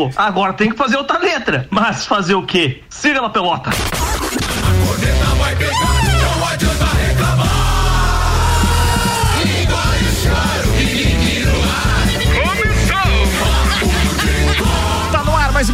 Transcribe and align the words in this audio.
novo. 0.00 0.14
Agora 0.16 0.52
tem 0.52 0.70
que 0.70 0.76
fazer 0.76 0.96
outra 0.96 1.18
letra. 1.18 1.66
Mas 1.70 2.06
fazer 2.06 2.34
o 2.34 2.44
quê? 2.44 2.82
Siga 2.88 3.20
na 3.20 3.30
pelota. 3.30 3.70
A 3.70 5.34
vai 5.34 5.56
pegar, 5.56 5.99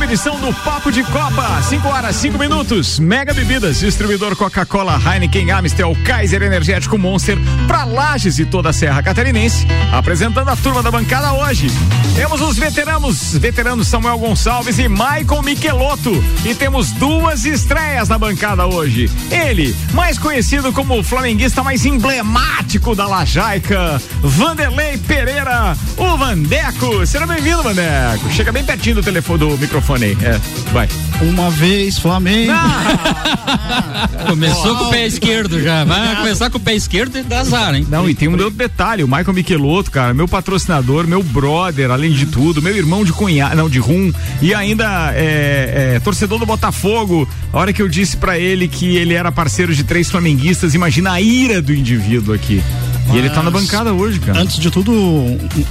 edição 0.06 0.38
do 0.38 0.54
Papo 0.62 0.92
de 0.92 1.02
Copa. 1.02 1.60
5 1.62 1.88
horas, 1.88 2.14
5 2.16 2.38
minutos. 2.38 3.00
Mega 3.00 3.34
Bebidas, 3.34 3.80
distribuidor 3.80 4.36
Coca-Cola, 4.36 5.00
Heineken, 5.04 5.50
Amstel, 5.50 5.96
Kaiser 6.04 6.42
Energético 6.42 6.96
Monster, 6.96 7.36
para 7.66 7.82
Lages 7.84 8.38
e 8.38 8.44
toda 8.46 8.70
a 8.70 8.72
Serra 8.72 9.02
Catarinense. 9.02 9.66
Apresentando 9.92 10.48
a 10.48 10.56
turma 10.56 10.80
da 10.80 10.92
bancada 10.92 11.32
hoje. 11.32 11.66
Temos 12.14 12.40
os 12.40 12.56
veteranos, 12.56 13.36
veteranos 13.36 13.88
Samuel 13.88 14.18
Gonçalves 14.18 14.78
e 14.78 14.88
Michael 14.88 15.42
Michelotto. 15.42 16.12
E 16.44 16.54
temos 16.54 16.92
duas 16.92 17.44
estreias 17.44 18.08
na 18.08 18.16
bancada 18.16 18.64
hoje. 18.64 19.10
Ele, 19.28 19.74
mais 19.92 20.18
conhecido 20.18 20.72
como 20.72 21.00
o 21.00 21.02
flamenguista 21.02 21.64
mais 21.64 21.84
emblemático 21.84 22.94
da 22.94 23.08
Lajaica, 23.08 24.00
Vanderlei 24.22 24.98
Pereira, 24.98 25.76
o 25.96 26.16
Vandeco. 26.16 27.04
Seja 27.04 27.26
bem-vindo, 27.26 27.62
Vandeco. 27.62 28.30
Chega 28.30 28.52
bem 28.52 28.64
pertinho 28.64 28.96
do 28.96 29.02
telefone 29.02 29.38
do 29.40 29.58
microfone 29.58 29.95
É, 30.04 30.38
vai. 30.72 30.88
Uma 31.22 31.50
vez, 31.50 31.98
Flamengo. 31.98 32.52
Ah! 32.52 34.08
Começou 34.28 34.76
com 34.76 34.84
o 34.84 34.90
pé 34.90 35.06
esquerdo 35.06 35.62
já. 35.62 35.84
Vai 35.84 36.16
começar 36.16 36.50
com 36.50 36.58
o 36.58 36.60
pé 36.60 36.74
esquerdo 36.74 37.16
e 37.16 37.22
dá 37.22 37.40
azar, 37.40 37.74
hein? 37.74 37.86
Não, 37.88 38.08
e 38.08 38.14
tem 38.14 38.28
um 38.28 38.32
outro 38.32 38.50
detalhe: 38.50 39.02
o 39.02 39.08
Michael 39.08 39.32
Michelotto, 39.32 39.90
cara, 39.90 40.12
meu 40.12 40.28
patrocinador, 40.28 41.06
meu 41.06 41.22
brother, 41.22 41.90
além 41.90 42.12
de 42.12 42.26
tudo, 42.26 42.60
meu 42.60 42.76
irmão 42.76 43.04
de 43.04 43.12
cunhado, 43.12 43.56
não, 43.56 43.68
de 43.68 43.78
rum, 43.78 44.12
e 44.42 44.52
ainda 44.52 45.12
é, 45.14 45.94
é, 45.94 46.00
torcedor 46.00 46.38
do 46.38 46.46
Botafogo. 46.46 47.28
A 47.52 47.58
hora 47.58 47.72
que 47.72 47.80
eu 47.80 47.88
disse 47.88 48.16
para 48.16 48.38
ele 48.38 48.68
que 48.68 48.96
ele 48.96 49.14
era 49.14 49.32
parceiro 49.32 49.74
de 49.74 49.84
três 49.84 50.10
flamenguistas, 50.10 50.74
imagina 50.74 51.12
a 51.12 51.20
ira 51.20 51.62
do 51.62 51.72
indivíduo 51.72 52.34
aqui. 52.34 52.62
Mas, 53.06 53.16
e 53.16 53.18
ele 53.18 53.30
tá 53.30 53.42
na 53.42 53.50
bancada 53.50 53.92
hoje, 53.92 54.18
cara. 54.20 54.40
Antes 54.40 54.58
de 54.58 54.70
tudo, 54.70 54.92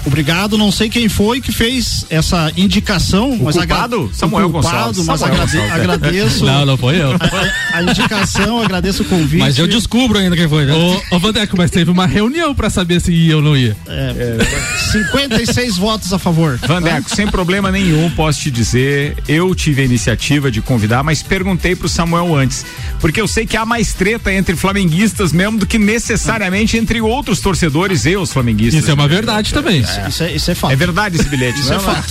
obrigado. 0.05 0.57
Não 0.57 0.71
sei 0.71 0.89
quem 0.89 1.09
foi 1.09 1.41
que 1.41 1.51
fez 1.51 2.05
essa 2.09 2.51
indicação, 2.55 3.31
o 3.31 3.45
mas 3.45 3.55
culpado? 3.55 4.09
Samuel 4.13 4.49
culpado, 4.49 4.75
Gonçalves. 4.75 5.05
Mas 5.05 5.19
Samuel 5.19 5.41
agrade 5.41 5.57
Gonçalves. 5.57 5.81
agradeço. 5.81 6.45
Não, 6.45 6.65
não 6.65 6.77
foi 6.77 7.01
eu. 7.01 7.11
A, 7.11 7.77
a, 7.77 7.83
indicação, 7.83 8.61
agradeço 8.61 9.03
o 9.03 9.05
convite. 9.05 9.39
Mas 9.39 9.57
eu 9.57 9.67
descubro 9.67 10.17
ainda 10.17 10.35
quem 10.35 10.47
foi. 10.47 10.65
Né? 10.65 10.73
Ô, 10.73 11.15
ô 11.15 11.19
Vandeco, 11.19 11.55
mas 11.57 11.69
teve 11.69 11.91
uma 11.91 12.05
reunião 12.05 12.55
pra 12.55 12.69
saber 12.69 12.99
se 13.01 13.11
ia 13.11 13.35
ou 13.35 13.41
não 13.41 13.55
ia. 13.55 13.75
É, 13.87 14.37
é. 14.39 14.91
56 14.91 15.77
votos 15.77 16.13
a 16.13 16.19
favor. 16.19 16.57
Vandeco, 16.65 17.13
sem 17.13 17.27
problema 17.27 17.71
nenhum, 17.71 18.09
posso 18.11 18.39
te 18.41 18.51
dizer. 18.51 19.17
Eu 19.27 19.53
tive 19.53 19.81
a 19.81 19.85
iniciativa 19.85 20.49
de 20.49 20.61
convidar, 20.61 21.03
mas 21.03 21.21
perguntei 21.21 21.75
pro 21.75 21.89
Samuel 21.89 22.35
antes. 22.35 22.65
Porque 22.99 23.19
eu 23.19 23.27
sei 23.27 23.45
que 23.45 23.57
há 23.57 23.65
mais 23.65 23.93
treta 23.93 24.31
entre 24.31 24.55
flamenguistas 24.55 25.31
mesmo 25.31 25.57
do 25.57 25.65
que 25.65 25.77
necessariamente 25.77 26.77
entre 26.77 27.01
outros 27.01 27.24
outros 27.25 27.39
torcedores 27.39 28.05
e 28.05 28.15
os 28.15 28.31
flamenguistas. 28.31 28.81
Isso 28.81 28.91
é 28.91 28.93
uma 28.93 29.07
verdade 29.07 29.51
também. 29.51 29.83
É. 29.83 30.07
Isso, 30.07 30.23
é, 30.23 30.31
isso 30.31 30.51
é 30.51 30.55
fato. 30.55 30.71
É 30.71 30.75
verdade 30.75 31.19
esse 31.19 31.27
bilhete, 31.27 31.59
isso 31.59 31.73
é, 31.73 31.75
é 31.75 31.79
fato. 31.79 32.07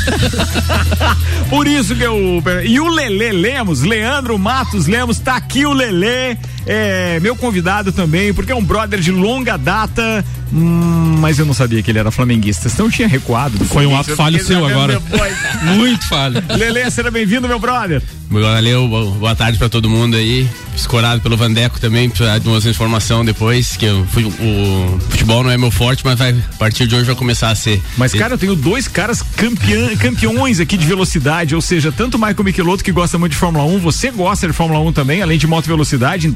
Por 1.48 1.68
isso 1.68 1.94
que 1.94 2.02
eu. 2.02 2.42
E 2.64 2.80
o 2.80 2.88
Lele 2.88 3.30
Lemos, 3.30 3.82
Leandro 3.82 4.36
Matos 4.36 4.86
Lemos, 4.86 5.20
tá 5.20 5.36
aqui 5.36 5.64
o 5.64 5.72
Lele, 5.72 6.36
é, 6.66 7.18
meu 7.20 7.36
convidado 7.36 7.92
também, 7.92 8.32
porque 8.32 8.52
é 8.52 8.54
um 8.54 8.64
brother 8.64 9.00
de 9.00 9.10
longa 9.10 9.56
data. 9.56 10.24
Hum, 10.52 11.16
mas 11.20 11.38
eu 11.38 11.44
não 11.44 11.54
sabia 11.54 11.82
que 11.82 11.90
ele 11.90 11.98
era 11.98 12.10
flamenguista. 12.10 12.68
Então 12.68 12.90
tinha 12.90 13.08
recuado. 13.08 13.62
Foi 13.64 13.86
um 13.86 13.98
ato 13.98 14.14
falho 14.14 14.42
seu 14.42 14.64
agora. 14.64 15.02
Muito 15.76 16.06
falho. 16.08 16.42
Lele, 16.56 16.90
seja 16.90 17.10
bem-vindo, 17.10 17.48
meu 17.48 17.58
brother. 17.58 18.02
Valeu, 18.30 18.88
boa 18.88 19.34
tarde 19.34 19.58
para 19.58 19.68
todo 19.68 19.88
mundo 19.88 20.16
aí. 20.16 20.48
Escorado 20.74 21.20
pelo 21.20 21.36
Vandeco 21.36 21.78
também, 21.78 22.08
precisar 22.08 22.38
de 22.38 22.48
umas 22.48 22.66
informação 22.66 23.24
depois, 23.24 23.76
que 23.76 23.86
eu, 23.86 24.00
o 24.00 24.98
futebol 25.08 25.44
não 25.44 25.50
é 25.50 25.56
meu 25.56 25.70
forte, 25.70 26.04
mas 26.04 26.18
vai, 26.18 26.30
a 26.30 26.56
partir 26.56 26.88
de 26.88 26.96
hoje 26.96 27.04
vai 27.04 27.14
começar 27.14 27.50
a 27.50 27.54
ser. 27.54 27.80
Mas, 27.96 28.12
cara, 28.12 28.34
eu 28.34 28.38
tenho 28.38 28.56
dois 28.56 28.88
caras 28.88 29.22
campeão, 29.22 29.96
campeões 29.96 30.58
aqui 30.58 30.76
de 30.76 30.84
velocidade, 30.84 31.54
ou 31.54 31.60
seja, 31.60 31.92
tanto 31.92 32.16
o 32.16 32.18
Michael 32.18 32.42
Michelotto, 32.42 32.82
que 32.82 32.90
gosta 32.90 33.16
muito 33.16 33.32
de 33.32 33.38
Fórmula 33.38 33.64
1, 33.64 33.78
você 33.78 34.10
gosta 34.10 34.48
de 34.48 34.52
Fórmula 34.52 34.80
1 34.80 34.92
também, 34.92 35.22
além 35.22 35.38
de 35.38 35.46
moto 35.46 35.66
velocidade, 35.66 36.34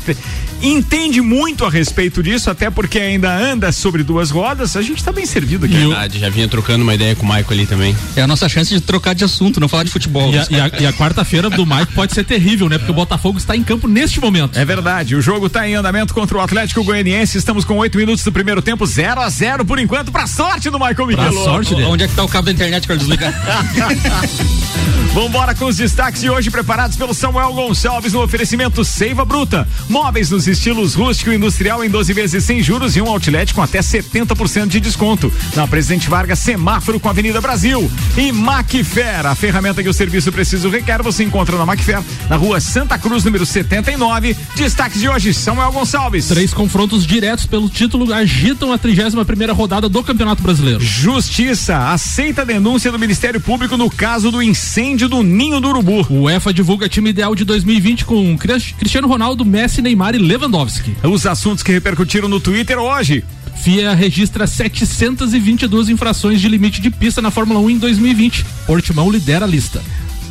entende 0.63 1.21
muito 1.21 1.65
a 1.65 1.71
respeito 1.71 2.23
disso, 2.23 2.51
até 2.51 2.71
porque 2.71 2.99
ainda 2.99 3.35
anda 3.35 3.71
sobre 3.73 4.03
duas 4.03 4.31
rodas, 4.31 4.77
a 4.77 4.83
gente 4.83 5.03
tá 5.03 5.13
bem 5.13 5.27
servido 5.27 5.67
aqui. 5.67 5.75
Verdade, 5.75 6.19
já 6.19 6.29
vinha 6.29 6.49
trocando 6.49 6.83
uma 6.83 6.95
ideia 6.95 7.15
com 7.15 7.25
o 7.25 7.29
Michael 7.29 7.47
ali 7.51 7.67
também. 7.67 7.97
É 8.17 8.23
a 8.23 8.27
nossa 8.27 8.49
chance 8.49 8.73
de 8.75 8.81
trocar 8.81 9.15
de 9.15 9.25
assunto, 9.25 9.61
não 9.61 9.69
falar 9.69 9.85
de 9.85 9.91
futebol. 9.91 10.33
E 10.33 10.39
a, 10.39 10.71
e 10.81 10.87
a, 10.87 10.89
a 10.91 10.93
quarta-feira 10.93 11.49
do 11.49 11.65
Michael 11.65 11.89
pode 11.95 12.13
ser 12.13 12.25
terrível, 12.25 12.69
né? 12.69 12.79
Porque 12.79 12.91
o 12.91 12.95
Botafogo 12.95 13.39
está 13.39 13.57
em 13.57 13.63
campo 13.63 13.87
neste 13.87 14.21
momento. 14.21 14.59
É 14.59 14.65
verdade. 14.65 15.15
O 15.15 15.23
jogo 15.23 15.47
está 15.47 15.69
em 15.69 15.75
andamento 15.75 16.13
contra 16.13 16.37
o 16.37 16.41
Atlético 16.41 16.83
Goianiense. 16.83 17.39
Estamos 17.39 17.65
com 17.65 17.77
oito 17.77 17.97
minutos 17.97 18.25
do 18.25 18.33
primeiro 18.33 18.61
tempo, 18.61 18.85
0 18.85 19.21
a 19.21 19.29
0 19.29 19.65
por 19.65 19.79
enquanto, 19.79 20.11
pra 20.11 20.27
sorte 20.27 20.71
do 20.71 20.79
Michael 20.79 21.07
Miguel. 21.07 21.33
Pra 21.33 21.45
sorte 21.45 21.75
dele. 21.75 21.87
Onde 21.87 22.05
é 22.05 22.09
que 22.09 22.15
tá 22.15 22.25
o 22.25 22.29
cabo 22.29 22.47
da 22.47 22.53
internet 22.53 22.87
para 22.87 22.97
desligar? 22.97 23.33
Vambora 25.15 25.55
com 25.55 25.65
os 25.65 25.77
destaques 25.77 26.21
de 26.21 26.31
hoje 26.31 26.51
preparados 26.51 26.97
pelo 26.97 27.15
Samuel 27.15 27.53
Gonçalves 27.53 28.13
no 28.13 28.23
oferecimento 28.23 28.85
Seiva 28.85 29.25
Bruta. 29.25 29.67
Móveis 30.09 30.31
nos 30.31 30.49
estilos 30.49 30.95
rústico 30.95 31.31
e 31.31 31.37
industrial 31.37 31.85
em 31.85 31.91
12 31.91 32.15
vezes 32.15 32.43
sem 32.43 32.63
juros 32.63 32.97
e 32.97 33.03
um 33.03 33.11
outlet 33.11 33.53
com 33.53 33.61
até 33.61 33.81
70% 33.81 34.67
de 34.67 34.81
desconto. 34.81 35.31
Na 35.55 35.69
Presidente 35.69 36.09
Vargas, 36.09 36.39
semáforo 36.39 36.99
com 36.99 37.09
a 37.09 37.11
Avenida 37.11 37.43
Brasil. 37.43 37.91
E 38.17 38.33
Macfer, 38.33 39.27
a 39.27 39.35
ferramenta 39.35 39.83
que 39.83 39.89
o 39.89 39.93
serviço 39.93 40.33
preciso 40.33 40.71
requer, 40.71 41.03
você 41.03 41.25
encontra 41.25 41.59
na 41.59 41.67
Macfer, 41.67 42.03
na 42.27 42.37
rua 42.37 42.59
Santa 42.59 42.97
Cruz, 42.99 43.23
número 43.23 43.45
79. 43.45 44.35
Destaques 44.57 44.99
de 44.99 45.11
hoje, 45.11 45.35
Samuel 45.35 45.73
Gonçalves. 45.73 46.29
Três 46.29 46.55
confrontos 46.55 47.07
diretos 47.07 47.45
pelo 47.45 47.69
título 47.69 48.11
agitam 48.11 48.73
a 48.73 48.79
31 48.79 49.23
primeira 49.27 49.53
rodada 49.53 49.91
do 49.91 50.03
Campeonato 50.03 50.43
Brasileiro. 50.43 50.81
Justiça 50.81 51.91
aceita 51.91 52.41
a 52.41 52.45
denúncia 52.47 52.91
do 52.91 52.99
Ministério 52.99 53.43
Público 53.43 53.77
no 53.77 53.91
caso 53.91 54.31
do 54.31 54.43
incêndio 54.43 55.07
do 55.07 55.23
Ninho 55.23 55.61
do 55.61 55.69
Urubu. 55.69 56.07
O 56.09 56.23
UEFA 56.23 56.51
divulga 56.51 56.89
time 56.89 57.11
ideal 57.11 57.35
de 57.35 57.45
2020 57.45 58.07
com 58.07 58.39
Cristiano 58.39 59.07
Ronaldo, 59.07 59.45
Messi, 59.45 59.83
Neymar 59.83 59.98
e 60.15 60.19
Lewandowski. 60.19 60.97
Os 61.03 61.27
assuntos 61.27 61.63
que 61.63 61.73
repercutiram 61.73 62.29
no 62.29 62.41
Twitter 62.41 62.79
hoje. 62.79 63.25
FIA 63.63 63.95
registra 63.95 64.47
722 64.47 65.89
infrações 65.89 66.41
de 66.41 66.49
limite 66.49 66.81
de 66.81 66.91
pista 66.91 67.21
na 67.21 67.31
Fórmula 67.31 67.59
1 67.61 67.71
em 67.71 67.79
2020. 67.79 68.45
Portimão 68.67 69.11
lidera 69.11 69.45
a 69.45 69.49
lista. 69.49 69.83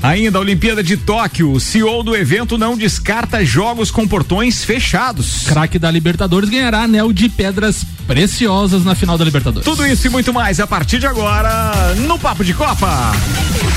Ainda 0.02 0.38
a 0.38 0.42
Olimpíada 0.42 0.84
de 0.84 0.96
Tóquio, 0.96 1.52
o 1.52 1.60
CEO 1.60 2.04
do 2.04 2.16
evento 2.16 2.58
não 2.58 2.78
descarta 2.78 3.44
jogos 3.44 3.90
com 3.90 4.08
portões 4.08 4.64
fechados. 4.64 5.44
Craque 5.48 5.80
da 5.80 5.90
Libertadores 5.90 6.50
ganhará 6.50 6.84
anel 6.84 7.12
de 7.12 7.28
pedras 7.28 7.84
preciosas 8.06 8.86
na 8.86 8.96
final 8.96 9.18
da 9.18 9.26
Libertadores. 9.26 9.66
Tudo 9.66 9.86
isso 9.86 10.08
e 10.08 10.10
muito 10.10 10.34
mais 10.34 10.60
a 10.60 10.68
partir 10.68 11.00
de 11.00 11.08
agora 11.08 11.96
no 12.08 12.18
Papo 12.18 12.46
de 12.46 12.54
Copa. 12.54 13.12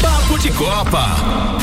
Papo 0.00 0.38
de 0.38 0.50
Copa. 0.50 1.59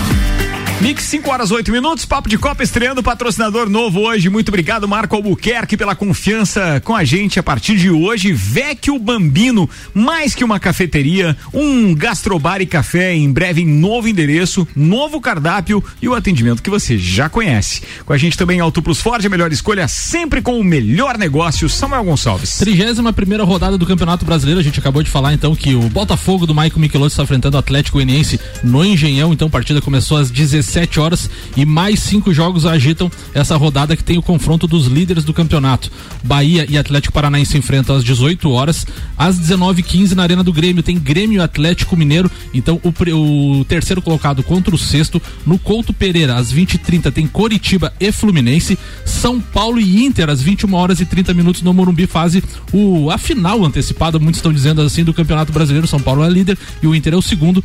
Mix 0.79 1.05
5 1.05 1.31
horas 1.31 1.49
8 1.49 1.71
minutos, 1.71 2.05
Papo 2.05 2.29
de 2.29 2.37
Copa 2.37 2.61
estreando 2.61 3.01
patrocinador 3.01 3.67
novo 3.67 4.01
hoje. 4.01 4.29
Muito 4.29 4.49
obrigado, 4.49 4.87
Marco 4.87 5.15
Albuquerque, 5.15 5.75
pela 5.75 5.95
confiança 5.95 6.79
com 6.85 6.95
a 6.95 7.03
gente 7.03 7.39
a 7.39 7.43
partir 7.43 7.77
de 7.77 7.89
hoje. 7.89 8.31
Vecchio 8.31 8.99
Bambino, 8.99 9.67
mais 9.91 10.35
que 10.35 10.43
uma 10.43 10.59
cafeteria, 10.59 11.35
um 11.51 11.95
gastrobar 11.95 12.61
e 12.61 12.67
café 12.67 13.15
em 13.15 13.31
breve 13.31 13.61
em 13.61 13.65
novo 13.65 14.07
endereço, 14.07 14.67
novo 14.75 15.19
cardápio 15.19 15.83
e 15.99 16.07
o 16.07 16.13
atendimento 16.13 16.61
que 16.61 16.69
você 16.69 16.95
já 16.95 17.27
conhece. 17.27 17.81
Com 18.05 18.13
a 18.13 18.17
gente 18.17 18.37
também 18.37 18.59
Auto 18.59 18.79
Plus 18.79 19.01
Ford, 19.01 19.25
a 19.25 19.29
melhor 19.29 19.51
escolha 19.51 19.87
sempre 19.87 20.43
com 20.43 20.59
o 20.59 20.63
melhor 20.63 21.17
negócio, 21.17 21.67
Samuel 21.67 22.03
Gonçalves. 22.03 22.59
31 22.59 23.11
primeira 23.13 23.43
rodada 23.43 23.79
do 23.79 23.85
Campeonato 23.87 24.25
Brasileiro, 24.25 24.59
a 24.59 24.63
gente 24.63 24.79
acabou 24.79 25.01
de 25.01 25.09
falar 25.09 25.33
então 25.33 25.55
que 25.55 25.73
o 25.73 25.89
Botafogo 25.89 26.45
do 26.45 26.53
Maicon 26.53 26.79
Michelotto 26.79 27.13
está 27.13 27.23
enfrentando 27.23 27.57
o 27.57 27.59
Atlético 27.59 27.97
Goianiense 27.97 28.39
no 28.63 28.85
Engenhão, 28.85 29.33
então 29.33 29.47
a 29.47 29.51
partida 29.51 29.81
começou 29.81 30.17
às 30.17 30.29
16 30.29 30.66
17 30.67 30.99
horas 30.99 31.29
e 31.55 31.65
mais 31.65 31.99
cinco 31.99 32.33
jogos 32.33 32.65
agitam 32.65 33.09
essa 33.33 33.55
rodada 33.55 33.95
que 33.95 34.03
tem 34.03 34.17
o 34.17 34.21
confronto 34.21 34.67
dos 34.67 34.87
líderes 34.87 35.23
do 35.23 35.33
campeonato. 35.33 35.91
Bahia 36.23 36.65
e 36.69 36.77
Atlético 36.77 37.13
Paranaense 37.13 37.51
se 37.51 37.57
enfrentam 37.57 37.95
às 37.95 38.03
18 38.03 38.49
horas. 38.51 38.85
Às 39.17 39.39
19h15 39.39 40.11
na 40.11 40.23
Arena 40.23 40.43
do 40.43 40.53
Grêmio 40.53 40.83
tem 40.83 40.99
Grêmio 40.99 41.41
Atlético 41.41 41.95
Mineiro. 41.95 42.29
Então 42.53 42.79
o, 42.83 43.59
o 43.59 43.65
terceiro 43.65 44.01
colocado 44.01 44.43
contra 44.43 44.75
o 44.75 44.77
sexto. 44.77 45.21
No 45.45 45.57
Couto 45.57 45.93
Pereira, 45.93 46.35
às 46.35 46.53
20h30, 46.53 47.11
tem 47.11 47.27
Coritiba 47.27 47.93
e 47.99 48.11
Fluminense. 48.11 48.77
São 49.05 49.39
Paulo 49.39 49.79
e 49.79 50.05
Inter, 50.05 50.29
às 50.29 50.41
21 50.41 50.73
horas 50.73 50.99
e 50.99 51.05
30 51.05 51.33
minutos 51.33 51.61
no 51.61 51.73
Morumbi, 51.73 52.05
fase 52.05 52.43
o, 52.73 53.09
a 53.09 53.17
final 53.17 53.63
antecipada, 53.63 54.19
muitos 54.19 54.39
estão 54.39 54.51
dizendo 54.51 54.81
assim, 54.81 55.03
do 55.03 55.13
Campeonato 55.13 55.51
Brasileiro. 55.51 55.87
São 55.87 55.99
Paulo 55.99 56.23
é 56.23 56.29
líder 56.29 56.57
e 56.81 56.87
o 56.87 56.93
Inter 56.93 57.13
é 57.13 57.17
o 57.17 57.21
segundo. 57.21 57.63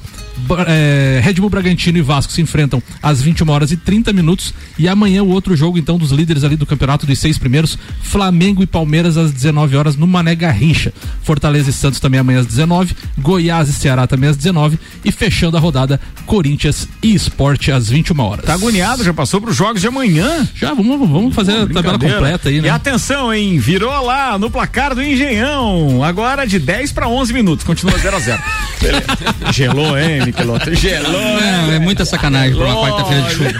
É, 0.67 1.21
Red 1.23 1.35
Bull 1.35 1.51
Bragantino 1.51 1.99
e 1.99 2.03
Vasco 2.03 2.33
se 2.33 2.41
enfrentam 2.41 2.83
às 3.03 3.23
21 3.23 3.49
horas 3.51 3.73
e 3.73 3.77
30 3.77 4.13
minutos. 4.13 4.55
E 4.79 4.89
amanhã 4.89 5.23
o 5.23 5.29
outro 5.29 5.57
jogo, 5.57 5.79
então, 5.79 5.99
dos 5.99 6.11
líderes 6.11 6.45
ali 6.45 6.57
do 6.57 6.67
campeonato 6.67 7.07
dos 7.07 7.19
seis 7.19 7.39
primeiros, 7.39 7.79
Flamengo 8.03 8.63
e 8.63 8.67
Palmeiras 8.67 9.17
às 9.17 9.33
19 9.33 9.77
horas 9.77 9.97
no 9.97 10.07
Mané 10.07 10.35
Garrincha. 10.35 10.93
Fortaleza 11.23 11.71
e 11.71 11.73
Santos 11.73 12.01
também 12.01 12.21
amanhã 12.21 12.41
às 12.41 12.47
19, 12.47 12.95
Goiás 13.19 13.69
e 13.69 13.73
Ceará 13.73 14.07
também 14.07 14.29
às 14.31 14.37
19 14.37 14.79
e 15.05 15.13
fechando 15.13 15.57
a 15.57 15.61
rodada 15.61 16.01
Corinthians 16.27 16.89
e 17.03 17.15
Esporte 17.15 17.71
às 17.71 17.89
21 17.89 18.21
horas. 18.21 18.45
Tá 18.45 18.55
agoniado, 18.55 19.05
já 19.05 19.15
passou 19.15 19.41
para 19.41 19.51
os 19.51 19.57
jogos 19.57 19.81
de 19.81 19.87
amanhã. 19.87 20.49
Já, 20.55 20.75
vamos, 20.75 20.99
vamos 21.09 21.35
fazer 21.35 21.53
a 21.53 21.67
tabela 21.67 21.99
completa 21.99 22.49
aí, 22.49 22.61
né? 22.61 22.69
E 22.69 22.71
atenção, 22.71 23.33
hein? 23.33 23.59
Virou 23.59 24.05
lá 24.05 24.39
no 24.39 24.51
placar 24.51 24.95
do 24.95 25.03
Engenhão. 25.03 26.03
Agora 26.03 26.47
de 26.47 26.59
10 26.59 26.93
para 26.93 27.09
11 27.09 27.33
minutos. 27.33 27.65
Continua 27.65 27.97
0 27.99 28.17
a 28.17 28.21
0 28.21 28.43
Gelou, 29.53 29.99
hein, 29.99 30.25
Miqueloto? 30.25 30.75
Gelou. 30.75 31.39
É, 31.39 31.77
é 31.77 31.79
muita 31.79 32.05
sacanagem 32.05 32.55
uma 32.55 32.82
quarta-feira 32.83 33.23
de 33.23 33.35
chuva. 33.35 33.53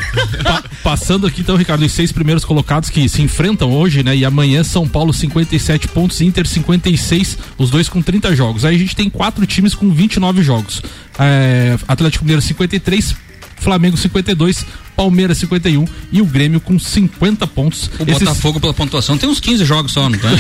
Pa 0.43 0.63
passando 0.83 1.27
aqui 1.27 1.43
então, 1.43 1.57
Ricardo, 1.57 1.85
os 1.85 1.93
seis 1.93 2.11
primeiros 2.11 2.45
colocados 2.45 2.91
que 2.91 3.09
se 3.09 3.23
enfrentam 3.23 3.73
hoje, 3.73 4.03
né? 4.03 4.17
E 4.17 4.25
amanhã 4.25 4.65
São 4.65 4.87
Paulo 4.87 5.13
57 5.13 5.89
pontos, 5.89 6.21
Inter 6.21 6.47
56, 6.47 7.39
os 7.57 7.71
dois 7.71 7.89
com 7.89 8.03
30 8.03 8.35
jogos. 8.35 8.65
Aí 8.65 8.75
a 8.75 8.79
gente 8.79 8.97
tem 8.97 9.09
quatro 9.09 9.47
times 9.47 9.75
com 9.75 9.91
29 9.91 10.43
jogos. 10.43 10.83
É, 11.19 11.79
Atlético 11.87 12.25
Mineiro 12.25 12.43
53, 12.43 13.15
Flamengo 13.57 13.97
52, 13.97 14.67
Palmeiras 14.97 15.39
51 15.39 15.87
e 16.11 16.21
o 16.21 16.25
Grêmio 16.25 16.61
com 16.61 16.79
50 16.79 17.47
pontos. 17.47 17.91
O 17.99 18.03
Esses... 18.03 18.19
Botafogo 18.19 18.61
pela 18.61 18.75
pontuação 18.75 19.17
tem 19.17 19.29
uns 19.29 19.41
15 19.41 19.65
jogos 19.65 19.93
só, 19.93 20.09
não 20.09 20.19
tem? 20.19 20.31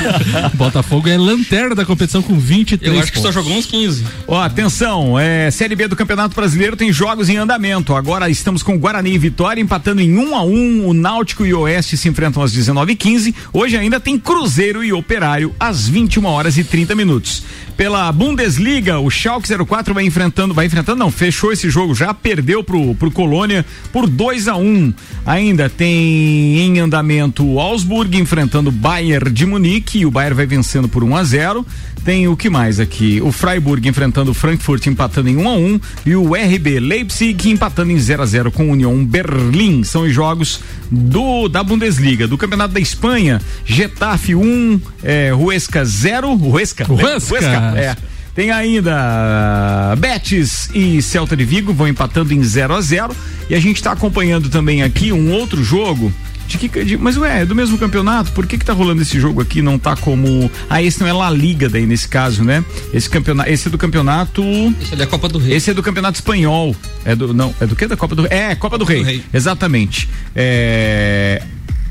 Botafogo 0.54 1.08
é 1.08 1.16
lanterna 1.16 1.74
da 1.74 1.84
competição 1.84 2.22
com 2.22 2.38
23 2.38 2.92
Eu 2.92 3.00
acho 3.00 3.12
pontos. 3.12 3.20
que 3.20 3.20
só 3.20 3.32
jogou 3.32 3.56
uns 3.56 3.66
15. 3.66 4.04
Ó, 4.26 4.40
atenção, 4.40 5.18
é, 5.18 5.50
Série 5.50 5.74
B 5.74 5.88
do 5.88 5.96
Campeonato 5.96 6.34
Brasileiro 6.34 6.76
tem 6.76 6.92
jogos 6.92 7.28
em 7.28 7.36
andamento. 7.36 7.94
Agora 7.94 8.28
estamos 8.28 8.62
com 8.62 8.78
Guarani 8.78 9.14
e 9.14 9.18
Vitória 9.18 9.60
empatando 9.60 10.00
em 10.00 10.16
1 10.16 10.20
um 10.20 10.36
a 10.36 10.42
1 10.42 10.54
um, 10.54 10.88
O 10.88 10.94
Náutico 10.94 11.44
e 11.46 11.54
o 11.54 11.60
Oeste 11.60 11.96
se 11.96 12.08
enfrentam 12.08 12.42
às 12.42 12.52
19h15. 12.52 13.34
Hoje 13.52 13.76
ainda 13.76 13.98
tem 13.98 14.18
Cruzeiro 14.18 14.84
e 14.84 14.92
Operário 14.92 15.54
às 15.58 15.88
21 15.88 16.24
horas 16.26 16.56
e 16.58 16.64
30 16.64 16.94
minutos. 16.94 17.42
Pela 17.76 18.12
Bundesliga, 18.12 18.98
o 18.98 19.10
Schalke 19.10 19.48
04 19.66 19.94
vai 19.94 20.04
enfrentando, 20.04 20.52
vai 20.54 20.66
enfrentando, 20.66 20.98
não, 20.98 21.10
fechou 21.10 21.52
esse 21.52 21.70
jogo 21.70 21.94
já, 21.94 22.12
perdeu 22.12 22.62
pro, 22.62 22.94
pro 22.94 23.10
Colônia 23.10 23.64
por 23.92 24.01
2 24.06 24.48
a 24.48 24.56
1 24.56 24.60
um. 24.60 24.94
Ainda 25.24 25.68
tem 25.68 26.58
em 26.58 26.78
andamento 26.78 27.44
o 27.44 27.60
Augsburg 27.60 28.16
enfrentando 28.16 28.70
o 28.70 28.72
Bayern 28.72 29.30
de 29.30 29.46
Munique 29.46 30.00
e 30.00 30.06
o 30.06 30.10
Bayern 30.10 30.36
vai 30.36 30.46
vencendo 30.46 30.88
por 30.88 31.04
1 31.04 31.08
um 31.08 31.16
a 31.16 31.24
0. 31.24 31.66
Tem 32.04 32.26
o 32.26 32.36
que 32.36 32.50
mais 32.50 32.80
aqui? 32.80 33.20
O 33.22 33.30
Freiburg 33.30 33.88
enfrentando 33.88 34.32
o 34.32 34.34
Frankfurt 34.34 34.84
empatando 34.86 35.28
em 35.28 35.36
1 35.36 35.40
um 35.40 35.48
a 35.48 35.52
1 35.54 35.80
e 36.04 36.16
o 36.16 36.34
RB 36.34 36.80
Leipzig 36.80 37.48
empatando 37.48 37.92
em 37.92 37.98
0 37.98 38.22
a 38.22 38.26
0 38.26 38.50
com 38.50 38.68
o 38.68 38.72
União 38.72 39.04
Berlim. 39.04 39.84
São 39.84 40.02
os 40.02 40.12
jogos 40.12 40.60
do 40.90 41.48
da 41.48 41.62
Bundesliga, 41.62 42.26
do 42.26 42.36
Campeonato 42.36 42.74
da 42.74 42.80
Espanha, 42.80 43.40
Getafe 43.64 44.34
1, 44.34 44.80
é, 45.04 45.32
Huesca 45.32 45.84
0, 45.84 46.32
Huesca, 46.32 46.92
Huesca. 46.92 47.34
Huesca 47.34 47.74
é. 47.76 47.96
Tem 48.34 48.50
ainda 48.50 49.94
Betis 49.98 50.70
e 50.74 51.02
Celta 51.02 51.36
de 51.36 51.44
Vigo 51.44 51.72
vão 51.72 51.86
empatando 51.86 52.32
em 52.32 52.42
0 52.42 52.74
a 52.74 52.80
0 52.80 53.14
e 53.50 53.54
a 53.54 53.60
gente 53.60 53.76
está 53.76 53.92
acompanhando 53.92 54.48
também 54.48 54.82
aqui 54.82 55.12
um 55.12 55.32
outro 55.32 55.62
jogo 55.62 56.12
de 56.46 56.58
que, 56.58 56.84
de, 56.84 56.96
mas 56.96 57.16
ué, 57.16 57.42
é 57.42 57.46
do 57.46 57.54
mesmo 57.54 57.78
campeonato, 57.78 58.32
por 58.32 58.46
que 58.46 58.58
que 58.58 58.64
tá 58.64 58.72
rolando 58.72 59.00
esse 59.00 59.18
jogo 59.18 59.40
aqui 59.40 59.62
não 59.62 59.78
tá 59.78 59.96
como, 59.96 60.50
ah, 60.68 60.82
esse 60.82 61.00
não 61.00 61.06
é 61.06 61.12
La 61.12 61.30
Liga 61.30 61.68
daí 61.68 61.86
nesse 61.86 62.08
caso, 62.08 62.44
né? 62.44 62.64
Esse 62.92 63.08
campeonato, 63.08 63.48
esse 63.48 63.68
é 63.68 63.70
do 63.70 63.78
campeonato 63.78 64.42
Esse 64.80 64.92
é 64.94 64.96
da 64.96 65.06
Copa 65.06 65.28
do 65.28 65.38
Rei. 65.38 65.54
Esse 65.54 65.70
é 65.70 65.74
do 65.74 65.82
campeonato 65.82 66.16
espanhol. 66.16 66.76
É 67.04 67.14
do 67.14 67.32
não, 67.32 67.54
é 67.60 67.66
do 67.66 67.74
que 67.76 67.86
da 67.86 67.96
Copa 67.96 68.14
do 68.14 68.26
É, 68.26 68.54
Copa 68.54 68.76
do, 68.76 68.84
Copa 68.84 68.92
Rei. 68.92 69.02
do 69.02 69.06
Rei. 69.06 69.24
Exatamente. 69.32 70.08
É 70.34 71.42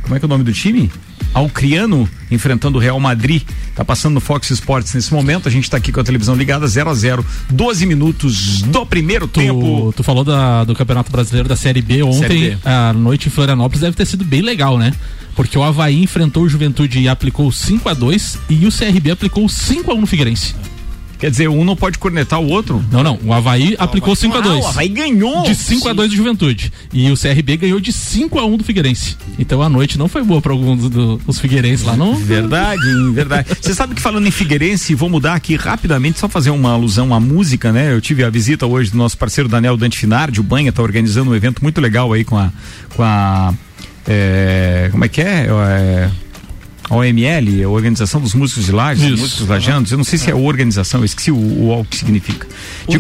Como 0.04 0.16
é 0.16 0.20
que 0.20 0.26
é 0.26 0.28
o 0.28 0.30
nome 0.30 0.44
do 0.44 0.54
time? 0.54 0.92
Alcriano 1.34 2.08
enfrentando 2.30 2.78
o 2.78 2.82
Real 2.82 3.00
Madrid. 3.00 3.44
Tá 3.76 3.84
passando 3.86 4.16
no 4.16 4.22
Fox 4.22 4.50
Sports 4.52 4.94
nesse 4.94 5.14
momento. 5.14 5.48
A 5.48 5.52
gente 5.52 5.70
tá 5.70 5.78
aqui 5.78 5.92
com 5.92 6.00
a 6.00 6.04
televisão 6.04 6.36
ligada 6.36 6.68
0 6.68 6.90
a 6.90 6.94
0 6.94 7.26
12 7.50 7.86
minutos 7.86 8.62
do 8.64 8.86
primeiro 8.86 9.28
tempo. 9.28 9.92
Tu, 9.92 9.98
tu 9.98 10.04
falou 10.04 10.24
da, 10.24 10.64
do 10.64 10.76
Campeonato 10.76 11.12
Brasileiro 11.12 11.48
da 11.48 11.56
Série 11.56 11.82
B 11.82 12.04
ontem, 12.04 12.20
Série 12.20 12.50
B. 12.52 12.58
a 12.64 12.94
noite 12.94 13.28
em 13.28 13.32
Florianópolis 13.32 13.82
deve 13.82 13.96
ter 13.96 14.06
sido 14.06 14.24
bem 14.24 14.42
legal, 14.42 14.78
né? 14.78 14.94
Porque 15.36 15.58
o 15.58 15.64
Havaí 15.64 16.04
enfrentou 16.04 16.44
o 16.44 16.50
Juventude 16.50 17.00
e 17.00 17.08
aplicou 17.08 17.52
5 17.52 17.88
a 17.88 17.94
2 17.94 18.40
e 18.50 18.66
o 18.66 18.72
CRB 18.72 19.12
aplicou 19.12 19.48
5 19.48 19.90
a 19.92 19.94
1 19.94 20.02
no 20.02 20.08
Figueirense. 20.08 20.56
Quer 21.22 21.30
dizer, 21.32 21.48
um 21.48 21.64
não 21.64 21.76
pode 21.76 22.00
cornetar 22.00 22.42
o 22.42 22.48
outro? 22.50 22.84
Não, 22.92 23.04
não. 23.04 23.20
O 23.24 23.32
Havaí 23.32 23.76
aplicou 23.78 24.16
5 24.16 24.36
a 24.38 24.42
2 24.42 24.56
Ah, 24.56 24.60
o 24.60 24.68
Havaí 24.70 24.90
ganhou. 24.90 25.44
De 25.44 25.54
5 25.54 25.88
a 25.88 25.94
2 25.94 26.10
do 26.10 26.16
Juventude. 26.18 26.74
E 26.92 27.10
o 27.12 27.16
CRB 27.16 27.58
ganhou 27.58 27.80
de 27.80 27.94
5 27.94 28.40
a 28.40 28.46
1 28.46 28.58
do 28.58 28.64
Figueirense. 28.64 29.16
Então 29.38 29.62
a 29.62 29.70
noite 29.70 30.00
não 30.00 30.08
foi 30.08 30.24
boa 30.24 30.42
para 30.42 30.52
alguns 30.52 30.90
do- 30.90 31.18
dos 31.18 31.40
Figueirenses 31.40 31.86
lá, 31.86 31.96
não? 31.96 32.16
Verdade, 32.16 32.82
verdade. 33.14 33.50
Você 33.62 33.74
sabe 33.76 33.94
que 33.94 34.02
falando 34.02 34.28
em 34.28 34.32
Figueirense, 34.32 34.96
vou 34.96 35.10
mudar 35.10 35.36
aqui 35.36 35.56
rapidamente, 35.56 36.20
só 36.20 36.28
fazer 36.28 36.50
uma 36.50 36.72
alusão 36.72 37.14
à 37.14 37.20
música, 37.20 37.72
né? 37.72 37.94
Eu 37.94 38.02
tive 38.02 38.24
a 38.24 38.30
visita 38.32 38.66
hoje 38.66 38.90
do 38.90 38.98
nosso 38.98 39.16
parceiro 39.16 39.48
Daniel 39.48 39.78
Dante 39.78 40.00
Finardi, 40.00 40.40
o 40.40 40.44
Banha 40.44 40.72
tá 40.72 40.82
organizando 40.82 41.30
um 41.30 41.36
evento 41.36 41.62
muito 41.62 41.80
legal 41.80 42.12
aí 42.12 42.24
com 42.24 42.36
a. 42.36 42.52
Com 42.96 43.04
a 43.04 43.54
é, 44.08 44.90
como 44.92 45.06
é 45.06 45.08
que 45.08 45.22
é? 45.22 45.48
É, 45.48 46.10
a 46.92 46.96
OML, 46.98 47.64
a 47.64 47.70
Organização 47.70 48.20
dos 48.20 48.34
Músicos 48.34 48.66
de 48.66 48.72
Lages. 48.74 49.18
Músicos 49.18 49.48
Lajanos, 49.48 49.92
eu 49.94 49.98
não 49.98 50.04
sei 50.04 50.20
se 50.20 50.30
é 50.30 50.36
organização, 50.36 51.00
eu 51.00 51.06
esqueci 51.06 51.32
o, 51.32 51.38
o, 51.38 51.80
o 51.80 51.86
que 51.86 51.96
significa. 51.96 52.46
De 52.86 53.00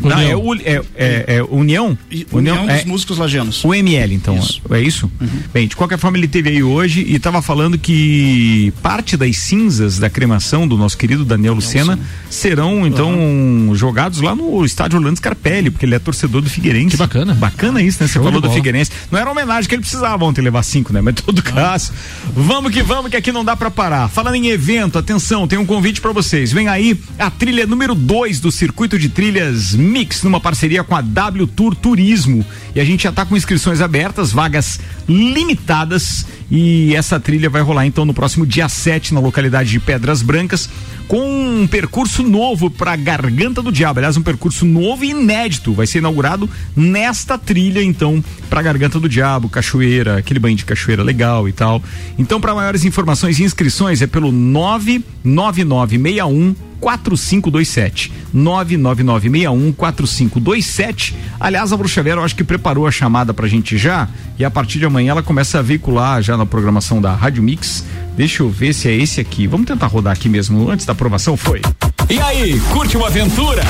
União. 0.00 0.18
Não, 0.18 0.40
União. 0.46 0.62
é, 0.64 0.80
o- 0.80 0.84
é, 0.84 0.84
é, 0.96 1.36
é 1.36 1.42
União? 1.42 1.98
União 2.32 2.68
é, 2.68 2.76
dos 2.76 2.84
Músicos 2.84 3.18
Lagianos. 3.18 3.64
o 3.64 3.74
ML, 3.74 4.14
então, 4.14 4.36
Isso. 4.38 4.60
é 4.70 4.80
isso? 4.80 5.10
Bem, 5.52 5.68
de 5.68 5.76
qualquer 5.76 5.98
forma, 5.98 6.16
ele 6.18 6.28
teve 6.28 6.50
aí 6.50 6.62
hoje 6.62 7.02
e 7.06 7.14
estava 7.16 7.40
falando 7.42 7.78
que 7.78 8.72
parte 8.82 9.16
das 9.16 9.36
cinzas 9.38 9.98
da 9.98 10.08
cremação 10.10 10.66
do 10.66 10.76
nosso 10.76 10.96
querido 10.96 11.24
Daniel 11.24 11.54
Lucena 11.54 11.98
serão, 12.30 12.86
então, 12.86 13.70
jogados 13.74 14.20
lá 14.20 14.34
no 14.34 14.64
estádio 14.64 14.98
Orlando 14.98 15.16
Scarpelli, 15.18 15.70
porque 15.70 15.86
ele 15.86 15.94
é 15.94 15.98
torcedor 15.98 16.40
do 16.42 16.50
Figueirense. 16.50 16.90
Que 16.90 16.96
bacana. 16.96 17.34
Bacana 17.34 17.82
isso, 17.82 18.02
né? 18.02 18.08
Você 18.08 18.18
falou 18.20 18.40
do. 18.40 18.50
Figueirense. 18.54 18.90
Não 19.10 19.18
era 19.18 19.30
homenagem 19.30 19.68
que 19.68 19.74
ele 19.74 19.82
precisava 19.82 20.24
ontem 20.24 20.40
levar 20.40 20.62
cinco, 20.62 20.92
né? 20.92 21.00
Mas 21.00 21.12
em 21.14 21.22
todo 21.24 21.42
caso, 21.42 21.92
vamos 22.34 22.72
que 22.72 22.82
vamos, 22.82 23.10
que 23.10 23.16
aqui 23.16 23.32
não 23.32 23.44
dá 23.44 23.56
pra 23.56 23.70
parar. 23.70 24.08
Falando 24.08 24.36
em 24.36 24.46
evento, 24.48 24.96
atenção, 24.98 25.48
tem 25.48 25.58
um 25.58 25.66
convite 25.66 26.00
pra 26.00 26.12
vocês. 26.12 26.52
Vem 26.52 26.68
aí 26.68 26.96
a 27.18 27.30
trilha 27.30 27.66
número 27.66 27.94
2 27.94 28.38
do 28.40 28.52
circuito 28.52 28.96
de 28.98 29.08
trilhas 29.08 29.74
Mix, 29.84 30.22
numa 30.22 30.40
parceria 30.40 30.82
com 30.82 30.96
a 30.96 31.00
W 31.00 31.46
Tour 31.46 31.74
Turismo. 31.74 32.44
E 32.74 32.80
a 32.80 32.84
gente 32.84 33.04
já 33.04 33.12
tá 33.12 33.24
com 33.24 33.36
inscrições 33.36 33.80
abertas, 33.80 34.32
vagas 34.32 34.80
limitadas. 35.08 36.26
E 36.56 36.94
essa 36.94 37.18
trilha 37.18 37.50
vai 37.50 37.62
rolar 37.62 37.84
então 37.84 38.04
no 38.04 38.14
próximo 38.14 38.46
dia 38.46 38.68
7 38.68 39.12
na 39.12 39.18
localidade 39.18 39.70
de 39.70 39.80
Pedras 39.80 40.22
Brancas, 40.22 40.70
com 41.08 41.18
um 41.18 41.66
percurso 41.66 42.22
novo 42.22 42.70
para 42.70 42.94
Garganta 42.94 43.60
do 43.60 43.72
Diabo. 43.72 43.98
Aliás, 43.98 44.16
um 44.16 44.22
percurso 44.22 44.64
novo 44.64 45.04
e 45.04 45.10
inédito. 45.10 45.72
Vai 45.72 45.88
ser 45.88 45.98
inaugurado 45.98 46.48
nesta 46.76 47.36
trilha, 47.36 47.82
então, 47.82 48.22
para 48.48 48.62
Garganta 48.62 49.00
do 49.00 49.08
Diabo, 49.08 49.48
cachoeira, 49.48 50.18
aquele 50.18 50.38
banho 50.38 50.56
de 50.56 50.64
cachoeira 50.64 51.02
legal 51.02 51.48
e 51.48 51.52
tal. 51.52 51.82
Então, 52.16 52.40
para 52.40 52.54
maiores 52.54 52.84
informações 52.84 53.40
e 53.40 53.42
inscrições 53.42 54.00
é 54.00 54.06
pelo 54.06 54.30
99961 54.30 56.54
4527 56.84 58.12
99961 58.32 59.72
4527 59.72 61.16
Aliás, 61.40 61.72
a 61.72 61.76
Bruxa 61.76 62.02
Vera 62.02 62.20
eu 62.20 62.24
acho 62.24 62.36
que 62.36 62.44
preparou 62.44 62.86
a 62.86 62.90
chamada 62.90 63.32
pra 63.32 63.48
gente 63.48 63.78
já 63.78 64.06
e 64.38 64.44
a 64.44 64.50
partir 64.50 64.78
de 64.78 64.84
amanhã 64.84 65.12
ela 65.12 65.22
começa 65.22 65.58
a 65.58 65.62
veicular 65.62 66.20
já 66.20 66.36
na 66.36 66.43
programação 66.46 67.00
da 67.00 67.14
Rádio 67.14 67.42
Mix. 67.42 67.84
Deixa 68.16 68.42
eu 68.42 68.50
ver 68.50 68.72
se 68.72 68.88
é 68.88 68.94
esse 68.94 69.20
aqui. 69.20 69.46
Vamos 69.46 69.66
tentar 69.66 69.86
rodar 69.86 70.12
aqui 70.12 70.28
mesmo 70.28 70.70
antes 70.70 70.86
da 70.86 70.92
aprovação, 70.92 71.36
foi? 71.36 71.60
E 72.08 72.18
aí, 72.20 72.60
curte 72.72 72.96
uma 72.96 73.08
aventura? 73.08 73.62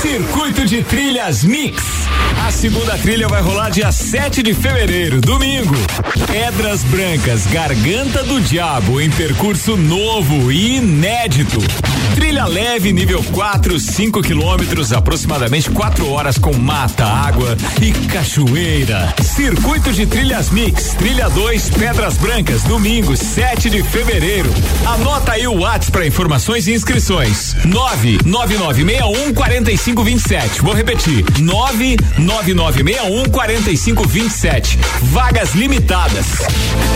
Circuito 0.00 0.64
de 0.64 0.82
Trilhas 0.82 1.44
Mix. 1.44 1.82
A 2.46 2.50
segunda 2.50 2.96
trilha 2.98 3.28
vai 3.28 3.42
rolar 3.42 3.70
dia 3.70 3.92
7 3.92 4.42
de 4.42 4.54
fevereiro, 4.54 5.20
domingo. 5.20 5.74
Pedras 6.26 6.82
Brancas, 6.84 7.46
Garganta 7.46 8.22
do 8.22 8.40
Diabo, 8.40 9.00
em 9.00 9.10
percurso 9.10 9.76
novo 9.76 10.50
e 10.50 10.76
inédito. 10.76 11.58
Trilha 12.14 12.46
leve, 12.46 12.92
nível 12.92 13.22
4, 13.32 13.78
5 13.78 14.22
quilômetros, 14.22 14.92
aproximadamente 14.92 15.70
4 15.70 16.10
horas 16.10 16.38
com 16.38 16.56
mata, 16.56 17.04
água 17.04 17.56
e 17.80 17.92
cachoeira. 18.08 19.14
Circuito 19.22 19.92
de 19.92 20.06
Trilhas 20.06 20.50
Mix, 20.50 20.94
trilha 20.94 21.28
2, 21.28 21.70
Pedras 21.70 22.16
Brancas, 22.16 22.62
domingo, 22.62 23.16
7 23.16 23.70
de 23.70 23.82
fevereiro. 23.82 24.50
Anota 24.86 25.32
aí 25.32 25.46
o 25.46 25.60
WhatsApp 25.60 25.92
para 25.92 26.06
informações 26.06 26.66
e 26.66 26.72
inscrições. 26.72 27.54
99961 27.64 29.34
4527. 29.34 30.62
Vou 30.62 30.74
repetir. 30.74 31.24
99961 31.40 33.24
4527. 33.30 34.78
Vagas 35.02 35.54
limitadas. 35.54 36.26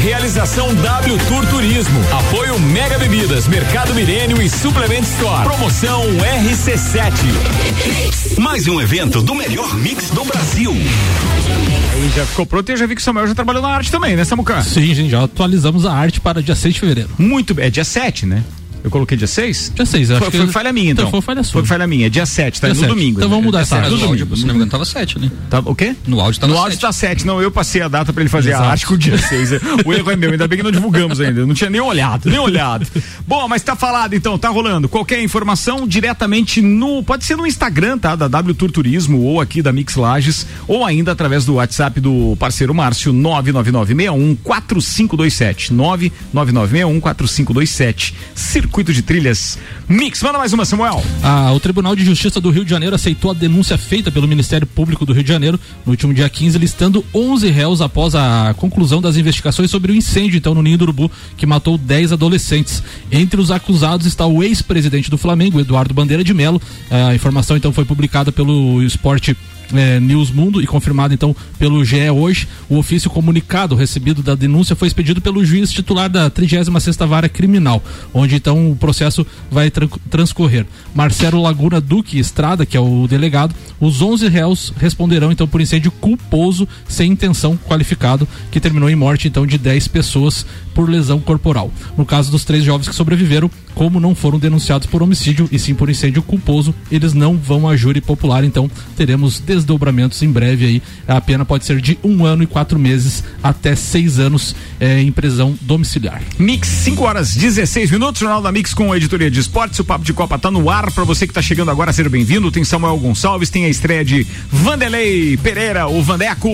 Realização 0.00 0.74
W 0.74 1.18
Tour 1.28 1.46
Turismo. 1.46 2.00
Apoio 2.12 2.58
Mega 2.58 2.98
Bebidas, 2.98 3.46
Mercado 3.46 3.94
Milênio 3.94 4.40
e 4.40 4.48
Suplementos 4.48 5.01
Store. 5.02 5.48
Promoção 5.48 6.02
RC7. 6.18 8.38
Mais 8.38 8.68
um 8.68 8.80
evento 8.80 9.20
do 9.20 9.34
melhor 9.34 9.74
mix 9.76 10.10
do 10.10 10.24
Brasil. 10.24 10.72
Aí 10.72 12.10
já 12.14 12.24
ficou 12.24 12.46
pronto 12.46 12.68
e 12.68 12.72
eu 12.72 12.76
já 12.76 12.86
vi 12.86 12.94
que 12.94 13.00
o 13.00 13.04
Samuel 13.04 13.26
já 13.26 13.34
trabalhou 13.34 13.62
na 13.62 13.68
arte 13.68 13.90
também, 13.90 14.14
né, 14.14 14.24
Samuca? 14.24 14.62
Sim, 14.62 14.94
gente, 14.94 15.10
já 15.10 15.24
atualizamos 15.24 15.86
a 15.86 15.92
arte 15.92 16.20
para 16.20 16.42
dia 16.42 16.54
6 16.54 16.74
de 16.74 16.80
fevereiro. 16.80 17.10
Muito 17.18 17.52
bem. 17.52 17.66
É 17.66 17.70
dia 17.70 17.84
7, 17.84 18.26
né? 18.26 18.44
Eu 18.84 18.90
coloquei 18.90 19.16
dia 19.16 19.26
6? 19.26 19.72
Dia 19.76 19.86
6, 19.86 20.10
eu 20.10 20.18
Foi, 20.18 20.26
acho 20.28 20.36
foi 20.36 20.46
que. 20.46 20.52
falha 20.52 20.72
minha, 20.72 20.90
então. 20.92 21.10
Foi 21.10 21.20
falha 21.20 21.42
sua. 21.42 21.60
Foi 21.60 21.68
falha 21.68 21.86
minha. 21.86 22.10
Dia 22.10 22.26
7, 22.26 22.60
tá? 22.60 22.66
Dia 22.66 22.74
no 22.74 22.80
7. 22.80 22.88
domingo. 22.88 23.18
Então 23.20 23.28
vamos 23.28 23.44
mudar 23.44 23.60
É 23.60 23.62
essa 23.62 23.76
no 23.76 23.82
data. 23.82 23.94
No 23.96 24.02
áudio, 24.06 24.24
domingo. 24.26 24.36
se 24.36 24.42
não 24.46 24.54
me 24.54 24.56
engano, 24.56 24.70
tava 24.70 24.84
7 24.84 25.18
ali. 25.18 25.30
Tá, 25.48 25.60
o 25.60 25.74
quê? 25.74 25.94
No 26.06 26.20
áudio 26.20 26.40
tá 26.40 26.46
no 26.48 26.56
áudio 26.56 26.72
sete. 26.72 26.80
tá 26.82 26.92
7. 26.92 27.26
Não, 27.26 27.40
eu 27.40 27.50
passei 27.50 27.80
a 27.80 27.86
data 27.88 28.12
pra 28.12 28.22
ele 28.22 28.28
fazer 28.28 28.50
Exato. 28.50 28.64
a 28.64 28.70
arte 28.70 28.86
com 28.86 28.94
o 28.94 28.98
dia 28.98 29.16
6. 29.16 29.50
o 29.86 29.92
erro 29.92 30.10
é 30.10 30.16
meu, 30.16 30.32
ainda 30.32 30.48
bem 30.48 30.58
que 30.58 30.64
não 30.64 30.72
divulgamos 30.72 31.20
ainda. 31.20 31.40
Eu 31.40 31.46
não 31.46 31.54
tinha 31.54 31.70
nem 31.70 31.80
olhado, 31.80 32.28
nem 32.28 32.38
olhado. 32.40 32.86
Bom, 33.26 33.46
mas 33.46 33.62
tá 33.62 33.76
falado 33.76 34.14
então, 34.14 34.36
tá 34.36 34.48
rolando. 34.48 34.88
Qualquer 34.88 35.22
informação 35.22 35.86
diretamente 35.86 36.60
no. 36.60 37.04
Pode 37.04 37.24
ser 37.24 37.36
no 37.36 37.46
Instagram, 37.46 37.98
tá? 37.98 38.16
Da 38.16 38.26
W 38.26 38.52
Tour 38.54 38.70
Turismo 38.72 39.20
ou 39.20 39.40
aqui 39.40 39.62
da 39.62 39.72
Mix 39.72 39.94
Lages, 39.94 40.44
ou 40.66 40.84
ainda 40.84 41.12
através 41.12 41.44
do 41.44 41.54
WhatsApp 41.54 42.00
do 42.00 42.36
parceiro 42.36 42.74
Márcio 42.74 43.12
99961 43.12 44.34
4527. 44.42 45.72
99961 45.72 47.00
4527. 47.00 48.14
Circuito 48.34 48.71
de 48.80 49.02
trilhas 49.02 49.58
Mix. 49.86 50.22
Manda 50.22 50.38
mais 50.38 50.52
uma, 50.52 50.64
Samuel. 50.64 51.04
Ah, 51.22 51.52
o 51.52 51.60
Tribunal 51.60 51.94
de 51.94 52.04
Justiça 52.04 52.40
do 52.40 52.50
Rio 52.50 52.64
de 52.64 52.70
Janeiro 52.70 52.96
aceitou 52.96 53.30
a 53.30 53.34
denúncia 53.34 53.76
feita 53.76 54.10
pelo 54.10 54.26
Ministério 54.26 54.66
Público 54.66 55.04
do 55.04 55.12
Rio 55.12 55.22
de 55.22 55.28
Janeiro 55.28 55.60
no 55.84 55.92
último 55.92 56.14
dia 56.14 56.28
15, 56.28 56.56
listando 56.56 57.04
11 57.14 57.50
réus 57.50 57.82
após 57.82 58.14
a 58.14 58.54
conclusão 58.56 59.02
das 59.02 59.16
investigações 59.16 59.70
sobre 59.70 59.92
o 59.92 59.94
incêndio 59.94 60.38
então 60.38 60.54
no 60.54 60.62
Ninho 60.62 60.78
do 60.78 60.84
Urubu 60.84 61.10
que 61.36 61.44
matou 61.44 61.76
10 61.76 62.12
adolescentes. 62.12 62.82
Entre 63.10 63.38
os 63.38 63.50
acusados 63.50 64.06
está 64.06 64.26
o 64.26 64.42
ex-presidente 64.42 65.10
do 65.10 65.18
Flamengo, 65.18 65.60
Eduardo 65.60 65.92
Bandeira 65.92 66.24
de 66.24 66.32
Melo. 66.32 66.60
A 66.90 67.14
informação 67.14 67.56
então 67.56 67.72
foi 67.72 67.84
publicada 67.84 68.32
pelo 68.32 68.82
Esporte 68.82 69.36
é, 69.72 69.98
News 70.00 70.30
Mundo 70.30 70.60
e 70.62 70.66
confirmado 70.66 71.12
então 71.14 71.34
pelo 71.58 71.84
GE 71.84 72.10
hoje. 72.10 72.48
O 72.68 72.78
ofício 72.78 73.10
comunicado 73.10 73.74
recebido 73.74 74.22
da 74.22 74.34
denúncia 74.34 74.74
foi 74.76 74.88
expedido 74.88 75.20
pelo 75.20 75.44
juiz 75.44 75.70
titular 75.70 76.08
da 76.08 76.30
36ª 76.30 77.06
Vara 77.06 77.28
Criminal, 77.28 77.82
onde 78.12 78.36
então 78.36 78.70
o 78.70 78.76
processo 78.76 79.26
vai 79.50 79.70
tran- 79.70 79.88
transcorrer. 80.10 80.66
Marcelo 80.94 81.40
Laguna 81.42 81.80
Duque 81.80 82.18
Estrada, 82.18 82.64
que 82.66 82.76
é 82.76 82.80
o 82.80 83.06
delegado, 83.08 83.54
os 83.80 84.00
11 84.02 84.28
réus 84.28 84.72
responderão 84.76 85.30
então 85.32 85.46
por 85.46 85.60
incêndio 85.60 85.90
culposo 85.90 86.66
sem 86.88 87.10
intenção 87.12 87.56
qualificado, 87.56 88.26
que 88.50 88.60
terminou 88.60 88.88
em 88.90 88.96
morte 88.96 89.28
então 89.28 89.46
de 89.46 89.58
10 89.58 89.88
pessoas 89.88 90.44
por 90.74 90.88
lesão 90.88 91.20
corporal. 91.20 91.70
No 91.96 92.04
caso 92.06 92.30
dos 92.30 92.44
três 92.44 92.64
jovens 92.64 92.88
que 92.88 92.94
sobreviveram, 92.94 93.50
como 93.74 94.00
não 94.00 94.14
foram 94.14 94.38
denunciados 94.38 94.86
por 94.86 95.02
homicídio 95.02 95.48
e 95.52 95.58
sim 95.58 95.74
por 95.74 95.88
incêndio 95.90 96.22
culposo, 96.22 96.74
eles 96.90 97.12
não 97.12 97.36
vão 97.36 97.68
a 97.68 97.76
júri 97.76 98.00
popular, 98.00 98.44
então 98.44 98.70
teremos 98.96 99.38
desdobramentos 99.62 100.22
em 100.22 100.30
breve 100.30 100.66
aí. 100.66 100.82
A 101.06 101.20
pena 101.20 101.44
pode 101.44 101.64
ser 101.64 101.80
de 101.80 101.98
um 102.04 102.24
ano 102.24 102.42
e 102.42 102.46
quatro 102.46 102.78
meses 102.78 103.24
até 103.42 103.74
seis 103.74 104.18
anos 104.18 104.54
eh, 104.78 105.00
em 105.00 105.10
prisão 105.10 105.56
domiciliar. 105.62 106.22
Mix, 106.38 106.68
5 106.68 107.02
horas 107.04 107.34
16 107.34 107.90
minutos, 107.90 108.20
Jornal 108.20 108.42
da 108.42 108.52
Mix 108.52 108.74
com 108.74 108.92
a 108.92 108.96
editoria 108.96 109.30
de 109.30 109.40
esportes. 109.40 109.78
O 109.78 109.84
Papo 109.84 110.04
de 110.04 110.12
Copa 110.12 110.38
tá 110.38 110.50
no 110.50 110.68
ar. 110.68 110.90
Pra 110.92 111.04
você 111.04 111.26
que 111.26 111.32
tá 111.32 111.42
chegando 111.42 111.70
agora, 111.70 111.92
seja 111.92 112.08
bem-vindo. 112.08 112.50
Tem 112.50 112.64
Samuel 112.64 112.96
Gonçalves, 112.98 113.50
tem 113.50 113.64
a 113.64 113.68
estreia 113.68 114.04
de 114.04 114.26
Vanderlei 114.50 115.36
Pereira, 115.36 115.86
o 115.86 116.02
Vandeco, 116.02 116.50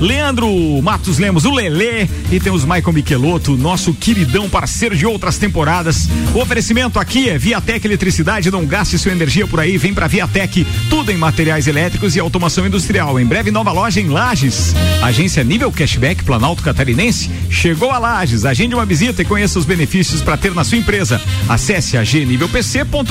Leandro 0.00 0.48
Matos 0.82 1.18
Lemos, 1.18 1.44
o 1.44 1.52
Lelê 1.52 2.08
e 2.30 2.40
temos 2.40 2.64
Michael 2.64 2.92
Michelotto, 2.92 3.56
nosso 3.56 3.94
queridão 3.94 4.48
parceiro 4.48 4.96
de 4.96 5.06
outras 5.06 5.38
temporadas. 5.38 6.08
O 6.34 6.40
oferecimento 6.40 6.98
aqui 6.98 7.28
é 7.28 7.38
Viatec 7.38 7.86
Eletricidade. 7.86 8.50
Não 8.50 8.66
gaste 8.66 8.98
sua 8.98 9.12
energia 9.12 9.46
por 9.46 9.60
aí. 9.60 9.78
Vem 9.78 9.94
pra 9.94 10.06
Viatec, 10.06 10.66
tudo 10.88 11.10
em 11.10 11.16
materiais 11.16 11.66
elétricos 11.66 12.16
e 12.16 12.20
automação 12.30 12.64
industrial. 12.64 13.18
Em 13.18 13.26
breve, 13.26 13.50
nova 13.50 13.72
loja 13.72 14.00
em 14.00 14.08
Lages. 14.08 14.72
Agência 15.02 15.42
Nível 15.42 15.72
Cashback 15.72 16.22
Planalto 16.22 16.62
Catarinense 16.62 17.28
chegou 17.50 17.90
a 17.90 17.98
Lages. 17.98 18.44
Agende 18.44 18.72
uma 18.74 18.86
visita 18.86 19.22
e 19.22 19.24
conheça 19.24 19.58
os 19.58 19.64
benefícios 19.64 20.22
para 20.22 20.36
ter 20.36 20.54
na 20.54 20.62
sua 20.62 20.78
empresa. 20.78 21.20
Acesse 21.48 21.96
agnivelpc.com.br. 21.96 23.10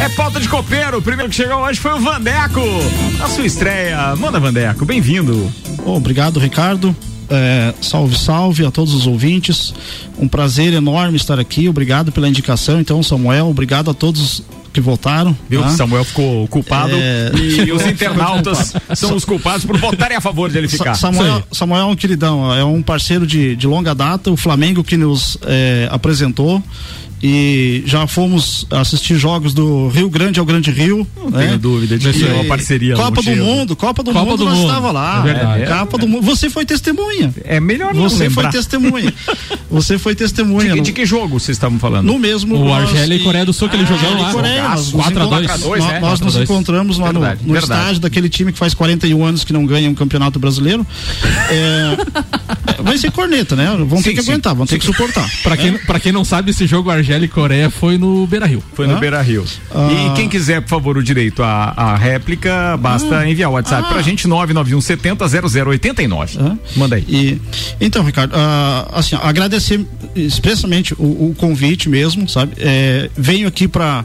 É 0.00 0.08
pauta 0.10 0.38
de 0.38 0.48
copeiro. 0.48 0.98
O 0.98 1.02
primeiro 1.02 1.28
que 1.28 1.36
chegou 1.36 1.58
hoje 1.58 1.80
foi 1.80 1.92
o 1.92 1.98
Vandeco. 1.98 2.60
Na 3.18 3.28
sua 3.28 3.44
estreia. 3.44 4.14
Manda, 4.14 4.38
Vandeco. 4.38 4.84
Bem-vindo. 4.84 5.52
Obrigado, 5.84 6.38
Ricardo. 6.38 6.94
É, 7.28 7.74
salve, 7.80 8.16
salve 8.16 8.64
a 8.64 8.70
todos 8.70 8.94
os 8.94 9.08
ouvintes. 9.08 9.74
Um 10.16 10.28
prazer 10.28 10.72
enorme 10.72 11.16
estar 11.16 11.40
aqui. 11.40 11.68
Obrigado 11.68 12.12
pela 12.12 12.28
indicação. 12.28 12.80
Então, 12.80 13.02
Samuel, 13.02 13.48
obrigado 13.48 13.90
a 13.90 13.94
todos 13.94 14.44
que 14.72 14.80
votaram. 14.80 15.36
Viu? 15.48 15.62
tá? 15.62 15.70
Samuel 15.70 16.04
ficou 16.04 16.46
culpado 16.48 16.92
É. 16.94 17.32
e 17.36 17.70
os 17.72 17.84
internautas 17.86 18.72
são 18.94 19.14
os 19.14 19.24
culpados 19.24 19.64
por 19.66 19.76
votarem 19.78 20.16
a 20.16 20.20
favor 20.20 20.50
de 20.50 20.58
ele 20.58 20.68
ficar. 20.68 20.94
Sa- 20.94 21.12
Samuel, 21.12 21.42
Samuel 21.52 21.82
é 21.82 21.86
um 21.86 21.96
queridão, 21.96 22.54
é 22.54 22.64
um 22.64 22.82
parceiro 22.82 23.26
de, 23.26 23.56
de 23.56 23.66
longa 23.66 23.94
data, 23.94 24.30
o 24.30 24.36
Flamengo 24.36 24.84
que 24.84 24.96
nos 24.96 25.36
é, 25.42 25.88
apresentou 25.90 26.62
e 27.22 27.82
já 27.84 28.06
fomos 28.06 28.66
assistir 28.70 29.16
jogos 29.16 29.52
do 29.52 29.88
Rio 29.88 30.08
Grande 30.08 30.40
ao 30.40 30.46
Grande 30.46 30.70
Rio. 30.70 31.06
Não 31.16 31.30
tenho 31.30 31.58
dúvida 31.58 31.98
de 31.98 32.10
que 32.12 32.24
é 32.26 32.32
uma 32.32 32.44
parceria 32.44 32.94
Copa 32.96 33.20
do. 33.20 33.36
Mundo, 33.36 33.76
Copa 33.76 34.02
do 34.02 34.10
Copa 34.12 34.24
Mundo 34.24 34.36
do 34.38 34.44
nós 34.46 34.54
Mundo. 34.56 34.68
estava 34.68 34.90
lá. 34.90 35.18
É 35.18 35.22
verdade. 35.22 35.66
Copa 35.66 35.98
do 35.98 36.08
Mundo. 36.08 36.22
Você 36.22 36.48
foi 36.48 36.64
testemunha. 36.64 37.34
É 37.44 37.60
melhor 37.60 37.92
não 37.92 38.04
Você 38.04 38.30
foi 38.30 38.44
lembrar. 38.44 38.50
testemunha. 38.52 39.12
Você 39.70 39.98
foi 39.98 40.14
testemunha. 40.14 40.70
De, 40.72 40.76
no- 40.78 40.82
de 40.82 40.92
que 40.92 41.06
jogo 41.06 41.38
vocês 41.38 41.56
estavam 41.56 41.78
falando? 41.78 42.04
no 42.06 42.18
mesmo 42.18 42.56
O 42.56 42.72
Argélia 42.74 43.14
e 43.14 43.20
Coreia 43.20 43.44
do 43.46 43.52
Sul, 43.52 43.68
aquele 43.68 43.84
jogão 43.86 43.98
Argélia 44.10 44.22
lá. 44.24 44.30
e 44.30 44.32
Coreia, 44.34 44.62
nós 44.68 44.92
nos 44.92 45.04
4 45.04 45.22
a 45.22 45.26
2 45.26 45.44
encontramos- 45.44 45.46
4 45.46 45.52
a 45.52 45.68
2, 45.68 45.84
nós, 45.84 45.92
né? 45.92 46.00
nós 46.00 46.10
nos 46.10 46.18
4 46.20 46.28
a 46.28 46.32
2. 46.40 46.50
encontramos 46.50 46.98
lá 46.98 47.12
no- 47.12 47.20
Verdade, 47.20 47.40
no, 47.46 47.52
verdade. 47.52 47.80
estádio 47.80 48.00
daquele 48.00 48.28
time 48.28 48.52
que 48.52 48.58
faz 48.58 48.74
41 48.74 49.24
anos 49.24 49.44
que 49.44 49.52
não 49.52 49.64
ganha 49.64 49.88
um 49.88 49.94
campeonato 49.94 50.38
brasileiro. 50.38 50.86
É, 51.50 51.96
vai 52.82 52.98
ser 52.98 53.10
corneta, 53.12 53.54
né? 53.54 53.66
Vão 53.86 54.02
ter 54.02 54.10
Sim, 54.10 54.16
que 54.16 54.22
sim. 54.22 54.30
aguentar, 54.30 54.54
vão 54.54 54.66
ter 54.66 54.78
que 54.78 54.84
suportar. 54.84 55.28
Pra 55.42 55.56
quem, 55.56 55.72
pra 55.78 56.00
quem 56.00 56.12
não 56.12 56.24
sabe, 56.24 56.50
esse 56.50 56.66
jogo 56.66 56.90
Argélia 56.90 57.24
e 57.26 57.28
Coreia 57.28 57.70
foi 57.70 57.96
no 57.98 58.26
Beira 58.26 58.46
Rio. 58.46 58.62
Foi 58.74 58.86
no 58.86 58.94
Hã? 58.96 58.98
Beira 58.98 59.22
Rio. 59.22 59.44
Ah. 59.74 59.88
E 59.90 60.16
quem 60.16 60.28
quiser, 60.28 60.60
por 60.62 60.68
favor, 60.68 60.96
o 60.96 61.02
direito 61.02 61.42
à, 61.42 61.72
à 61.76 61.96
réplica, 61.96 62.76
basta 62.76 63.28
enviar 63.28 63.50
o 63.50 63.54
WhatsApp 63.54 63.88
pra 63.88 64.02
gente, 64.02 64.26
991 64.26 64.80
70 64.80 65.26
0089. 65.28 66.38
Hã? 66.38 66.58
Manda 66.76 66.96
aí. 66.96 67.04
E, 67.08 67.40
então, 67.80 68.02
Ricardo, 68.04 68.32
ah, 68.34 68.88
assim, 68.94 69.16
agradecer 69.22 69.59
especialmente 70.14 70.94
o, 70.94 71.30
o 71.30 71.34
convite 71.36 71.88
mesmo, 71.88 72.28
sabe? 72.28 72.52
É, 72.58 73.10
venho 73.16 73.48
aqui 73.48 73.68
para 73.68 74.04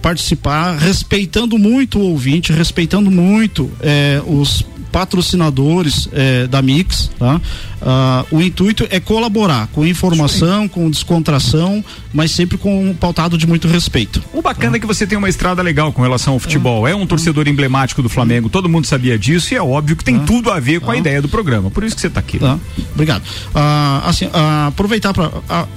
participar, 0.00 0.76
respeitando 0.76 1.58
muito 1.58 1.98
o 1.98 2.02
ouvinte, 2.02 2.52
respeitando 2.52 3.10
muito 3.10 3.68
é, 3.80 4.22
os 4.24 4.64
patrocinadores 4.92 6.08
é, 6.12 6.46
da 6.46 6.60
Mix, 6.62 7.10
tá? 7.18 7.40
Ah, 7.84 8.24
o 8.30 8.40
intuito 8.40 8.86
é 8.90 9.00
colaborar 9.00 9.66
com 9.72 9.84
informação, 9.84 10.68
com 10.68 10.88
descontração, 10.88 11.84
mas 12.12 12.30
sempre 12.30 12.56
com 12.56 12.90
um 12.90 12.94
pautado 12.94 13.36
de 13.36 13.46
muito 13.46 13.66
respeito. 13.68 14.22
O 14.32 14.40
bacana 14.40 14.76
é 14.76 14.80
que 14.80 14.86
você 14.86 15.06
tem 15.06 15.18
uma 15.18 15.28
estrada 15.28 15.60
legal 15.62 15.92
com 15.92 16.00
relação 16.02 16.34
ao 16.34 16.38
futebol. 16.38 16.86
É 16.86 16.94
um 16.94 17.06
torcedor 17.06 17.48
emblemático 17.48 18.02
do 18.02 18.08
Flamengo, 18.08 18.48
todo 18.48 18.68
mundo 18.68 18.86
sabia 18.86 19.18
disso 19.18 19.52
e 19.52 19.56
é 19.56 19.62
óbvio 19.62 19.96
que 19.96 20.04
tem 20.04 20.18
tudo 20.20 20.50
a 20.50 20.60
ver 20.60 20.80
com 20.80 20.90
a 20.90 20.96
ideia 20.96 21.20
do 21.20 21.28
programa. 21.28 21.70
Por 21.70 21.82
isso 21.84 21.94
que 21.96 22.00
você 22.02 22.10
tá 22.10 22.20
aqui. 22.20 22.38
Tá? 22.38 22.58
Obrigado. 22.94 23.22
Ah, 23.54 24.02
assim, 24.06 24.28
ah, 24.32 24.68
aproveitar 24.68 25.12
para 25.12 25.30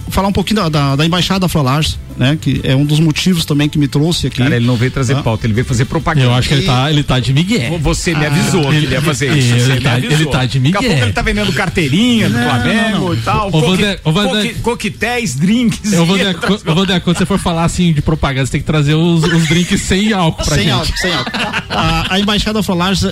falar 0.10 0.28
um 0.28 0.34
pouquinho 0.34 0.58
da, 0.62 0.70
da, 0.70 0.96
da 0.96 1.06
Embaixada 1.06 1.48
Flalares, 1.48 1.98
né? 2.18 2.38
Que 2.40 2.62
é 2.64 2.76
um 2.76 2.86
dos 2.86 3.00
motivos 3.00 3.46
também 3.46 3.68
que 3.68 3.78
me 3.80 3.88
trouxe 3.88 4.28
aqui. 4.28 4.38
Cara, 4.38 4.56
ele 4.56 4.66
não 4.66 4.76
veio 4.76 4.92
trazer 4.92 5.16
Ah. 5.16 5.24
pauta, 5.24 5.46
ele 5.48 5.54
veio 5.54 5.66
fazer 5.66 5.86
propaganda. 5.86 6.28
Eu 6.28 6.34
acho 6.34 6.48
que 6.48 6.54
ele 6.54 6.66
tá, 6.66 6.90
ele 6.92 7.04
tá 7.04 7.20
de 7.20 7.34
Miguel. 7.34 7.78
Você 7.80 8.14
me 8.16 8.26
avisou 8.26 8.70
que 8.70 8.76
ele 8.76 8.88
ia 8.88 9.02
fazer 9.02 9.36
isso. 9.36 9.54
ele 9.72 9.82
tá- 9.82 9.98
ele 10.00 10.26
tá 10.28 10.46
de 10.46 10.60
Daqui 10.60 10.78
a 10.78 10.82
Miguel. 10.82 10.82
pouco 10.92 11.06
ele 11.06 11.14
tá 11.14 11.22
vendendo 11.22 11.52
carteirinha 11.54 11.95
do 12.30 12.34
Flamengo 12.38 13.14
e 13.14 13.18
tal. 13.18 13.48
Ô, 13.48 13.52
coque- 13.52 13.68
Vander- 13.68 14.00
ô, 14.04 14.12
Vander- 14.12 14.48
coque- 14.48 14.62
Coquetéis, 14.62 15.36
drinks. 15.36 15.94
Eu 15.94 16.06
vou 16.06 16.18
dar, 16.18 16.36
eu 16.66 16.76
vou 16.76 16.86
dar 16.86 17.00
quando 17.02 17.18
você 17.18 17.26
for 17.26 17.40
falar 17.40 17.64
assim 17.64 17.94
de 17.94 18.02
propaganda, 18.02 18.46
você 18.46 18.54
tem 18.54 18.62
que 18.62 18.68
trazer 18.68 18.94
os, 18.96 19.24
os 19.24 19.48
drinks 19.48 19.82
sem 19.82 20.12
álcool 20.14 20.44
pra 20.44 20.56
sem 20.56 20.66
gente. 20.66 20.72
álcool, 20.74 20.98
sem 20.98 21.14
álcool. 21.14 21.32
a, 21.70 22.14
a 22.16 22.20
Embaixada 22.20 22.62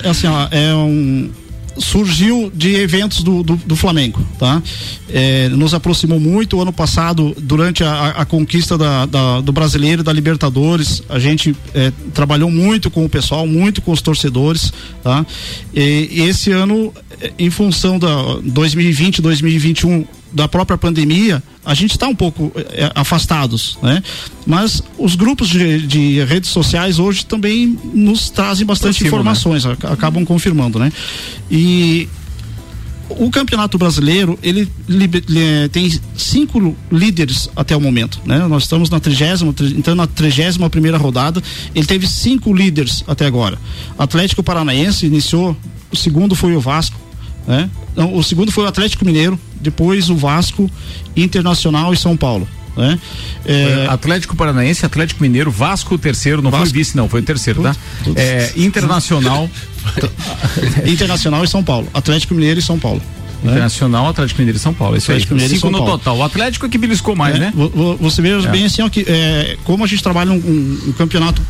é 0.04 0.08
assim, 0.08 0.26
ó, 0.26 0.48
é 0.50 0.74
um 0.74 1.30
surgiu 1.78 2.50
de 2.54 2.74
eventos 2.74 3.22
do, 3.22 3.42
do, 3.42 3.56
do 3.56 3.76
Flamengo, 3.76 4.24
tá? 4.38 4.62
É, 5.08 5.48
nos 5.50 5.74
aproximou 5.74 6.18
muito. 6.20 6.56
O 6.56 6.62
ano 6.62 6.72
passado, 6.72 7.34
durante 7.40 7.82
a, 7.84 8.08
a- 8.10 8.24
conquista 8.24 8.76
da, 8.78 9.06
da- 9.06 9.40
do 9.40 9.52
Brasileiro 9.52 10.02
da 10.02 10.12
Libertadores, 10.12 11.02
a 11.08 11.18
gente 11.18 11.54
é, 11.74 11.92
trabalhou 12.12 12.50
muito 12.50 12.90
com 12.90 13.04
o 13.04 13.08
pessoal, 13.08 13.46
muito 13.46 13.82
com 13.82 13.92
os 13.92 14.00
torcedores, 14.02 14.72
tá? 15.02 15.24
E, 15.74 16.08
e 16.12 16.22
esse 16.22 16.50
ano, 16.52 16.92
é, 17.20 17.32
em 17.38 17.50
função 17.50 17.98
da 17.98 18.36
2020, 18.44 19.20
2021 19.22 20.04
da 20.34 20.48
própria 20.48 20.76
pandemia, 20.76 21.40
a 21.64 21.72
gente 21.74 21.92
está 21.92 22.08
um 22.08 22.14
pouco 22.14 22.50
eh, 22.56 22.90
afastados, 22.94 23.78
né? 23.80 24.02
Mas 24.44 24.82
os 24.98 25.14
grupos 25.14 25.48
de, 25.48 25.86
de 25.86 26.24
redes 26.24 26.50
sociais 26.50 26.98
hoje 26.98 27.24
também 27.24 27.78
nos 27.94 28.30
trazem 28.30 28.66
bastante 28.66 28.96
Aproximam, 28.96 29.08
informações, 29.20 29.64
ac- 29.64 29.86
acabam 29.86 30.24
confirmando, 30.24 30.78
né? 30.78 30.92
E 31.50 32.08
o 33.08 33.30
campeonato 33.30 33.76
brasileiro 33.78 34.36
ele, 34.42 34.68
tem 35.70 35.88
cinco 36.16 36.74
líderes 36.90 37.48
até 37.54 37.76
o 37.76 37.80
momento, 37.80 38.18
né? 38.24 38.38
Nós 38.48 38.64
estamos 38.64 38.90
na 38.90 38.98
trigésima, 38.98 39.52
tri- 39.52 39.74
então 39.78 39.94
na 39.94 40.06
trigésima 40.06 40.68
primeira 40.68 40.98
rodada, 40.98 41.40
ele 41.74 41.86
teve 41.86 42.08
cinco 42.08 42.52
líderes 42.52 43.04
até 43.06 43.24
agora. 43.26 43.58
Atlético 43.96 44.42
Paranaense 44.42 45.06
iniciou, 45.06 45.56
o 45.92 45.96
segundo 45.96 46.34
foi 46.34 46.56
o 46.56 46.60
Vasco, 46.60 46.98
né? 47.46 47.68
Não, 47.96 48.14
o 48.16 48.22
segundo 48.22 48.50
foi 48.52 48.64
o 48.64 48.66
Atlético 48.66 49.04
Mineiro, 49.04 49.38
depois 49.60 50.08
o 50.10 50.16
Vasco, 50.16 50.70
Internacional 51.16 51.92
e 51.92 51.96
São 51.96 52.16
Paulo, 52.16 52.48
né? 52.76 52.98
É, 53.46 53.86
Atlético 53.88 54.34
Paranaense, 54.34 54.84
Atlético 54.84 55.22
Mineiro, 55.22 55.50
Vasco 55.50 55.94
o 55.94 55.98
terceiro, 55.98 56.42
não 56.42 56.50
foi 56.50 56.60
Vasco. 56.60 56.74
vice, 56.74 56.96
não, 56.96 57.08
foi 57.08 57.20
o 57.20 57.24
terceiro, 57.24 57.62
tá? 57.62 57.76
É, 58.16 58.52
Internacional, 58.56 59.48
Internacional 60.86 61.44
e 61.44 61.48
São 61.48 61.62
Paulo, 61.62 61.88
Atlético 61.94 62.34
Mineiro 62.34 62.58
e 62.60 62.62
São 62.62 62.78
Paulo. 62.78 63.00
né? 63.42 63.52
Internacional, 63.52 64.08
Atlético 64.08 64.40
Mineiro 64.40 64.56
e 64.56 64.60
São 64.60 64.72
Paulo. 64.74 64.96
Isso 64.96 65.10
Atlético 65.10 65.34
aí. 65.34 65.40
Mineiro 65.40 65.54
Cinco 65.54 65.70
no 65.70 65.78
Paulo. 65.78 65.98
total. 65.98 66.16
O 66.18 66.22
Atlético 66.22 66.66
é 66.66 66.68
que 66.68 66.78
beliscou 66.78 67.14
mais, 67.14 67.36
É, 67.36 67.38
né? 67.38 67.52
vo- 67.54 67.68
vo- 67.68 67.96
Você 67.98 68.22
veja 68.22 68.48
É. 68.48 68.50
bem 68.50 68.64
assim, 68.64 68.82
ó, 68.82 68.88
que 68.88 69.04
é, 69.06 69.56
como 69.64 69.84
a 69.84 69.86
gente 69.86 70.02
trabalha 70.02 70.32
um, 70.32 70.36
um- 70.36 70.78
um 70.88 70.92
campeonato 70.92 71.42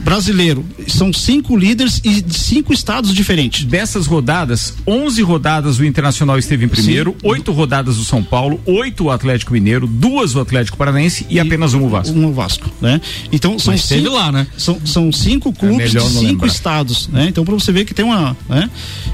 brasileiro, 0.00 0.64
são 0.86 1.12
cinco 1.12 1.56
líderes 1.56 2.00
e 2.04 2.20
de 2.20 2.38
cinco 2.38 2.72
estados 2.72 3.12
diferentes. 3.14 3.64
Dessas 3.64 4.06
rodadas, 4.06 4.74
11 4.86 5.22
rodadas 5.22 5.78
o 5.78 5.84
Internacional 5.84 6.38
esteve 6.38 6.64
em 6.64 6.68
primeiro, 6.68 7.16
oito 7.22 7.52
rodadas 7.52 7.98
o 7.98 8.04
São 8.04 8.22
Paulo, 8.22 8.60
oito 8.64 9.04
o 9.04 9.10
Atlético 9.10 9.52
Mineiro, 9.52 9.86
duas 9.86 10.34
o 10.34 10.40
Atlético 10.40 10.76
Paranaense 10.76 11.26
e, 11.28 11.40
apenas 11.40 11.74
um 11.74 11.84
o 11.84 11.88
Vasco. 11.88 12.16
Um 12.16 12.32
Vasco, 12.32 12.70
né? 12.80 13.00
Então 13.30 13.58
são 13.58 13.72
Mas 13.72 13.82
cinco, 13.82 14.10
lá, 14.10 14.30
né? 14.30 14.46
São, 14.56 14.80
são 14.86 15.12
cinco 15.12 15.52
clubes 15.52 15.92
melhor 15.92 16.06
de 16.08 16.14
cinco 16.14 16.26
lembrar. 16.26 16.46
estados, 16.46 17.08
né? 17.08 17.26
Então 17.28 17.44
para 17.44 17.54
você 17.54 17.72
ver 17.72 17.84
que 17.84 17.94
tem 17.94 18.04
uma, 18.04 18.36
né? 18.48 18.70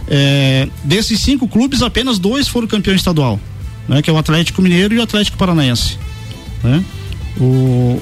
É, 0.07 0.69
desses 0.85 1.21
cinco 1.21 1.49
clubes 1.49 1.83
apenas 1.83 2.19
dois 2.19 2.47
foram 2.47 2.67
campeão 2.67 2.95
estadual, 2.95 3.41
né? 3.89 4.03
Que 4.03 4.11
é 4.11 4.13
o 4.13 4.19
Atlético 4.19 4.61
Mineiro 4.61 4.95
e 4.95 4.99
o 4.99 5.03
Atlético 5.03 5.37
Paranaense, 5.39 5.99
né? 6.63 6.85
O 7.41 8.01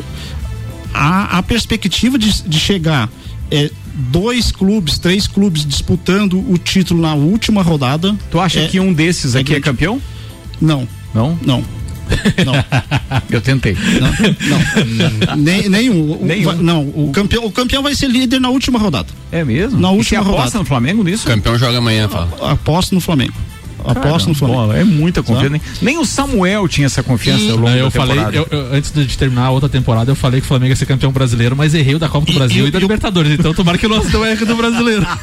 a, 0.96 1.38
a 1.38 1.42
perspectiva 1.42 2.18
de, 2.18 2.42
de 2.42 2.58
chegar 2.58 3.08
é, 3.50 3.70
dois 3.94 4.50
clubes, 4.50 4.98
três 4.98 5.26
clubes 5.26 5.64
disputando 5.64 6.44
o 6.50 6.58
título 6.58 7.00
na 7.02 7.14
última 7.14 7.62
rodada. 7.62 8.14
Tu 8.30 8.40
acha 8.40 8.60
é- 8.60 8.66
que 8.68 8.80
um 8.80 8.92
desses 8.92 9.34
é 9.34 9.40
aqui 9.40 9.52
é 9.52 9.60
grande. 9.60 9.64
campeão? 9.64 10.02
Não, 10.60 10.86
Não? 11.14 11.38
não. 11.44 11.64
Não, 12.44 12.54
Eu 13.28 13.40
tentei. 13.40 13.74
não, 14.00 15.26
não. 15.26 15.36
Nem, 15.42 15.68
nenhum. 15.68 16.12
O- 16.12 16.24
Nenhum. 16.24 16.44
vai- 16.44 16.56
não, 16.56 16.82
o 16.82 17.10
campeão, 17.12 17.44
o 17.44 17.50
campeão 17.50 17.82
vai 17.82 17.96
ser 17.96 18.08
líder 18.08 18.40
na 18.40 18.48
última 18.48 18.78
rodada. 18.78 19.08
É 19.32 19.42
mesmo? 19.44 19.80
Na 19.80 19.88
E 19.92 19.96
última 19.96 20.22
você 20.22 20.28
aposta 20.28 20.42
rodada. 20.42 20.58
no 20.60 20.64
Flamengo 20.64 21.02
nisso? 21.02 21.24
O 21.24 21.26
campeão 21.26 21.58
joga 21.58 21.78
amanhã, 21.78 22.08
fala. 22.08 22.52
Aposto 22.52 22.94
no 22.94 23.00
Flamengo. 23.00 23.34
Aposto 23.90 24.28
no 24.28 24.34
Flamengo. 24.34 24.72
É 24.72 24.84
muita 24.84 25.22
confiança. 25.22 25.50
Nem, 25.50 25.60
nem 25.82 25.98
o 25.98 26.04
Samuel 26.04 26.66
tinha 26.68 26.86
essa 26.86 27.02
confiança 27.02 27.44
E- 27.44 27.50
ao 27.50 27.56
longo 27.56 27.68
eu 27.70 27.90
falei, 27.90 28.18
eu- 28.32 28.46
eu- 28.50 28.74
antes 28.74 28.92
de 28.92 29.16
terminar 29.18 29.44
a 29.46 29.50
outra 29.50 29.68
temporada, 29.68 30.10
eu 30.10 30.14
falei 30.16 30.40
que 30.40 30.44
o 30.44 30.48
Flamengo 30.48 30.70
ia 30.72 30.76
ser 30.76 30.86
campeão 30.86 31.12
brasileiro, 31.12 31.54
mas 31.56 31.74
errei 31.74 31.94
o 31.94 31.98
da 31.98 32.08
Copa 32.08 32.26
do 32.26 32.32
Brasil 32.34 32.66
e, 32.66 32.70
da 32.70 32.78
Libertadores. 32.78 33.32
Então 33.32 33.52
tomara 33.54 33.78
que 33.78 33.86
o 33.86 33.88
nosso 33.88 34.10
não 34.10 34.24
erre 34.24 34.44
do 34.44 34.56
brasileiro. 34.56 35.06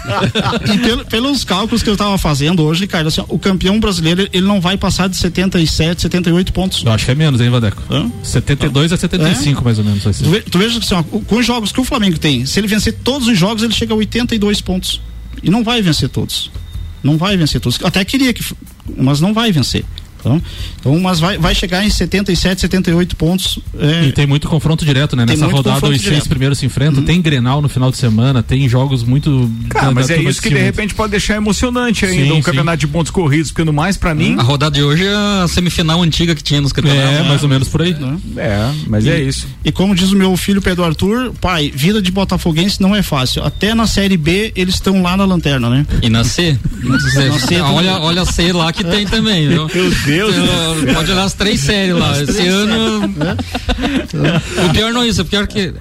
E 0.74 0.78
pelo- 0.78 1.06
pelos 1.06 1.44
cálculos 1.44 1.84
que 1.84 1.90
eu 1.90 1.94
estava 1.94 2.18
fazendo 2.18 2.64
hoje, 2.64 2.82
Ricardo, 2.82 3.08
assim, 3.08 3.24
o 3.28 3.38
campeão 3.40 3.80
brasileiro 3.80 4.28
ele 4.32 4.46
não 4.46 4.60
vai 4.62 4.78
passar 4.78 5.08
de 5.10 5.18
77, 5.18 6.02
78 6.04 6.52
pontos. 6.54 6.84
Eu 6.84 6.92
acho 6.92 7.06
que 7.06 7.12
é 7.12 7.16
menos, 7.16 7.40
hein, 7.42 7.50
Vandeco? 7.50 7.82
Hã? 7.90 8.10
72 8.24 8.92
a 8.92 8.98
75, 8.98 9.64
mais 9.64 9.78
ou 9.80 9.86
menos. 9.86 10.04
Ser. 10.04 10.14
Tu, 10.24 10.30
ve, 10.30 10.42
tu 10.42 10.58
veja 10.58 10.80
que 10.80 10.86
assim, 10.86 10.96
ó, 10.96 11.04
com 11.04 11.36
os 11.38 11.46
jogos 11.46 11.72
que 11.72 11.80
o 11.80 11.84
Flamengo 11.84 12.18
tem, 12.18 12.46
se 12.46 12.60
ele 12.60 12.68
vencer 12.68 12.94
todos 13.04 13.28
os 13.28 13.38
jogos, 13.38 13.64
ele 13.64 13.74
chega 13.74 13.94
a 13.94 13.98
82 13.98 14.62
pontos. 14.62 15.02
E 15.42 15.50
não 15.50 15.64
vai 15.64 15.82
vencer 15.82 16.10
todos. 16.10 16.50
Não 17.04 17.18
vai 17.18 17.36
vencer 17.36 17.60
todos. 17.60 17.78
Até 17.84 18.04
queria 18.06 18.34
que. 18.34 18.44
Mas 18.98 19.20
não 19.20 19.34
vai 19.34 19.52
vencer. 19.52 19.84
Então, 20.24 20.42
então 20.80 21.00
mas 21.00 21.20
vai, 21.20 21.38
vai 21.38 21.54
chegar 21.54 21.86
em 21.86 21.90
77, 21.90 22.62
78 22.62 23.16
pontos. 23.18 23.60
é, 23.78 24.06
E 24.06 24.12
tem 24.14 24.26
muito 24.26 24.48
confronto 24.48 24.86
direto, 24.86 25.16
né? 25.16 25.26
Tem 25.26 25.36
Nessa 25.36 25.52
rodada, 25.52 25.76
os 25.86 25.90
seis 25.90 26.02
direto. 26.02 26.30
Primeiros 26.30 26.58
se 26.60 26.66
enfrentam. 26.66 27.04
Tem 27.04 27.22
Grenal 27.22 27.62
no 27.62 27.68
final 27.68 27.92
de 27.92 27.98
semana, 27.98 28.42
tem 28.42 28.68
jogos 28.70 29.04
muito. 29.04 29.52
Cara, 29.70 29.88
da- 29.88 29.92
mas 29.94 30.08
da 30.08 30.16
é 30.16 30.22
isso 30.24 30.42
que 30.42 30.50
de 30.50 30.56
repente 30.56 30.94
pode 30.94 31.12
deixar 31.12 31.36
emocionante 31.36 32.06
ainda 32.06 32.24
Sim, 32.26 32.32
um 32.32 32.36
sim. 32.36 32.42
campeonato 32.42 32.78
de 32.78 32.88
pontos 32.88 33.12
corridos, 33.12 33.52
porque 33.52 33.64
no 33.66 33.74
mais 33.74 33.98
pra 33.98 34.16
mim. 34.16 34.36
A 34.40 34.44
rodada 34.44 34.76
de 34.76 34.84
hoje 34.84 35.06
é 35.06 35.14
a 35.44 35.48
semifinal 35.48 36.02
antiga 36.02 36.34
que 36.34 36.42
tinha 36.44 36.62
nos 36.62 36.72
campeonatos. 36.72 37.20
É, 37.20 37.24
mais 37.24 37.44
ou 37.44 37.50
menos 37.50 37.68
por 37.68 37.82
aí. 37.82 37.96
É, 38.38 38.72
mas 38.88 39.06
é 39.06 39.22
isso. 39.22 39.48
E 39.66 39.72
como 39.72 39.94
diz 39.94 40.12
o 40.12 40.16
meu 40.16 40.36
filho 40.38 40.62
Pedro 40.62 40.84
Arthur, 40.84 41.34
pai, 41.42 41.72
vida 41.74 42.02
de 42.02 42.12
botafoguense 42.12 42.82
não 42.82 42.96
é 42.96 43.02
fácil. 43.04 43.44
Até 43.44 43.74
na 43.76 43.86
Série 43.88 44.16
B 44.18 44.52
eles 44.56 44.76
estão 44.76 45.02
lá 45.02 45.18
na 45.18 45.26
lanterna, 45.26 45.70
né? 45.70 45.86
E 46.02 46.10
na 46.10 46.24
C? 46.24 46.58
Na 46.84 47.00
C 47.40 47.60
olha, 47.62 48.00
olha 48.00 48.22
a 48.22 48.26
C 48.26 48.52
lá 48.52 48.72
que 48.72 48.84
tem 48.84 49.06
também, 49.06 49.48
viu? 49.48 49.66
Meu 49.66 49.68
Deus 49.68 49.94
Você 50.22 50.94
Pode 50.94 51.12
olhar 51.12 51.24
as 51.24 51.34
três 51.34 51.60
séries 51.60 51.96
lá. 51.96 52.22
Esse 52.22 52.48
ano. 52.48 53.02
O 54.66 54.74
pior 54.74 54.94
não 54.94 55.04
é 55.04 55.08
isso, 55.08 55.22
o 55.22 55.26
pior 55.26 55.48
que. 55.48 55.74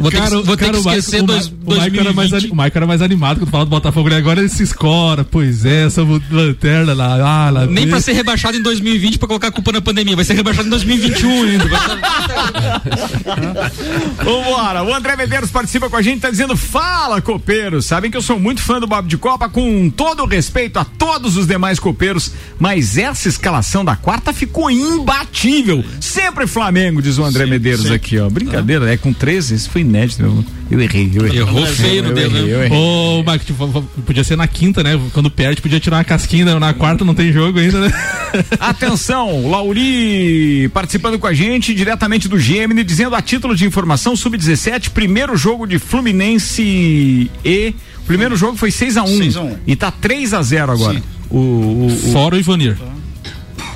Vou 0.00 0.10
ter 0.10 0.22
que, 0.22 0.30
vou 0.30 0.56
ter 0.56 0.70
que 0.70 0.76
o 0.78 0.84
Maico- 0.84 0.98
esquecer 1.00 1.22
o, 1.22 1.26
dois, 1.26 1.46
o 1.46 1.76
Maico 1.76 1.96
era 2.00 2.12
mais, 2.12 2.30
2020. 2.30 2.44
ani- 2.44 2.52
o 2.52 2.56
Maico 2.56 2.78
era 2.78 2.86
mais 2.86 3.02
animado 3.02 3.38
quando 3.40 3.50
fala 3.50 3.64
do 3.64 3.70
Botafogo, 3.70 4.08
né? 4.08 4.16
Agora 4.16 4.40
ele 4.40 4.48
se 4.48 4.62
escora, 4.62 5.24
pois 5.24 5.64
é, 5.64 5.88
somos 5.90 6.20
lanterna 6.30 6.94
lá, 6.94 7.46
ah, 7.46 7.50
lá 7.50 7.66
Nem 7.66 7.84
vem. 7.84 7.88
pra 7.88 8.00
ser 8.00 8.12
rebaixado 8.12 8.56
em 8.56 8.62
2020 8.62 9.18
pra 9.18 9.28
colocar 9.28 9.48
a 9.48 9.52
culpa 9.52 9.72
na 9.72 9.80
pandemia. 9.80 10.16
Vai 10.16 10.24
ser 10.24 10.34
rebaixado 10.34 10.66
em 10.66 10.70
2021 10.70 11.42
ainda. 11.44 11.66
Vambora, 14.22 14.82
o 14.82 14.94
André 14.94 15.16
Medeiros 15.16 15.50
participa 15.50 15.88
com 15.88 15.96
a 15.96 16.02
gente, 16.02 16.20
tá 16.20 16.30
dizendo, 16.30 16.56
fala 16.56 17.20
copeiros, 17.20 17.86
sabem 17.86 18.10
que 18.10 18.16
eu 18.16 18.22
sou 18.22 18.38
muito 18.38 18.60
fã 18.60 18.80
do 18.80 18.86
Bob 18.86 19.06
de 19.08 19.16
Copa, 19.16 19.48
com 19.48 19.90
todo 19.90 20.22
o 20.22 20.26
respeito 20.26 20.78
a 20.78 20.84
todos 20.84 21.36
os 21.36 21.46
demais 21.46 21.78
copeiros, 21.78 22.32
mas 22.58 22.96
essa 22.98 23.28
escalação 23.28 23.84
da 23.84 23.96
quarta 23.96 24.32
ficou 24.32 24.70
imbatível, 24.70 25.84
sempre 26.00 26.46
Flamengo, 26.46 27.00
diz 27.02 27.18
o 27.18 27.24
André 27.24 27.46
Medeiros 27.46 27.90
aqui, 27.90 28.18
ó, 28.18 28.28
brincadeira, 28.28 28.92
é 28.92 28.96
com 28.96 29.12
13, 29.12 29.54
isso 29.54 29.70
foi 29.70 29.84
inédito, 29.86 30.44
eu 30.70 30.80
errei, 30.80 31.10
eu 31.14 31.26
errei. 31.26 31.38
Errou 31.40 31.66
feio 31.66 32.02
no 32.02 32.12
dedo, 32.12 32.34
né? 32.34 32.68
Ô, 32.70 33.22
tipo, 33.38 33.82
podia 34.04 34.22
ser 34.24 34.36
na 34.36 34.46
quinta, 34.46 34.82
né? 34.82 35.00
Quando 35.12 35.30
perde, 35.30 35.60
podia 35.62 35.80
tirar 35.80 35.96
uma 35.98 36.04
casquinha, 36.04 36.44
né? 36.44 36.58
na 36.58 36.74
quarta 36.74 37.04
não 37.04 37.14
tem 37.14 37.32
jogo 37.32 37.58
ainda, 37.58 37.80
né? 37.80 37.92
Atenção, 38.60 39.48
Lauri 39.48 40.68
participando 40.74 41.18
com 41.18 41.26
a 41.26 41.32
gente 41.32 41.74
diretamente 41.74 42.28
do 42.28 42.38
Gemini, 42.38 42.84
dizendo 42.84 43.14
a 43.14 43.22
título 43.22 43.54
de 43.54 43.64
informação, 43.64 44.14
sub-17, 44.16 44.90
primeiro 44.90 45.36
jogo 45.36 45.66
de 45.66 45.78
Fluminense 45.78 47.30
e. 47.44 47.74
O 48.00 48.06
primeiro 48.06 48.36
jogo 48.36 48.56
foi 48.56 48.70
6 48.70 48.96
a 48.98 49.02
1 49.02 49.06
6 49.06 49.36
a 49.36 49.42
1. 49.42 49.56
E 49.66 49.74
tá 49.74 49.90
3 49.90 50.32
a 50.34 50.40
0 50.42 50.72
agora. 50.72 50.98
Sim. 50.98 51.02
O, 51.28 51.36
o, 51.38 51.86
o- 51.86 52.12
Fora 52.12 52.36
o 52.36 52.38
Ivanir. 52.38 52.76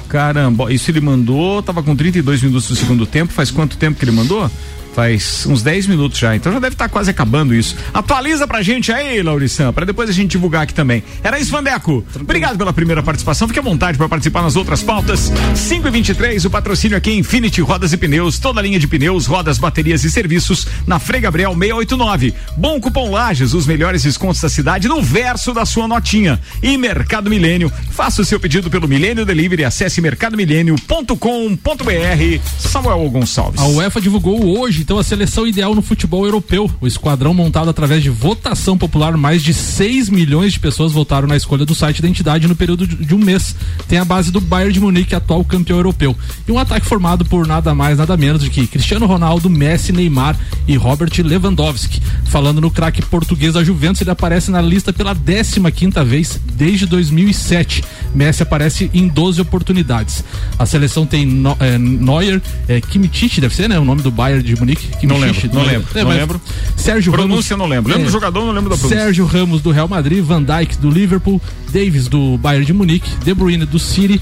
Caramba, 0.09 0.73
isso 0.73 0.90
ele 0.90 1.01
mandou, 1.01 1.62
tava 1.62 1.83
com 1.83 1.94
32 1.94 2.42
minutos 2.42 2.68
do 2.68 2.75
segundo 2.77 3.07
tempo. 3.07 3.33
Faz 3.33 3.51
quanto 3.51 3.77
tempo 3.77 3.99
que 3.99 4.05
ele 4.05 4.11
mandou? 4.12 4.51
Faz 4.94 5.46
uns 5.46 5.62
10 5.62 5.87
minutos 5.87 6.18
já, 6.18 6.35
então 6.35 6.53
já 6.53 6.59
deve 6.59 6.74
estar 6.74 6.88
quase 6.88 7.11
acabando 7.11 7.55
isso. 7.55 7.76
Atualiza 7.94 8.46
pra 8.46 8.62
gente 8.62 8.92
aí, 8.92 9.22
Laurição, 9.22 9.72
pra 9.72 9.85
depois 9.85 10.11
a 10.11 10.12
gente 10.12 10.33
divulgar 10.33 10.62
aqui 10.62 10.74
também. 10.74 11.03
Era 11.22 11.38
isso, 11.38 11.50
Vandeco. 11.50 12.05
Obrigado 12.16 12.59
pela 12.59 12.72
primeira 12.72 13.03
participação. 13.03 13.46
Fique 13.46 13.61
à 13.61 13.62
vontade 13.62 13.96
para 13.96 14.09
participar 14.09 14.42
nas 14.42 14.57
outras 14.57 14.83
pautas. 14.83 15.33
5 15.55 15.87
e 15.87 15.90
23 15.90 16.44
o 16.44 16.50
patrocínio 16.50 16.96
aqui 16.96 17.11
é 17.11 17.14
Infinity 17.14 17.61
Rodas 17.61 17.92
e 17.92 17.96
Pneus, 17.96 18.38
toda 18.38 18.61
a 18.61 18.62
linha 18.62 18.79
de 18.79 18.87
pneus, 18.87 19.26
rodas, 19.26 19.59
baterias 19.59 20.05
e 20.05 20.11
serviços 20.11 20.66
na 20.87 20.98
Frei 20.98 21.20
Gabriel 21.20 21.53
689. 21.53 22.35
Bom 22.57 22.81
cupom 22.81 23.11
Lages, 23.11 23.55
os 23.55 23.66
melhores 23.66 24.03
descontos 24.03 24.40
da 24.40 24.48
cidade 24.48 24.88
no 24.88 25.03
verso 25.03 25.53
da 25.53 25.64
sua 25.64 25.87
notinha. 25.87 26.40
E 26.62 26.76
Mercado 26.76 27.31
Milênio, 27.31 27.72
faça 27.90 28.22
o 28.22 28.24
seu 28.24 28.40
pedido 28.40 28.70
pelo 28.70 28.88
Milênio 28.88 29.24
Delivery, 29.24 29.64
acesse 29.64 30.00
mercadomilênio.com.br. 30.00 32.40
Samuel 32.59 33.11
Gonçalves. 33.11 33.61
A 33.61 33.66
UEFA 33.66 34.00
divulgou 34.00 34.59
hoje, 34.59 34.80
então, 34.81 34.99
a 34.99 35.05
seleção 35.05 35.47
ideal 35.47 35.75
no 35.75 35.83
futebol 35.83 36.25
europeu. 36.25 36.71
O 36.81 36.87
esquadrão 36.87 37.35
montado 37.35 37.69
através 37.69 38.03
de 38.03 38.11
votação 38.11 38.77
popular, 38.79 39.16
mais 39.16 39.43
de 39.43 39.53
6 39.53 40.09
milhões 40.09 40.53
de 40.53 40.61
pessoas 40.61 40.93
votaram 40.93 41.29
na 41.29 41.37
escolha 41.37 41.66
do 41.66 41.75
site 41.75 42.01
da 42.01 42.09
entidade 42.09 42.49
no 42.49 42.57
período 42.57 42.87
de 42.87 43.14
um 43.14 43.19
mês. 43.19 43.55
Tem 43.88 43.99
a 43.99 44.05
base 44.05 44.31
do 44.31 44.40
Bayern 44.40 44.73
de 44.73 44.81
Munique, 44.81 45.14
atual 45.14 45.45
campeão 45.45 45.79
europeu. 45.79 46.16
E 46.47 46.53
um 46.53 46.59
ataque 46.59 46.87
formado 46.87 47.25
por 47.25 47.47
nada 47.47 47.75
mais, 47.75 47.99
nada 47.99 48.16
menos 48.16 48.43
do 48.43 48.51
que 48.51 48.66
Cristiano 48.66 49.07
Ronaldo, 49.07 49.51
Messi, 49.51 49.93
Neymar 49.93 50.38
e 50.66 50.77
Robert 50.77 51.12
Lewandowski. 51.19 52.01
Falando 52.27 52.61
no 52.61 52.71
craque 52.71 53.03
português 53.03 53.55
da 53.55 53.64
Juventus, 53.64 54.01
ele 54.01 54.11
aparece 54.11 54.51
na 54.51 54.61
lista 54.61 54.93
pela 54.93 55.14
15 55.14 55.61
quinta 55.73 56.05
vez 56.05 56.40
desde 56.55 56.87
2007. 56.87 57.85
Messi 58.14 58.43
aparece 58.43 58.90
em 58.95 59.09
12 59.09 59.40
oportunidades. 59.40 60.25
A 60.59 60.66
seleção 60.66 61.05
tem 61.05 61.27
no, 61.27 61.57
é, 61.61 61.77
Neuer, 61.79 62.40
é, 62.69 62.81
Kimmich, 62.81 63.40
deve 63.40 63.55
ser, 63.55 63.69
né? 63.69 63.79
O 63.79 63.85
nome 63.85 64.03
do 64.03 64.11
Bayern 64.11 64.43
de 64.43 64.57
Munique. 64.57 64.70
Não 64.75 65.17
Kimmich, 65.21 65.43
lembro, 65.47 65.59
não 65.59 65.65
lembro, 65.67 65.89
É, 65.99 66.03
não 66.05 66.11
lembro. 66.11 66.41
Sérgio 66.77 67.13
Pronúncia 67.13 67.55
Ramos. 67.57 67.69
não 67.69 67.77
lembro. 67.77 67.91
Lembro 67.93 68.03
É. 68.03 68.07
do 68.07 68.13
jogador, 68.13 68.45
não 68.45 68.53
lembro 68.53 68.71
da 68.71 68.77
pronúncia. 68.77 69.03
Sérgio 69.05 69.25
Ramos 69.27 69.61
do 69.63 69.71
Real 69.71 69.89
Madrid, 69.89 70.23
Van 70.25 70.43
Dijk 70.43 70.77
do 70.79 70.91
Liverpool, 70.91 71.41
Davis 71.73 72.09
do 72.09 72.37
Bayern 72.39 72.67
de 72.67 72.73
Munique, 72.73 73.11
De 73.25 73.35
Bruyne 73.35 73.65
do 73.65 73.79
City, 73.79 74.21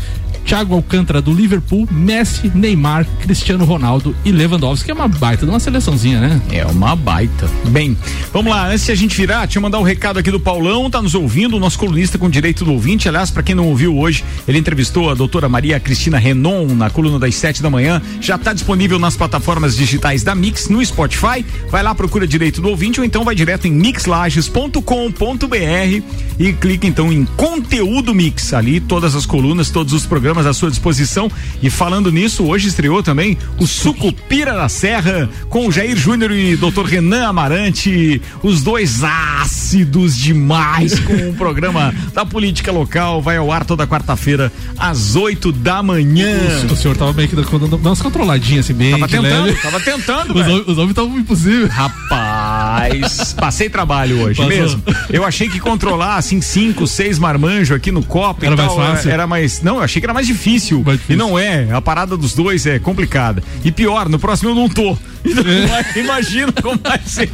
Thiago 0.49 0.75
Alcântara 0.75 1.21
do 1.21 1.31
Liverpool, 1.31 1.87
Messi, 1.91 2.51
Neymar, 2.55 3.07
Cristiano 3.21 3.67
Ronaldo 3.67 4.17
e 4.25 4.33
Lewandowski, 4.33 4.87
que 4.87 4.91
é 4.91 4.95
uma 4.95 5.07
baita 5.07 5.45
de 5.45 5.53
uma 5.53 5.61
seleçãozinha, 5.61 6.21
né? 6.21 6.41
É 6.51 6.65
uma 6.65 6.97
baita. 6.97 7.47
Bem, 7.67 7.95
vamos 8.33 8.51
lá, 8.51 8.67
antes 8.67 8.87
de 8.87 8.93
a 8.93 8.95
gente 8.95 9.15
virar, 9.15 9.45
deixa 9.45 9.59
eu 9.59 9.63
mandar 9.63 9.79
um 9.79 9.83
recado 9.83 10.19
aqui 10.19 10.31
do 10.31 10.41
Paulão, 10.41 10.89
tá 10.89 11.03
nos 11.03 11.15
ouvindo, 11.15 11.59
o 11.59 11.61
nosso 11.61 11.79
colunista 11.79 12.17
com 12.17 12.31
direito 12.31 12.65
do 12.65 12.73
ouvinte. 12.73 13.07
Aliás, 13.11 13.31
para 13.31 13.43
quem 13.43 13.55
não 13.55 13.69
ouviu 13.69 13.99
hoje, 13.99 14.25
ele 14.49 14.57
entrevistou 14.57 15.11
a 15.11 15.15
doutora 15.15 15.51
Maria 15.51 15.79
Cristina 15.79 16.17
Renon 16.17 16.69
na 16.69 16.89
coluna 16.89 17.19
das 17.19 17.35
sete 17.35 17.63
da 17.63 17.69
manhã. 17.69 18.01
Já 18.19 18.39
tá 18.39 18.55
disponível 18.55 18.99
nas 18.99 19.19
plataformas 19.19 19.77
digitais 19.77 20.23
da 20.23 20.35
Mix, 20.35 20.71
no 20.71 20.83
Spotify. 20.83 21.45
Vai 21.71 21.83
lá, 21.83 21.95
procura 21.95 22.27
direito 22.27 22.63
do 22.63 22.71
ouvinte 22.71 23.01
ou 23.01 23.05
então 23.05 23.23
vai 23.23 23.35
direto 23.35 23.69
em 23.69 23.71
mixlages.com.br 23.71 24.83
e 26.39 26.53
clica 26.55 26.87
então 26.87 27.13
em 27.13 27.27
conteúdo 27.39 28.13
mix. 28.13 28.53
Ali 28.53 28.81
todas 28.81 29.15
as 29.15 29.25
colunas, 29.25 29.71
todos 29.71 29.93
os 29.93 30.05
programas 30.05 30.45
à 30.45 30.53
sua 30.53 30.69
disposição. 30.71 31.31
E 31.63 31.71
falando 31.71 32.11
nisso, 32.11 32.45
hoje 32.45 32.67
estreou 32.67 33.01
também 33.01 33.39
o 33.61 33.67
Sucupira 33.67 34.55
da 34.55 34.69
Serra 34.69 35.31
com 35.49 35.69
o 35.69 35.73
Jair 35.73 35.97
Júnior 35.97 36.33
e 36.33 36.57
Dr. 36.57 36.83
Renan 36.85 37.29
Amarante, 37.29 38.21
os 38.43 38.63
dois 38.63 39.03
ácidos 39.05 40.17
demais 40.17 40.99
com 40.99 41.31
o 41.31 41.35
programa 41.35 41.95
da 42.13 42.27
política 42.27 42.73
local. 42.73 43.23
Vai 43.23 43.37
ao 43.37 43.53
ar 43.53 43.65
toda 43.65 43.87
quarta-feira 43.87 44.53
às 44.77 45.15
8 45.15 45.53
da 45.53 45.81
manhã. 45.81 46.37
O 46.69 46.75
senhor 46.77 46.97
tava 46.97 47.13
meio 47.13 47.29
que 47.29 47.37
dando 47.37 47.77
umas 47.77 48.03
controladinhas 48.03 48.65
assim, 48.67 48.75
bem. 48.75 48.91
Tava 48.91 49.07
de 49.07 49.13
tentando, 49.17 49.45
leve. 49.47 49.63
tava 49.63 49.81
tentando, 49.81 50.35
Os, 50.35 50.45
velho. 50.45 50.57
hom- 50.59 50.73
os 50.73 50.79
homens 50.79 50.91
estavam 50.91 51.19
impossíveis. 51.19 51.71
Rapaz, 51.73 53.33
passei 53.35 53.71
trabalho 53.71 54.23
hoje 54.23 54.39
Passou. 54.43 54.49
mesmo. 54.53 54.83
Eu 55.09 55.25
achei 55.25 55.49
que 55.49 55.61
controlar 55.61 56.17
assim 56.17 56.41
cinco, 56.41 56.85
seis 56.87 57.17
marmanjos 57.29 57.77
aqui 57.77 57.93
no 57.93 58.03
copo 58.03 58.45
Era 58.45 58.55
e 58.55 58.57
mais 58.57 58.69
tal 58.69 58.77
fácil? 58.79 59.11
era 59.11 59.27
mais, 59.27 59.63
não, 59.63 59.77
eu 59.77 59.83
achei 59.83 60.01
que 60.01 60.07
era 60.07 60.15
mais 60.15 60.27
difícil. 60.27 60.83
Mais 60.85 60.99
difícil. 60.99 61.15
E 61.15 61.19
não 61.19 61.39
é, 61.39 61.71
a 61.71 61.81
parada 61.81 62.17
dos 62.17 62.35
dois 62.35 62.65
é 62.65 62.79
complicada. 62.79 63.43
E 63.63 63.71
pior, 63.71 64.09
no 64.09 64.19
próximo 64.19 64.51
eu 64.51 64.55
não 64.55 64.69
tô. 64.69 64.97
Então, 65.29 65.45
É. 65.45 65.99
Imagina 65.99 66.53
como 66.53 66.79
vai 66.79 67.01
ser. 67.05 67.29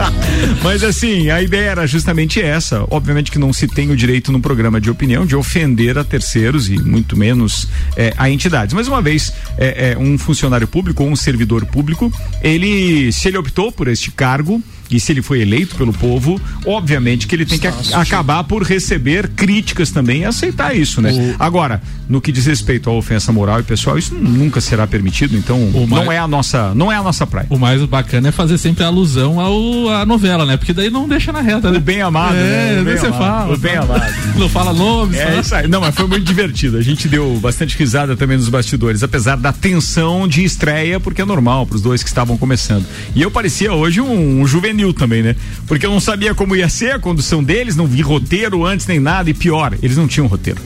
Mas 0.62 0.82
assim, 0.84 1.30
a 1.30 1.42
ideia 1.42 1.70
era 1.70 1.86
justamente 1.86 2.40
essa. 2.40 2.86
Obviamente 2.90 3.30
que 3.30 3.38
não 3.38 3.52
se 3.52 3.66
tem 3.66 3.90
o 3.90 3.96
direito 3.96 4.30
no 4.32 4.40
programa 4.40 4.80
de 4.80 4.88
opinião 4.88 5.26
de 5.26 5.34
ofender 5.36 5.98
a 5.98 6.04
terceiros 6.04 6.70
e 6.70 6.78
muito 6.78 7.16
menos 7.18 7.68
eh, 7.96 8.14
a 8.16 8.30
entidades. 8.30 8.72
Mas 8.72 8.86
uma 8.88 9.02
vez 9.02 9.32
eh, 9.58 9.92
eh, 9.92 9.98
um 9.98 10.16
funcionário 10.16 10.66
público 10.68 11.02
ou 11.02 11.10
um 11.10 11.16
servidor 11.16 11.66
público, 11.66 12.10
ele, 12.40 13.10
se 13.12 13.28
ele 13.28 13.36
optou 13.36 13.72
por 13.72 13.88
este 13.88 14.10
cargo, 14.12 14.62
e 14.90 14.98
se 14.98 15.12
ele 15.12 15.22
foi 15.22 15.40
eleito 15.40 15.76
pelo 15.76 15.92
povo, 15.92 16.40
obviamente 16.66 17.26
que 17.26 17.34
ele 17.34 17.44
tem 17.46 17.58
que 17.58 17.66
acabar 17.94 18.44
por 18.44 18.62
receber 18.62 19.28
críticas 19.28 19.90
também 19.90 20.20
e 20.22 20.24
aceitar 20.24 20.74
isso, 20.76 21.00
né? 21.00 21.34
Agora, 21.38 21.80
no 22.08 22.20
que 22.20 22.32
diz 22.32 22.46
respeito 22.46 22.88
à 22.88 22.92
ofensa 22.92 23.32
moral 23.32 23.60
e 23.60 23.62
pessoal, 23.62 23.98
isso 23.98 24.14
nunca 24.14 24.60
será 24.60 24.86
permitido, 24.86 25.36
então 25.36 25.58
O 25.74 25.86
não 25.86 26.04
mais- 26.04 26.10
é 26.10 26.18
a 26.18 26.26
nossa, 26.28 26.74
não 26.74 26.90
é 26.90 26.96
a 26.96 27.02
nossa 27.02 27.26
praia. 27.26 27.46
O 27.50 27.58
mais 27.58 27.82
bacana 27.84 28.28
é 28.28 28.32
fazer 28.32 28.56
sempre 28.58 28.84
alusão 28.84 29.38
ao, 29.40 29.88
à 29.90 30.06
novela, 30.06 30.44
né? 30.46 30.56
Porque 30.56 30.72
daí 30.72 30.90
não 30.90 31.06
deixa 31.08 31.32
na 31.32 31.40
reta, 31.40 31.70
né? 31.70 31.78
O 31.78 31.80
bem 31.80 32.00
amado, 32.00 32.34
É, 32.36 32.74
né? 32.76 32.80
O 32.80 32.84
bem 32.84 32.96
você 32.96 33.06
amado. 33.06 33.18
fala. 33.18 33.54
O 33.54 33.58
bem 33.58 33.76
amado. 33.76 34.14
Não 34.38 34.48
fala 34.48 34.72
nomes, 34.72 35.18
É 35.18 35.42
fala-. 35.42 35.68
Não, 35.68 35.80
mas 35.80 35.94
foi 35.94 36.06
muito 36.06 36.24
divertido. 36.24 36.76
A 36.78 36.82
gente 36.82 37.08
deu 37.08 37.38
bastante 37.40 37.76
risada 37.76 38.16
também 38.16 38.36
nos 38.36 38.48
bastidores, 38.48 39.02
apesar 39.02 39.36
da 39.36 39.52
tensão 39.52 40.28
de 40.28 40.44
estreia, 40.44 41.00
porque 41.00 41.20
é 41.22 41.24
normal 41.24 41.66
para 41.66 41.76
os 41.76 41.82
dois 41.82 42.02
que 42.02 42.08
estavam 42.08 42.36
começando. 42.38 42.84
E 43.14 43.20
eu 43.22 43.30
parecia 43.30 43.72
hoje 43.72 44.00
um, 44.00 44.40
um 44.42 44.46
juvenil 44.46 44.77
também, 44.92 45.22
né? 45.22 45.36
Porque 45.66 45.84
eu 45.84 45.90
não 45.90 46.00
sabia 46.00 46.34
como 46.34 46.56
ia 46.56 46.68
ser 46.68 46.92
a 46.92 46.98
condução 46.98 47.42
deles, 47.42 47.76
não 47.76 47.86
vi 47.86 48.00
roteiro 48.00 48.64
antes 48.64 48.86
nem 48.86 49.00
nada, 49.00 49.28
e 49.30 49.34
pior, 49.34 49.74
eles 49.82 49.96
não 49.96 50.06
tinham 50.06 50.26
roteiro. 50.26 50.60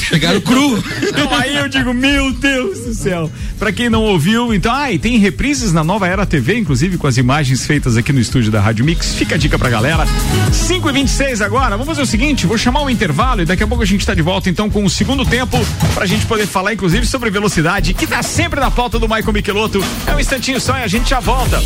Chegaram 0.00 0.40
cru. 0.40 0.82
Então 1.12 1.34
aí 1.34 1.56
eu 1.56 1.68
digo, 1.68 1.92
meu 1.92 2.32
Deus 2.32 2.80
do 2.80 2.94
céu. 2.94 3.30
Pra 3.58 3.70
quem 3.70 3.90
não 3.90 4.02
ouviu, 4.02 4.54
então, 4.54 4.74
ah, 4.74 4.90
e 4.90 4.98
tem 4.98 5.18
reprises 5.18 5.72
na 5.72 5.84
Nova 5.84 6.06
Era 6.06 6.24
TV, 6.24 6.58
inclusive 6.58 6.96
com 6.96 7.06
as 7.06 7.16
imagens 7.18 7.66
feitas 7.66 7.96
aqui 7.96 8.12
no 8.12 8.20
estúdio 8.20 8.50
da 8.50 8.60
Rádio 8.60 8.84
Mix. 8.84 9.14
Fica 9.14 9.34
a 9.34 9.38
dica 9.38 9.58
pra 9.58 9.68
galera. 9.68 10.06
5 10.50 10.88
e 10.88 10.92
26 10.92 11.42
agora. 11.42 11.70
Vamos 11.70 11.86
fazer 11.86 12.02
o 12.02 12.06
seguinte, 12.06 12.46
vou 12.46 12.56
chamar 12.56 12.82
um 12.82 12.90
intervalo 12.90 13.42
e 13.42 13.44
daqui 13.44 13.62
a 13.62 13.66
pouco 13.66 13.82
a 13.82 13.86
gente 13.86 14.06
tá 14.06 14.14
de 14.14 14.22
volta 14.22 14.48
então 14.48 14.70
com 14.70 14.84
o 14.84 14.90
segundo 14.90 15.24
tempo 15.24 15.58
pra 15.94 16.06
gente 16.06 16.24
poder 16.26 16.46
falar 16.46 16.72
inclusive 16.72 17.06
sobre 17.06 17.30
velocidade, 17.30 17.94
que 17.94 18.06
tá 18.06 18.22
sempre 18.22 18.58
na 18.58 18.70
pauta 18.70 18.98
do 18.98 19.08
Michael 19.08 19.32
Michelotto. 19.32 19.84
É 20.06 20.14
um 20.14 20.20
instantinho 20.20 20.60
só 20.60 20.76
e 20.78 20.82
a 20.82 20.88
gente 20.88 21.10
já 21.10 21.20
volta. 21.20 21.62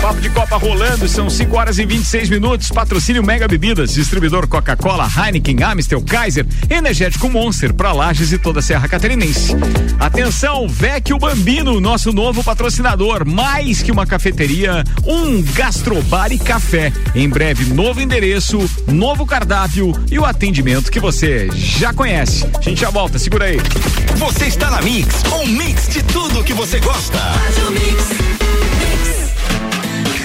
Papo 0.00 0.20
de 0.20 0.30
Copa 0.30 0.56
rolando, 0.56 1.08
são 1.08 1.30
5 1.38 1.56
horas 1.56 1.78
e 1.78 1.86
26 1.86 2.30
minutos. 2.30 2.68
Patrocínio 2.68 3.22
Mega 3.22 3.46
Bebidas, 3.46 3.94
distribuidor 3.94 4.48
Coca-Cola, 4.48 5.06
Heineken, 5.06 5.62
Amstel, 5.62 6.02
Kaiser, 6.02 6.44
Energético 6.68 7.30
Monster, 7.30 7.72
pra 7.72 7.92
Lages 7.92 8.32
e 8.32 8.38
toda 8.38 8.58
a 8.58 8.62
Serra 8.62 8.88
Catarinense. 8.88 9.52
Atenção, 10.00 10.66
Vecchio 10.68 11.16
Bambino, 11.16 11.80
nosso 11.80 12.12
novo 12.12 12.42
patrocinador, 12.42 13.24
mais 13.24 13.80
que 13.82 13.92
uma 13.92 14.04
cafeteria, 14.04 14.82
um 15.06 15.40
gastrobar 15.54 16.32
e 16.32 16.40
café. 16.40 16.92
Em 17.14 17.28
breve, 17.28 17.72
novo 17.72 18.00
endereço, 18.00 18.58
novo 18.88 19.24
cardápio 19.24 19.92
e 20.10 20.18
o 20.18 20.24
atendimento 20.24 20.90
que 20.90 20.98
você 20.98 21.48
já 21.54 21.94
conhece. 21.94 22.46
A 22.58 22.62
gente 22.62 22.80
já 22.80 22.90
volta, 22.90 23.16
segura 23.16 23.44
aí. 23.44 23.58
Você 24.16 24.46
está 24.46 24.70
na 24.70 24.82
Mix, 24.82 25.22
um 25.32 25.46
mix 25.46 25.88
de 25.88 26.02
tudo 26.02 26.42
que 26.42 26.52
você 26.52 26.80
gosta. 26.80 27.18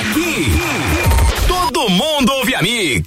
Aqui, 0.00 0.50
todo 1.46 1.88
mundo 1.88 2.32
ouve 2.32 2.52
a 2.56 2.60
Mix. 2.60 3.04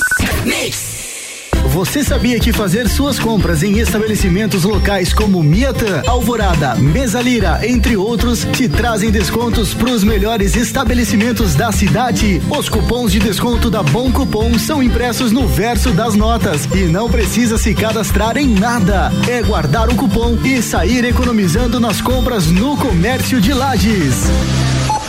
Você 1.65 2.01
sabia 2.01 2.39
que 2.39 2.53
fazer 2.53 2.87
suas 2.87 3.19
compras 3.19 3.61
em 3.61 3.77
estabelecimentos 3.79 4.63
locais 4.63 5.13
como 5.13 5.43
Miatã, 5.43 6.01
Alvorada, 6.07 6.75
Mesalira, 6.75 7.59
entre 7.67 7.97
outros, 7.97 8.47
te 8.53 8.69
trazem 8.69 9.11
descontos 9.11 9.73
para 9.73 9.91
os 9.91 10.01
melhores 10.01 10.55
estabelecimentos 10.55 11.55
da 11.55 11.73
cidade? 11.73 12.41
Os 12.49 12.69
cupons 12.69 13.11
de 13.11 13.19
desconto 13.19 13.69
da 13.69 13.83
Bom 13.83 14.09
Cupom 14.09 14.57
são 14.57 14.81
impressos 14.81 15.33
no 15.33 15.45
verso 15.45 15.91
das 15.91 16.15
notas 16.15 16.69
e 16.73 16.85
não 16.85 17.09
precisa 17.09 17.57
se 17.57 17.75
cadastrar 17.75 18.37
em 18.37 18.47
nada. 18.47 19.11
É 19.27 19.43
guardar 19.43 19.89
o 19.89 19.95
cupom 19.95 20.37
e 20.45 20.61
sair 20.61 21.03
economizando 21.03 21.81
nas 21.81 21.99
compras 21.99 22.47
no 22.47 22.77
comércio 22.77 23.41
de 23.41 23.53
Lages. 23.53 24.23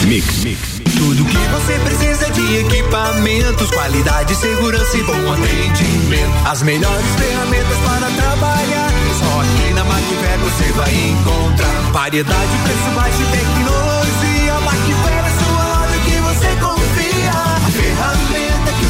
Mix, 0.04 0.42
mix. 0.42 0.77
Tudo 1.08 1.24
que 1.24 1.38
você 1.38 1.72
precisa 1.78 2.30
de 2.32 2.56
equipamentos, 2.58 3.70
qualidade, 3.70 4.34
segurança 4.34 4.94
e 4.94 5.02
bom 5.04 5.32
atendimento. 5.32 6.46
As 6.46 6.60
melhores 6.60 7.06
ferramentas 7.16 7.78
para 7.78 8.10
trabalhar. 8.10 8.90
Só 9.18 9.40
aqui 9.40 9.72
na 9.72 9.84
Macfer 9.84 10.38
você 10.40 10.70
vai 10.72 10.94
encontrar 10.94 11.92
variedade, 11.92 12.58
preço 12.62 12.94
baixo 12.94 13.22
e 13.22 13.36
tecnologia. 13.38 13.87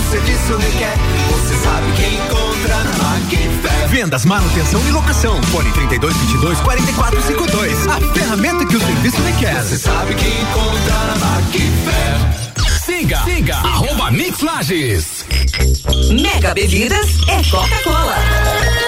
Serviço 0.08 0.56
requer. 0.56 0.94
Você 1.30 1.54
sabe 1.56 1.92
que 1.92 2.14
encontra 2.14 2.76
na 2.76 2.96
Macfer. 2.96 3.88
Vendas, 3.88 4.24
manutenção 4.24 4.80
e 4.86 4.90
locação. 4.90 5.42
Fone 5.44 5.70
32 5.72 6.16
22 6.16 6.60
44 6.60 7.22
52. 7.22 7.86
A 7.88 8.00
ferramenta 8.14 8.66
que 8.66 8.76
o 8.76 8.80
serviço 8.80 9.20
requer. 9.22 9.62
Você 9.62 9.76
sabe 9.76 10.14
que 10.14 10.26
encontra 10.26 10.94
na 10.94 11.16
Macfer. 11.16 12.78
Siga, 12.84 13.18
siga, 13.24 13.56
arroba 13.56 14.10
Mix 14.10 14.40
Lages. 14.40 15.26
Mega 16.10 16.54
Bebidas 16.54 17.18
é 17.28 17.42
Coca-Cola. 17.50 18.87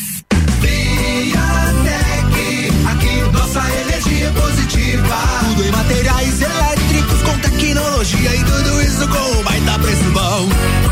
materiais 5.71 6.41
elétricos 6.41 7.21
com 7.23 7.37
tecnologia 7.39 8.35
e 8.35 8.43
tudo 8.43 8.81
isso 8.81 9.07
com 9.07 9.39
um 9.39 9.43
baita 9.43 9.79
preço 9.79 10.03
bom. 10.11 10.49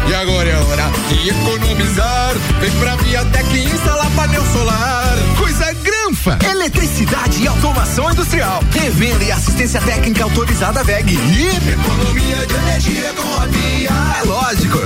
E 0.07 0.13
agora 0.13 0.49
é 0.49 0.57
hora 0.57 0.91
de 1.09 1.29
economizar. 1.29 2.33
Vem 2.59 2.71
pra 2.71 2.95
Viatec 2.95 3.59
instalar 3.59 4.09
painel 4.11 4.43
solar. 4.51 5.17
Coisa 5.37 5.73
granfa. 5.73 6.39
Eletricidade 6.49 7.43
e 7.43 7.47
automação 7.47 8.11
industrial. 8.11 8.63
Revenda 8.71 9.23
e 9.23 9.31
assistência 9.31 9.81
técnica 9.81 10.23
autorizada 10.23 10.83
VEG. 10.83 11.13
E 11.13 11.69
economia 11.71 12.45
de 12.45 12.53
energia 12.55 13.13
com 13.13 13.41
a 13.41 13.45
Via. 13.45 13.89
É 14.19 14.23
lógico. 14.25 14.79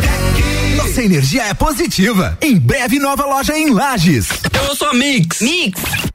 Nossa 0.78 1.04
energia 1.04 1.44
é 1.44 1.54
positiva. 1.54 2.38
Em 2.42 2.58
breve, 2.58 3.00
nova 3.00 3.26
loja 3.26 3.58
em 3.58 3.72
Lages. 3.72 4.28
Eu 4.68 4.76
sou 4.76 4.94
Mix. 4.94 5.42
Mix. 5.42 6.13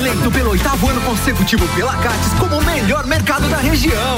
Eleito 0.10 0.32
pelo 0.32 0.50
oitavo 0.50 0.90
ano 0.90 1.00
consecutivo 1.02 1.68
pela 1.76 1.96
Cates 1.98 2.34
como 2.40 2.58
o 2.58 2.66
melhor 2.66 3.06
mercado 3.06 3.48
da 3.48 3.58
região. 3.58 4.18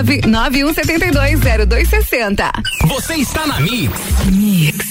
91720260. 0.03 2.51
Você 2.87 3.15
está 3.15 3.45
na 3.47 3.59
Mix. 3.59 3.99
Mix. 4.31 4.90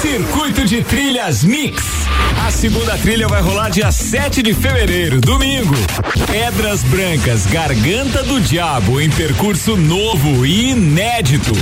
Circuito 0.00 0.64
de 0.64 0.82
Trilhas 0.82 1.44
Mix. 1.44 1.82
A 2.46 2.50
segunda 2.50 2.96
trilha 2.98 3.28
vai 3.28 3.40
rolar 3.40 3.68
dia 3.70 3.92
7 3.92 4.42
de 4.42 4.52
fevereiro, 4.52 5.20
domingo. 5.20 5.74
Pedras 6.26 6.82
Brancas, 6.84 7.46
Garganta 7.46 8.22
do 8.24 8.40
Diabo, 8.40 9.00
em 9.00 9.08
percurso 9.10 9.76
novo 9.76 10.44
e 10.44 10.70
inédito. 10.70 11.52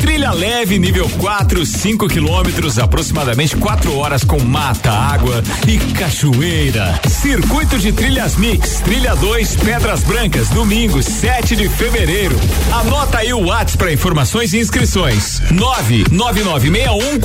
Trilha 0.00 0.32
leve, 0.32 0.78
nível 0.78 1.08
4, 1.08 1.64
5 1.64 2.08
quilômetros, 2.08 2.78
aproximadamente 2.78 3.56
4 3.56 3.96
horas 3.96 4.22
com 4.24 4.38
mata, 4.42 4.90
água 4.90 5.42
e 5.66 5.78
cachoeira. 5.94 7.00
Circuito 7.08 7.78
de 7.78 7.92
Trilhas 7.92 8.36
Mix, 8.36 8.80
trilha 8.80 9.14
2, 9.14 9.56
Pedras 9.56 10.02
Brancas, 10.02 10.48
domingo, 10.48 11.02
7 11.02 11.56
de 11.56 11.68
fevereiro. 11.68 12.38
Anota 12.72 13.18
aí 13.18 13.32
o 13.32 13.46
WhatsApp 13.46 13.78
para 13.78 13.92
informações 13.92 14.52
e 14.52 14.58
inscrições. 14.58 15.40
99961 15.50 17.18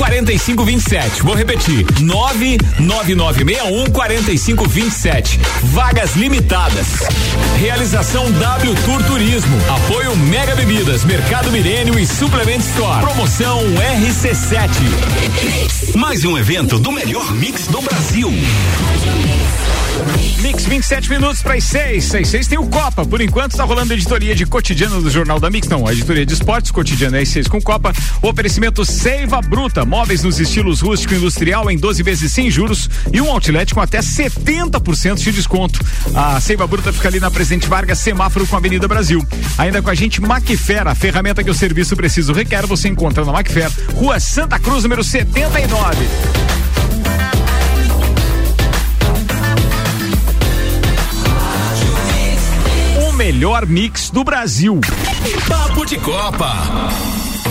4527. 0.56 1.24
Vou 1.24 1.36
repetir. 1.36 1.86
99961 2.02 3.86
4527. 3.92 5.40
Vagas 5.64 6.16
limitadas. 6.16 6.88
Realização 7.60 8.32
W 8.32 8.76
Tour 8.86 9.04
Turismo. 9.04 9.58
Apoio 9.70 10.16
Mega 10.16 10.56
Bebidas, 10.56 11.04
Mercado 11.04 11.52
Milênio 11.52 12.00
e 12.00 12.08
Suplement 12.08 12.60
Store. 12.60 13.02
Promoção 13.06 13.60
RC7. 14.02 15.96
Mais 15.96 16.26
um 16.26 16.38
evento 16.38 16.80
do 16.80 16.92
melhor 16.92 17.32
mix 17.34 17.68
do 17.68 17.82
Brasil. 17.82 18.32
Mix 20.42 20.66
27 20.66 21.10
minutos 21.10 21.42
para 21.42 21.56
as 21.56 21.64
6. 21.64 22.04
6, 22.04 22.28
6 22.28 22.48
tem 22.48 22.58
o 22.58 22.68
Copa. 22.68 23.06
Por 23.06 23.22
enquanto 23.22 23.52
está 23.52 23.64
rolando 23.64 23.92
a 23.92 23.96
editoria 23.96 24.34
de 24.34 24.46
cotidiano 24.46 25.02
do 25.02 25.10
Jornal 25.10 25.40
da 25.40 25.50
Mix. 25.50 25.68
Não, 25.68 25.86
a 25.86 25.92
editoria 25.92 26.26
de 26.26 26.34
esportes, 26.34 26.72
cotidiano 26.72 27.18
é 27.18 27.26
6 27.26 27.48
com 27.48 27.62
Copa. 27.62 27.94
Oferecimento 28.22 28.86
Seiva 28.86 29.42
Bruta. 29.42 29.86
Móveis 29.86 30.24
nos 30.24 30.40
estilos 30.40 30.82
rústico 30.82 31.14
e 31.14 31.18
industrial 31.18 31.70
em 31.70 31.78
12 31.78 32.04
vezes 32.04 32.32
sem 32.32 32.50
juros 32.50 32.90
e 33.12 33.20
um 33.20 33.30
outlet 33.30 33.74
com 33.74 33.82
até 33.82 34.00
70% 34.00 35.18
de 35.18 35.32
desconto. 35.32 35.80
A 36.16 36.40
Seiva 36.40 36.66
Bruta 36.66 36.94
fica 36.94 37.08
ali 37.08 37.20
na 37.20 37.30
Presidente 37.30 37.68
Vargas, 37.68 38.00
semáforo 38.00 38.48
com 38.48 38.56
a 38.56 38.60
Avenida 38.60 38.88
Brasil. 38.88 39.26
Ainda 39.58 39.82
com 39.82 39.90
a 39.90 39.96
gente, 39.96 40.22
Macfer, 40.22 40.88
a 40.88 40.96
ferramenta 40.96 41.44
que 41.44 41.50
o 41.50 41.54
serviço 41.54 41.96
preciso 41.96 42.34
requer, 42.34 42.66
você 42.66 42.88
encontra 42.88 43.26
na 43.26 43.32
Macfer, 43.32 43.70
Rua 43.94 44.20
Santa 44.20 44.58
Cruz, 44.60 44.84
número 44.84 45.04
79. 45.04 45.98
Melhor 53.32 53.68
mix 53.68 54.10
do 54.10 54.24
Brasil. 54.24 54.82
Papo 55.48 55.86
de 55.86 55.98
Copa. 56.00 56.52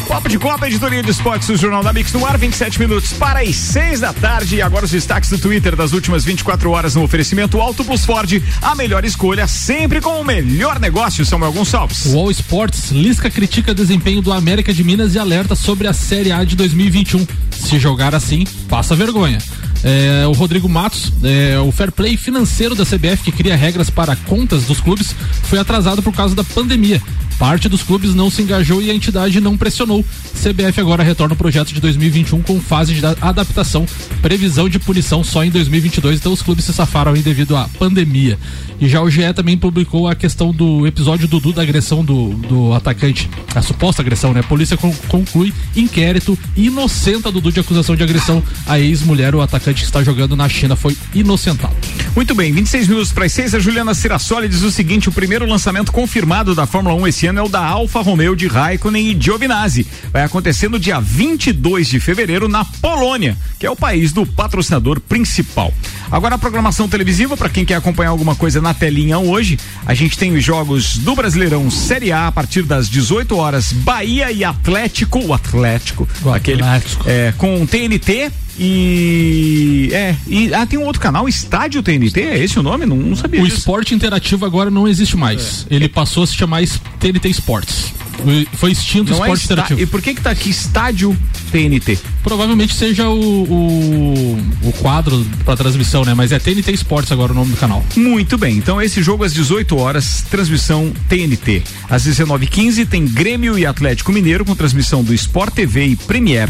Papo 0.09 0.29
de 0.29 0.37
Copa, 0.37 0.67
editoria 0.67 1.05
de 1.05 1.11
esportes 1.13 1.47
do 1.47 1.57
Jornal 1.57 1.85
da 1.85 1.93
Mix 1.93 2.13
no 2.13 2.27
ar, 2.27 2.37
27 2.37 2.81
minutos 2.81 3.13
para 3.13 3.43
as 3.43 3.55
6 3.55 4.01
da 4.01 4.13
tarde. 4.13 4.57
E 4.57 4.63
agora 4.63 4.87
os 4.87 4.91
destaques 4.91 5.31
do 5.31 5.39
Twitter 5.39 5.77
das 5.77 5.93
últimas 5.93 6.25
24 6.25 6.69
horas 6.69 6.97
no 6.97 7.05
oferecimento 7.05 7.61
Auto 7.61 7.85
Plus 7.85 8.05
Ford, 8.05 8.43
a 8.61 8.75
melhor 8.75 9.05
escolha, 9.05 9.47
sempre 9.47 10.01
com 10.01 10.21
o 10.21 10.25
melhor 10.25 10.81
negócio. 10.81 11.25
Samuel 11.25 11.53
Gonçalves. 11.53 12.07
O 12.07 12.19
All 12.19 12.31
Sports, 12.33 12.91
Lisca 12.91 13.31
critica 13.31 13.73
desempenho 13.73 14.21
do 14.21 14.33
América 14.33 14.75
de 14.75 14.83
Minas 14.83 15.15
e 15.15 15.19
alerta 15.21 15.55
sobre 15.55 15.87
a 15.87 15.93
Série 15.93 16.33
A 16.33 16.43
de 16.43 16.57
2021. 16.57 17.25
Se 17.53 17.79
jogar 17.79 18.17
assim, 18.17 18.45
passa 18.69 18.97
vergonha. 18.97 19.39
É, 19.85 20.27
o 20.27 20.33
Rodrigo 20.33 20.69
Matos, 20.69 21.13
é, 21.23 21.59
o 21.61 21.71
fair 21.71 21.93
play 21.93 22.17
financeiro 22.17 22.75
da 22.75 22.85
CBF, 22.85 23.23
que 23.25 23.33
cria 23.33 23.57
regras 23.57 23.91
para 23.91 24.17
contas 24.17 24.65
dos 24.65 24.81
clubes, 24.81 25.15
foi 25.45 25.59
atrasado 25.59 26.03
por 26.03 26.13
causa 26.13 26.35
da 26.35 26.45
pandemia. 26.45 27.01
Parte 27.39 27.69
dos 27.69 27.85
clubes 27.85 28.17
não 28.17 28.31
se 28.31 28.43
engajou 28.43 28.83
e 28.83 28.91
a 28.91 28.95
entidade 28.95 29.41
não 29.41 29.57
pressionou. 29.57 30.05
CBF 30.35 30.81
agora 30.81 31.05
retorna 31.05 31.35
o 31.35 31.37
projeto 31.37 31.73
de 31.73 31.81
2021 31.81 32.43
com 32.43 32.61
fase 32.61 32.93
de 32.93 33.01
adaptação, 33.21 33.87
previsão 34.21 34.69
de 34.69 34.81
punição 34.81 35.23
só 35.23 35.45
em 35.45 35.51
2022. 35.51 36.19
Então 36.19 36.33
os 36.33 36.43
clubes 36.43 36.65
se 36.65 36.73
safaram 36.73 37.13
aí 37.13 37.23
devido 37.23 37.57
à 37.57 37.69
pandemia. 37.79 38.37
E 38.81 38.89
já 38.89 39.03
o 39.03 39.11
GE 39.11 39.33
também 39.35 39.57
publicou 39.59 40.07
a 40.07 40.15
questão 40.15 40.53
do 40.53 40.87
episódio 40.87 41.27
Dudu 41.27 41.53
da 41.53 41.63
agressão 41.63 42.05
do, 42.05 42.29
do 42.35 42.73
atacante, 42.73 43.29
a 43.55 43.61
suposta 43.61 44.03
agressão, 44.03 44.33
né? 44.33 44.41
A 44.41 44.45
polícia 44.45 44.77
con- 44.77 44.95
conclui 45.09 45.53
inquérito 45.75 46.39
inocenta 46.57 47.31
Dudu 47.33 47.51
de 47.51 47.61
acusação 47.61 47.97
de 47.97 48.03
agressão 48.03 48.43
à 48.67 48.79
ex-mulher. 48.79 49.35
O 49.35 49.41
atacante 49.41 49.81
que 49.81 49.87
está 49.87 50.03
jogando 50.03 50.37
na 50.37 50.49
China 50.49 50.77
foi 50.77 50.97
inocentado. 51.15 51.75
Muito 52.17 52.35
bem, 52.35 52.53
26 52.53 52.89
minutos 52.89 53.13
para 53.13 53.27
as 53.27 53.33
6. 53.33 53.55
A 53.55 53.59
Juliana 53.61 53.95
Cirassoli 53.95 54.49
diz 54.49 54.63
o 54.63 54.73
seguinte: 54.73 55.09
o 55.09 55.13
primeiro 55.13 55.47
lançamento 55.47 55.93
confirmado 55.93 56.53
da 56.55 56.67
Fórmula 56.67 56.95
1 56.97 57.07
esse 57.07 57.27
ano 57.29 57.39
é 57.39 57.43
o 57.43 57.49
da 57.49 57.65
Alfa 57.65 58.01
Romeo 58.01 58.35
de 58.35 58.49
Raikkonen 58.49 59.13
e 59.13 59.17
Giovinazzi. 59.21 59.87
Vai 60.13 60.25
acontecer 60.25 60.69
no 60.69 60.81
dia 60.81 60.99
22 61.01 61.87
de 61.89 62.01
fevereiro 62.01 62.49
na 62.49 62.65
Polônia, 62.65 63.37
que 63.59 63.65
é 63.65 63.71
o 63.71 63.77
país 63.77 64.11
do 64.13 64.27
patrocinador 64.27 65.01
principal. 65.01 65.73
Agora 66.11 66.35
a 66.35 66.39
programação 66.39 66.89
televisiva, 66.89 67.37
para 67.37 67.49
quem 67.49 67.65
quer 67.65 67.77
acompanhar 67.77 68.11
alguma 68.11 68.35
coisa 68.35 68.61
na 68.61 68.75
telinha 68.75 69.19
hoje, 69.19 69.57
a 69.87 69.95
gente 69.95 70.19
tem 70.19 70.35
os 70.35 70.43
jogos 70.43 70.99
do 70.99 71.15
Brasileirão 71.15 71.71
Série 71.71 72.11
A 72.11 72.27
a 72.27 72.33
partir 72.33 72.63
das 72.63 72.89
18 72.89 73.37
horas, 73.37 73.73
Bahia 73.73 74.33
e 74.33 74.43
Atlético, 74.43 75.21
o 75.25 75.33
Atlético, 75.33 76.09
O 76.25 76.31
aquele 76.33 76.63
Atlético. 76.63 77.05
é, 77.09 77.33
com 77.39 77.65
TNT 77.65 78.33
e 78.59 79.91
é 79.93 80.17
e 80.27 80.53
ah 80.53 80.67
tem 80.67 80.79
um 80.79 80.85
outro 80.85 81.01
canal 81.01 81.29
Estádio 81.29 81.83
TNT 81.83 82.21
é 82.21 82.39
esse 82.43 82.59
o 82.59 82.63
nome 82.63 82.85
não, 82.87 82.97
não 82.97 83.17
sabia 83.17 83.41
O 83.41 83.45
disso. 83.45 83.59
esporte 83.59 83.95
interativo 83.95 84.45
agora 84.45 84.71
não 84.71 84.87
existe 84.89 85.17
mais. 85.17 85.67
É. 85.71 85.75
Ele 85.77 85.89
passou 85.89 86.23
a 86.23 86.27
se 86.27 86.35
chamar 86.35 86.63
TNT 86.99 87.29
Sports. 87.31 87.93
O- 88.21 88.57
Foi 88.57 88.73
extinto 88.73 89.13
o 89.13 89.17
Não 89.17 89.25
é 89.25 89.29
esporte 89.29 89.43
está- 89.43 89.55
interativo. 89.55 89.81
E 89.81 89.87
por 89.87 90.03
que 90.03 90.15
que 90.15 90.21
tá 90.21 90.31
aqui 90.31 90.51
Estádio 90.51 91.17
TNT? 91.53 91.99
Provavelmente 92.23 92.75
seja 92.75 93.09
o, 93.09 93.19
o, 93.45 94.39
o 94.69 94.73
quadro 94.75 95.25
para 95.45 95.57
transmissão, 95.57 96.05
né? 96.05 96.15
Mas 96.15 96.33
é 96.33 96.39
TNT 96.39 96.73
Sports 96.73 97.11
agora 97.13 97.33
o 97.33 97.35
nome 97.35 97.53
do 97.53 97.57
canal. 97.57 97.85
Muito 97.97 98.37
bem, 98.37 98.57
então 98.57 98.81
esse 98.83 99.03
jogo 99.03 99.25
às 99.25 99.33
18 99.33 99.77
horas, 99.77 100.23
transmissão 100.31 100.93
TNT. 101.09 101.63
Às 101.89 102.05
19h15 102.07 102.87
tem 102.87 103.07
Grêmio 103.07 103.59
e 103.59 103.65
Atlético 103.65 104.13
Mineiro 104.13 104.45
com 104.45 104.55
transmissão 104.55 105.03
do 105.03 105.15
Sport 105.15 105.55
TV 105.55 105.87
e 105.87 105.97
Premier. 105.97 106.49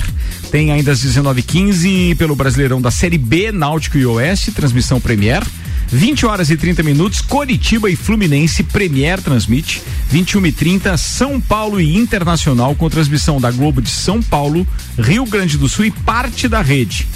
Tem 0.50 0.72
ainda 0.72 0.92
às 0.92 1.00
19h15 1.04 2.16
pelo 2.16 2.34
Brasileirão 2.34 2.80
da 2.80 2.90
Série 2.90 3.18
B, 3.18 3.52
Náutico 3.52 3.98
e 3.98 4.06
Oeste, 4.06 4.50
transmissão 4.52 5.00
Premier. 5.00 5.42
20 5.90 6.26
horas 6.26 6.50
e 6.50 6.56
30 6.56 6.82
minutos, 6.82 7.20
Coritiba 7.20 7.90
e 7.90 7.96
Fluminense, 7.96 8.62
Premier 8.62 9.20
transmite. 9.22 9.82
21 10.10 10.46
e 10.46 10.52
30 10.52 10.96
São 10.96 11.40
Paulo 11.40 11.80
e 11.80 11.96
Internacional 11.96 12.74
com 12.74 12.88
transmissão 12.88 13.40
da 13.40 13.50
Globo 13.50 13.80
de 13.80 13.90
São 13.90 14.22
Paulo, 14.22 14.66
Rio 14.98 15.24
Grande 15.24 15.56
do 15.56 15.68
Sul 15.68 15.86
e 15.86 15.90
parte 15.90 16.48
da 16.48 16.60
rede. 16.62 17.06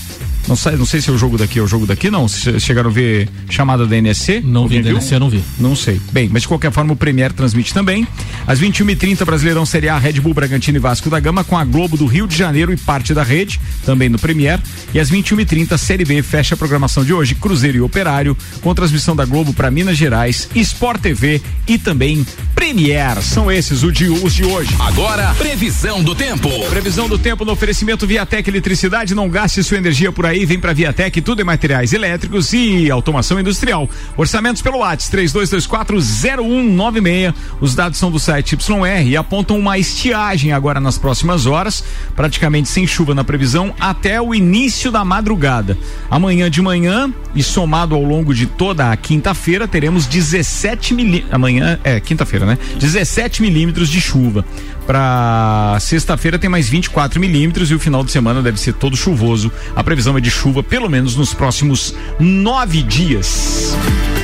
Não 0.49 0.57
sei, 0.57 0.77
não 0.77 0.85
sei 0.85 1.01
se 1.01 1.09
é 1.09 1.13
o 1.13 1.19
jogo 1.19 1.39
daqui 1.39 1.61
ou 1.61 1.67
o 1.67 1.69
jogo 1.69 1.87
daqui, 1.87 2.11
não. 2.11 2.27
Se 2.27 2.59
chegaram 2.59 2.91
a 2.91 2.93
ver 2.93 3.29
chamada 3.49 3.87
da 3.87 3.97
NSC? 3.97 4.41
Não 4.45 4.67
vi 4.67 4.77
Alguém 4.77 4.83
viu? 4.83 4.97
NSC, 4.99 5.15
eu 5.15 5.21
não 5.21 5.31
vi. 5.31 5.43
Não 5.59 5.77
sei. 5.77 6.01
Bem, 6.13 6.29
mas 6.31 6.43
de 6.43 6.49
qualquer 6.49 6.73
forma 6.73 6.93
o 6.93 6.97
Premier 6.97 7.33
transmite 7.33 7.73
também. 7.73 8.07
Às 8.47 8.61
21h30, 8.61 9.25
Brasileirão 9.25 9.65
Série 9.65 9.89
A, 9.89 9.99
Red 9.99 10.15
Bull, 10.15 10.35
Bragantino 10.35 10.79
e 10.79 10.81
Vasco 10.81 11.09
da 11.09 11.21
Gama, 11.21 11.45
com 11.45 11.57
a 11.57 11.65
Globo 11.65 11.97
do 11.97 12.07
Rio 12.07 12.27
de 12.27 12.37
Janeiro 12.37 12.73
e 12.73 12.77
parte 12.77 13.15
da 13.15 13.23
rede, 13.23 13.61
também 13.85 14.09
no 14.09 14.19
Premier. 14.19 14.61
E 14.93 14.99
às 14.99 15.11
21h30, 15.11 15.79
Série 15.79 16.05
B 16.05 16.23
fecha 16.23 16.55
a 16.55 16.59
programação 16.59 17.05
de 17.05 17.13
hoje, 17.13 17.35
Cruzeiro 17.35 17.79
e 17.79 17.81
Operário, 17.81 18.37
com 18.61 18.75
transmissão 18.75 19.15
da 19.15 19.25
Globo 19.25 19.53
para 19.53 19.71
Minas 19.71 19.97
Gerais, 19.97 20.49
Sport 20.55 21.01
TV 21.01 21.41
e 21.67 21.79
também 21.79 22.27
Premier. 22.63 23.21
São 23.21 23.51
esses 23.51 23.83
os 23.83 23.93
de, 23.93 24.09
os 24.09 24.33
de 24.33 24.45
hoje. 24.45 24.73
Agora, 24.79 25.35
previsão 25.35 26.01
do 26.01 26.15
tempo. 26.15 26.49
Previsão 26.71 27.09
do 27.09 27.19
tempo 27.19 27.45
no 27.45 27.51
oferecimento 27.51 28.07
Viatec 28.07 28.49
Eletricidade. 28.49 29.17
Não 29.17 29.29
gaste 29.29 29.65
sua 29.65 29.79
energia 29.79 30.13
por 30.13 30.25
aí. 30.25 30.47
Vem 30.47 30.61
pra 30.61 30.73
Viatec, 30.73 31.21
tudo 31.23 31.43
em 31.43 31.45
materiais 31.45 31.93
elétricos 31.93 32.53
e 32.53 32.89
automação 32.89 33.41
industrial. 33.41 33.91
Orçamentos 34.17 34.63
pelo 34.63 34.79
WhatsApp 34.79 35.27
32240196. 35.27 37.35
Os 37.61 37.75
dados 37.75 37.99
são 37.99 38.13
do 38.13 38.21
site 38.21 38.55
YR 38.55 39.09
e 39.09 39.17
apontam 39.17 39.59
uma 39.59 39.77
estiagem 39.77 40.53
agora 40.53 40.79
nas 40.79 40.97
próximas 40.97 41.47
horas, 41.47 41.83
praticamente 42.15 42.69
sem 42.69 42.87
chuva 42.87 43.13
na 43.13 43.25
previsão 43.25 43.75
até 43.81 44.21
o 44.21 44.33
início 44.33 44.93
da 44.93 45.05
madrugada. 45.05 45.77
Amanhã 46.09 46.49
de 46.49 46.63
manhã 46.63 47.13
e 47.35 47.43
somado 47.43 47.97
ao 47.97 48.05
longo 48.05 48.33
de 48.33 48.47
toda 48.47 48.93
a 48.93 48.97
quinta-feira 48.97 49.67
teremos 49.67 50.07
17 50.07 50.95
milímetros. 50.95 51.35
Amanhã 51.35 51.81
é 51.83 51.99
quinta-feira, 51.99 52.47
né? 52.47 52.52
17 52.79 53.43
milímetros 53.43 53.89
de 53.89 54.01
chuva. 54.01 54.45
Para 54.87 55.79
sexta-feira 55.81 56.39
tem 56.39 56.51
mais 56.51 56.69
24 56.69 57.21
milímetros 57.21 57.71
e 57.71 57.75
o 57.75 57.79
final 57.79 58.03
de 58.05 58.11
semana 58.11 58.43
deve 58.43 58.59
ser 58.59 58.75
todo 58.75 58.97
chuvoso. 58.97 59.51
A 59.77 59.85
previsão 59.85 60.17
é 60.17 60.21
de 60.21 60.31
chuva 60.31 60.63
pelo 60.63 60.89
menos 60.89 61.17
nos 61.17 61.33
próximos 61.33 61.95
nove 62.19 62.83
dias. 62.83 63.77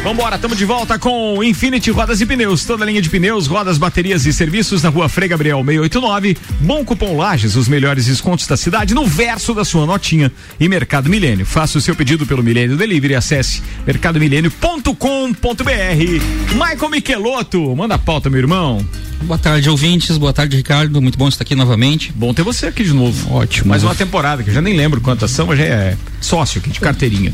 Vambora, 0.08 0.36
estamos 0.36 0.56
de 0.56 0.64
volta 0.64 0.98
com 0.98 1.44
Infinity 1.44 1.90
Rodas 1.90 2.22
e 2.22 2.24
Pneus. 2.24 2.64
Toda 2.64 2.82
linha 2.82 3.02
de 3.02 3.10
pneus, 3.10 3.46
rodas, 3.46 3.76
baterias 3.76 4.24
e 4.24 4.32
serviços 4.32 4.82
na 4.82 4.88
rua 4.88 5.06
Frei 5.06 5.28
Gabriel 5.28 5.58
689. 5.58 6.34
Bom 6.60 6.82
cupom 6.82 7.14
Lages, 7.14 7.56
os 7.56 7.68
melhores 7.68 8.06
descontos 8.06 8.46
da 8.46 8.56
cidade 8.56 8.94
no 8.94 9.04
verso 9.04 9.52
da 9.52 9.66
sua 9.66 9.84
notinha. 9.84 10.32
E 10.58 10.66
Mercado 10.66 11.10
Milênio. 11.10 11.44
Faça 11.44 11.76
o 11.76 11.80
seu 11.82 11.94
pedido 11.94 12.24
pelo 12.24 12.42
Milênio 12.42 12.74
Delivery. 12.74 13.16
Acesse 13.16 13.62
mercadomilênio.com.br. 13.86 16.54
Michael 16.54 16.90
Michelotto, 16.90 17.76
manda 17.76 17.96
a 17.96 17.98
pauta, 17.98 18.30
meu 18.30 18.40
irmão. 18.40 18.82
Boa 19.20 19.36
tarde, 19.36 19.68
ouvintes. 19.68 20.16
Boa 20.16 20.32
tarde, 20.32 20.56
Ricardo. 20.56 21.02
Muito 21.02 21.18
bom 21.18 21.28
estar 21.28 21.42
aqui 21.42 21.54
novamente. 21.54 22.14
Bom 22.16 22.32
ter 22.32 22.42
você 22.42 22.68
aqui 22.68 22.82
de 22.82 22.94
novo. 22.94 23.34
Ótimo. 23.34 23.68
Mais 23.68 23.82
uma 23.82 23.94
temporada, 23.94 24.42
que 24.42 24.48
eu 24.48 24.54
já 24.54 24.62
nem 24.62 24.74
lembro 24.74 25.02
quantas 25.02 25.30
são, 25.30 25.48
mas 25.48 25.58
já 25.58 25.64
é 25.64 25.98
sócio 26.20 26.60
aqui 26.60 26.70
de 26.70 26.80
carteirinha. 26.80 27.32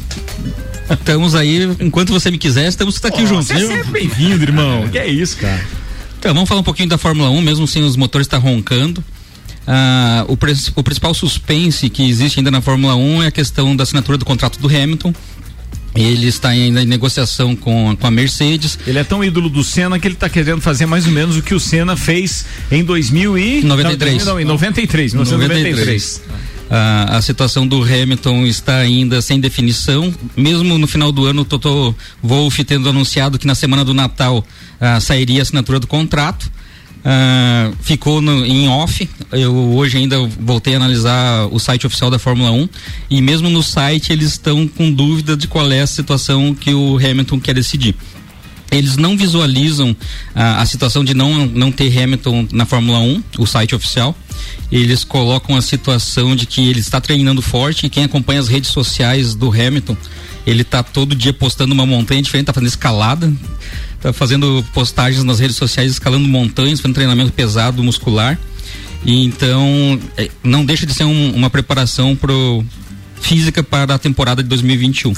Estamos 0.90 1.35
aí, 1.35 1.64
enquanto 1.81 2.12
você 2.12 2.31
me 2.31 2.38
quiser, 2.38 2.68
estamos 2.68 3.03
aqui 3.05 3.23
Ó, 3.23 3.27
juntos. 3.27 3.49
Você 3.49 3.55
é 3.55 3.66
sempre 3.66 3.90
bem-vindo, 3.90 4.42
irmão. 4.42 4.88
Que 4.92 4.99
é 4.99 5.09
isso, 5.09 5.37
cara. 5.38 5.64
Então, 6.18 6.33
vamos 6.35 6.49
falar 6.49 6.61
um 6.61 6.64
pouquinho 6.64 6.88
da 6.88 6.99
Fórmula 6.99 7.31
1, 7.31 7.40
mesmo 7.40 7.66
sem 7.66 7.83
os 7.83 7.97
motores 7.97 8.27
estar 8.27 8.38
roncando. 8.38 9.03
Ah, 9.66 10.25
o, 10.29 10.35
o 10.77 10.83
principal 10.83 11.14
suspense 11.14 11.88
que 11.88 12.07
existe 12.09 12.38
ainda 12.38 12.51
na 12.51 12.61
Fórmula 12.61 12.94
1 12.94 13.23
é 13.23 13.27
a 13.29 13.31
questão 13.31 13.75
da 13.75 13.83
assinatura 13.83 14.18
do 14.18 14.25
contrato 14.25 14.59
do 14.59 14.68
Hamilton. 14.68 15.12
Ele 15.94 16.27
está 16.27 16.49
ainda 16.49 16.83
em 16.83 16.87
negociação 16.87 17.55
com, 17.55 17.97
com 17.97 18.07
a 18.07 18.11
Mercedes. 18.11 18.79
Ele 18.87 18.99
é 18.99 19.05
tão 19.05 19.23
ídolo 19.23 19.49
do 19.49 19.62
Senna 19.62 19.99
que 19.99 20.09
ele 20.09 20.16
tá 20.16 20.29
querendo 20.29 20.61
fazer 20.61 20.87
mais 20.87 21.07
ou 21.07 21.12
menos 21.12 21.37
o 21.37 21.42
que 21.42 21.55
o 21.55 21.61
Senna 21.61 21.97
fez 21.97 22.44
em 22.70 22.83
2000 22.83 23.38
e... 23.38 23.62
93. 23.62 24.25
Não, 24.25 24.33
não, 24.33 24.40
em 24.40 24.44
93, 24.44 25.14
1993. 25.14 26.23
Ah, 26.29 26.33
a 26.70 27.20
situação 27.22 27.66
do 27.66 27.83
Hamilton 27.83 28.46
está 28.46 28.77
ainda 28.79 29.20
sem 29.22 29.38
definição. 29.38 30.12
Mesmo 30.37 30.79
no 30.79 30.87
final 30.87 31.12
do 31.12 31.24
ano, 31.27 31.42
o 31.42 31.44
Toto 31.44 31.94
Wolff 32.22 32.64
tendo 32.64 32.88
anunciado 32.88 33.38
que 33.38 33.46
na 33.46 33.55
semana 33.55 33.85
do 33.85 33.94
Natal 33.94 34.44
ah, 34.81 34.98
sairia 35.00 35.40
a 35.40 35.42
assinatura 35.42 35.79
do 35.79 35.87
contrato. 35.87 36.50
Ah, 37.05 37.70
ficou 37.83 38.22
no- 38.22 38.46
em 38.46 38.66
off. 38.68 39.09
Eu 39.31 39.55
hoje 39.55 39.98
ainda 39.98 40.18
voltei 40.40 40.72
a 40.74 40.77
analisar 40.77 41.46
o 41.53 41.59
site 41.59 41.87
oficial 41.87 42.11
da 42.11 42.18
Fórmula 42.18 42.50
1 42.50 42.68
e 43.11 43.20
mesmo 43.20 43.50
no 43.50 43.62
site 43.62 44.12
eles 44.12 44.29
estão 44.33 44.66
com 44.66 44.90
dúvida 44.90 45.37
de 45.37 45.46
qual 45.46 45.70
é 45.70 45.83
a 45.83 45.87
situação 45.87 46.55
que 46.55 46.72
o 46.72 46.96
Hamilton 46.96 47.38
quer 47.40 47.55
decidir 47.55 47.94
eles 48.76 48.96
não 48.96 49.16
visualizam 49.16 49.96
ah, 50.34 50.60
a 50.60 50.66
situação 50.66 51.04
de 51.04 51.14
não, 51.14 51.46
não 51.46 51.70
ter 51.72 51.96
Hamilton 52.02 52.48
na 52.52 52.66
Fórmula 52.66 52.98
1, 52.98 53.22
o 53.38 53.46
site 53.46 53.74
oficial. 53.74 54.16
Eles 54.70 55.04
colocam 55.04 55.56
a 55.56 55.62
situação 55.62 56.34
de 56.34 56.46
que 56.46 56.68
ele 56.68 56.80
está 56.80 57.00
treinando 57.00 57.40
forte 57.40 57.87
e 57.87 57.88
quem 57.88 58.04
acompanha 58.04 58.40
as 58.40 58.48
redes 58.48 58.70
sociais 58.70 59.34
do 59.34 59.48
Hamilton, 59.50 59.96
ele 60.46 60.62
está 60.62 60.82
todo 60.82 61.14
dia 61.14 61.32
postando 61.32 61.72
uma 61.72 61.87
montanha 61.87 62.20
diferente, 62.20 62.44
está 62.44 62.52
fazendo 62.52 62.68
escalada, 62.68 63.32
está 63.96 64.12
fazendo 64.12 64.64
postagens 64.74 65.22
nas 65.24 65.38
redes 65.38 65.56
sociais, 65.56 65.92
escalando 65.92 66.26
montanhas, 66.28 66.80
fazendo 66.80 66.94
treinamento 66.94 67.32
pesado 67.32 67.82
muscular. 67.82 68.38
E 69.04 69.24
então 69.24 70.00
eh, 70.16 70.30
não 70.42 70.64
deixa 70.64 70.87
de 70.87 70.94
ser 70.94 71.04
um- 71.04 71.34
uma 71.34 71.50
preparação 71.50 72.16
pro 72.16 72.64
física 73.20 73.62
para 73.62 73.94
a 73.94 73.98
temporada 73.98 74.42
de 74.42 74.48
2021. 74.48 75.14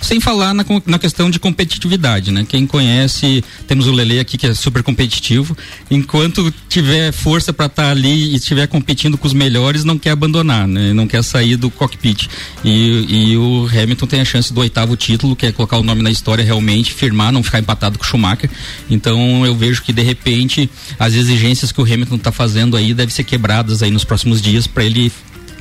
Sem 0.00 0.20
falar 0.20 0.52
na, 0.54 0.64
na 0.86 0.98
questão 0.98 1.30
de 1.30 1.38
competitividade, 1.38 2.30
né? 2.30 2.44
Quem 2.48 2.66
conhece, 2.66 3.44
temos 3.66 3.86
o 3.86 3.92
Lele 3.92 4.18
aqui 4.18 4.36
que 4.36 4.46
é 4.46 4.54
super 4.54 4.82
competitivo. 4.82 5.56
Enquanto 5.90 6.52
tiver 6.68 7.12
força 7.12 7.52
para 7.52 7.66
estar 7.66 7.90
ali 7.90 8.32
e 8.32 8.34
estiver 8.36 8.66
competindo 8.66 9.16
com 9.16 9.26
os 9.26 9.32
melhores, 9.32 9.84
não 9.84 9.98
quer 9.98 10.10
abandonar, 10.10 10.66
né? 10.66 10.92
Não 10.92 11.06
quer 11.06 11.22
sair 11.22 11.56
do 11.56 11.70
cockpit. 11.70 12.28
E, 12.64 13.30
e 13.32 13.36
o 13.36 13.66
Hamilton 13.66 14.06
tem 14.06 14.20
a 14.20 14.24
chance 14.24 14.52
do 14.52 14.60
oitavo 14.60 14.96
título, 14.96 15.36
que 15.36 15.46
é 15.46 15.52
colocar 15.52 15.78
o 15.78 15.82
nome 15.82 16.02
na 16.02 16.10
história 16.10 16.44
realmente, 16.44 16.92
firmar, 16.92 17.32
não 17.32 17.42
ficar 17.42 17.60
empatado 17.60 17.98
com 17.98 18.04
o 18.04 18.06
Schumacher. 18.06 18.50
Então 18.90 19.44
eu 19.46 19.54
vejo 19.54 19.82
que 19.82 19.92
de 19.92 20.02
repente 20.02 20.68
as 20.98 21.14
exigências 21.14 21.72
que 21.72 21.80
o 21.80 21.84
Hamilton 21.84 22.16
está 22.16 22.32
fazendo 22.32 22.76
aí 22.76 22.92
devem 22.92 23.14
ser 23.14 23.24
quebradas 23.24 23.82
aí 23.82 23.90
nos 23.90 24.04
próximos 24.04 24.40
dias 24.40 24.66
para 24.66 24.84
ele 24.84 25.12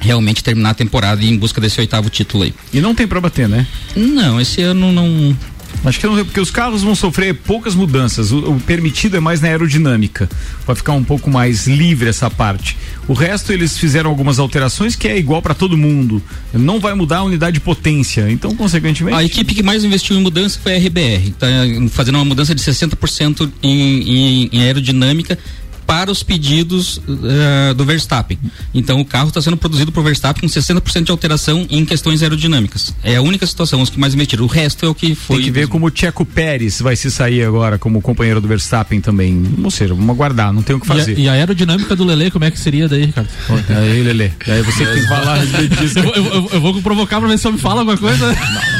realmente 0.01 0.43
terminar 0.43 0.71
a 0.71 0.73
temporada 0.73 1.23
e 1.23 1.27
ir 1.27 1.31
em 1.31 1.37
busca 1.37 1.61
desse 1.61 1.79
oitavo 1.79 2.09
título 2.09 2.43
aí. 2.43 2.53
E 2.73 2.81
não 2.81 2.93
tem 2.93 3.07
pra 3.07 3.21
bater, 3.21 3.47
né? 3.47 3.65
Não, 3.95 4.41
esse 4.41 4.61
ano 4.61 4.91
não. 4.91 5.37
Acho 5.85 5.99
que 5.99 6.05
não, 6.05 6.15
porque 6.25 6.39
os 6.39 6.51
carros 6.51 6.83
vão 6.83 6.93
sofrer 6.93 7.33
poucas 7.33 7.73
mudanças. 7.73 8.31
O, 8.31 8.51
o 8.51 8.59
permitido 8.59 9.15
é 9.15 9.19
mais 9.19 9.41
na 9.41 9.47
aerodinâmica. 9.47 10.29
Vai 10.65 10.75
ficar 10.75 10.91
um 10.91 11.03
pouco 11.03 11.29
mais 11.29 11.65
livre 11.65 12.09
essa 12.09 12.29
parte. 12.29 12.77
O 13.07 13.13
resto 13.13 13.53
eles 13.53 13.77
fizeram 13.77 14.09
algumas 14.09 14.37
alterações 14.37 14.95
que 14.95 15.07
é 15.07 15.17
igual 15.17 15.41
para 15.41 15.53
todo 15.53 15.77
mundo. 15.77 16.21
Não 16.53 16.79
vai 16.79 16.93
mudar 16.93 17.19
a 17.19 17.23
unidade 17.23 17.55
de 17.55 17.59
potência. 17.61 18.29
Então, 18.29 18.55
consequentemente. 18.55 19.17
A 19.17 19.23
equipe 19.23 19.55
que 19.55 19.63
mais 19.63 19.83
investiu 19.83 20.17
em 20.17 20.21
mudança 20.21 20.59
foi 20.61 20.75
a 20.75 20.77
RBR, 20.77 21.31
tá 21.39 21.47
fazendo 21.89 22.15
uma 22.15 22.25
mudança 22.25 22.53
de 22.53 22.61
60% 22.61 23.49
em, 23.63 23.69
em, 23.69 24.49
em 24.51 24.61
aerodinâmica 24.61 25.37
para 25.85 26.11
os 26.11 26.23
pedidos 26.23 26.97
uh, 26.97 27.73
do 27.75 27.85
Verstappen. 27.85 28.37
Então 28.73 28.99
o 28.99 29.05
carro 29.05 29.29
está 29.29 29.41
sendo 29.41 29.57
produzido 29.57 29.91
por 29.91 30.03
Verstappen 30.03 30.41
com 30.41 30.47
60% 30.47 31.03
de 31.03 31.11
alteração 31.11 31.65
em 31.69 31.85
questões 31.85 32.21
aerodinâmicas. 32.21 32.93
É 33.03 33.15
a 33.15 33.21
única 33.21 33.45
situação, 33.45 33.81
os 33.81 33.89
que 33.89 33.99
mais 33.99 34.13
investiram. 34.13 34.45
O 34.45 34.47
resto 34.47 34.85
é 34.85 34.89
o 34.89 34.95
que 34.95 35.15
foi. 35.15 35.37
Tem 35.37 35.45
que 35.45 35.51
ver 35.51 35.67
como 35.67 35.87
o 35.87 35.91
Checo 35.93 36.25
Pérez 36.25 36.81
vai 36.81 36.95
se 36.95 37.09
sair 37.11 37.43
agora 37.43 37.77
como 37.77 38.01
companheiro 38.01 38.41
do 38.41 38.47
Verstappen 38.47 39.01
também. 39.01 39.43
Ou 39.63 39.71
seja, 39.71 39.93
vamos 39.93 40.09
aguardar, 40.09 40.53
não 40.53 40.61
tem 40.61 40.75
o 40.75 40.79
que 40.79 40.87
fazer. 40.87 41.17
E 41.17 41.21
a, 41.21 41.25
e 41.25 41.29
a 41.29 41.33
aerodinâmica 41.33 41.95
do 41.95 42.03
Lele, 42.03 42.31
como 42.31 42.45
é 42.45 42.51
que 42.51 42.59
seria 42.59 42.87
daí, 42.87 43.05
Ricardo? 43.05 43.29
Aí, 43.69 44.03
Lele. 44.03 44.33
Aí 44.47 44.61
você 44.61 44.85
que 44.85 44.93
tem 44.93 45.01
que 45.01 45.07
falar 45.07 45.45
disso. 45.45 45.99
Eu, 45.99 46.13
eu, 46.13 46.49
eu, 46.53 46.61
vou 46.61 46.81
provocar 46.81 47.19
pra 47.19 47.29
ver 47.29 47.37
se 47.37 47.47
eu 47.47 47.53
me 47.53 47.59
fala 47.59 47.81
alguma 47.81 47.97
coisa. 47.97 48.27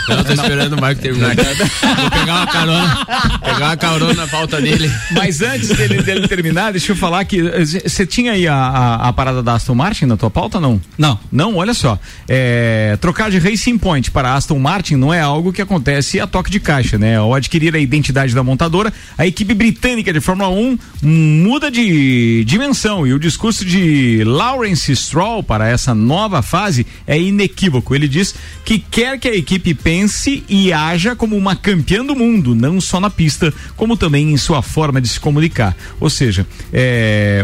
Não, 0.08 0.18
eu 0.18 0.24
tô 0.24 0.34
esperando 0.34 0.74
o 0.74 0.82
Marco 0.82 1.02
terminar. 1.02 1.36
Vou 1.36 2.12
pegar 2.12 2.36
uma 2.36 2.48
carona, 2.48 3.06
pegar 3.44 3.66
uma 3.66 3.78
carona 3.78 4.14
na 4.14 4.28
pauta 4.28 4.62
dele. 4.62 4.92
Mas 5.12 5.42
antes 5.42 5.70
dele, 5.70 6.02
dele 6.02 6.28
terminar, 6.28 6.72
deixa 6.72 6.92
eu 6.92 6.96
falar 7.02 7.26
que 7.26 7.42
você 7.42 8.06
tinha 8.06 8.34
aí 8.34 8.48
a, 8.48 8.54
a, 8.54 9.10
a, 9.10 9.14
parada 9.14 9.42
da 9.42 9.56
Aston 9.56 9.74
Martin 9.74 10.06
na 10.06 10.16
tua 10.16 10.30
pauta, 10.30 10.60
não? 10.60 10.80
Não. 11.00 11.20
Não, 11.32 11.56
olha 11.56 11.74
só. 11.74 11.98
É, 12.30 12.96
trocar 13.02 13.32
de 13.32 13.40
Racing 13.40 13.80
Point 13.80 14.12
para 14.12 14.36
Aston 14.36 14.60
Martin 14.60 14.98
não 14.98 15.12
é 15.12 15.20
algo 15.20 15.52
que 15.52 15.64
acontece 15.64 16.20
a 16.20 16.28
toque 16.28 16.52
de 16.52 16.60
caixa, 16.60 17.00
né? 17.00 17.18
Ao 17.18 17.34
adquirir 17.34 17.74
a 17.74 17.80
identidade 17.80 18.36
da 18.36 18.44
montadora, 18.44 18.94
a 19.18 19.26
equipe 19.26 19.56
britânica 19.56 20.14
de 20.14 20.20
Fórmula 20.20 20.50
1 20.50 20.78
muda 21.02 21.72
de 21.72 22.44
dimensão 22.46 23.08
e 23.08 23.14
o 23.14 23.20
discurso 23.20 23.66
de 23.66 24.24
Lawrence 24.24 24.96
Stroll 24.96 25.42
para 25.42 25.68
essa 25.68 25.96
nova 25.96 26.44
fase 26.44 26.86
é 27.08 27.20
inequívoco. 27.20 27.96
Ele 27.96 28.08
diz 28.08 28.36
que 28.64 28.78
quer 28.78 29.18
que 29.18 29.28
a 29.28 29.36
equipe 29.36 29.74
pense 29.74 30.44
e 30.48 30.72
haja 30.72 31.16
como 31.16 31.36
uma 31.36 31.56
campeã 31.56 32.06
do 32.06 32.16
mundo, 32.16 32.54
não 32.54 32.80
só 32.80 33.00
na 33.00 33.10
pista, 33.10 33.52
como 33.76 33.98
também 33.98 34.32
em 34.32 34.38
sua 34.38 34.62
forma 34.62 35.02
de 35.02 35.08
se 35.08 35.20
comunicar. 35.20 35.76
Ou 36.00 36.12
seja, 36.12 36.46
é, 36.72 36.81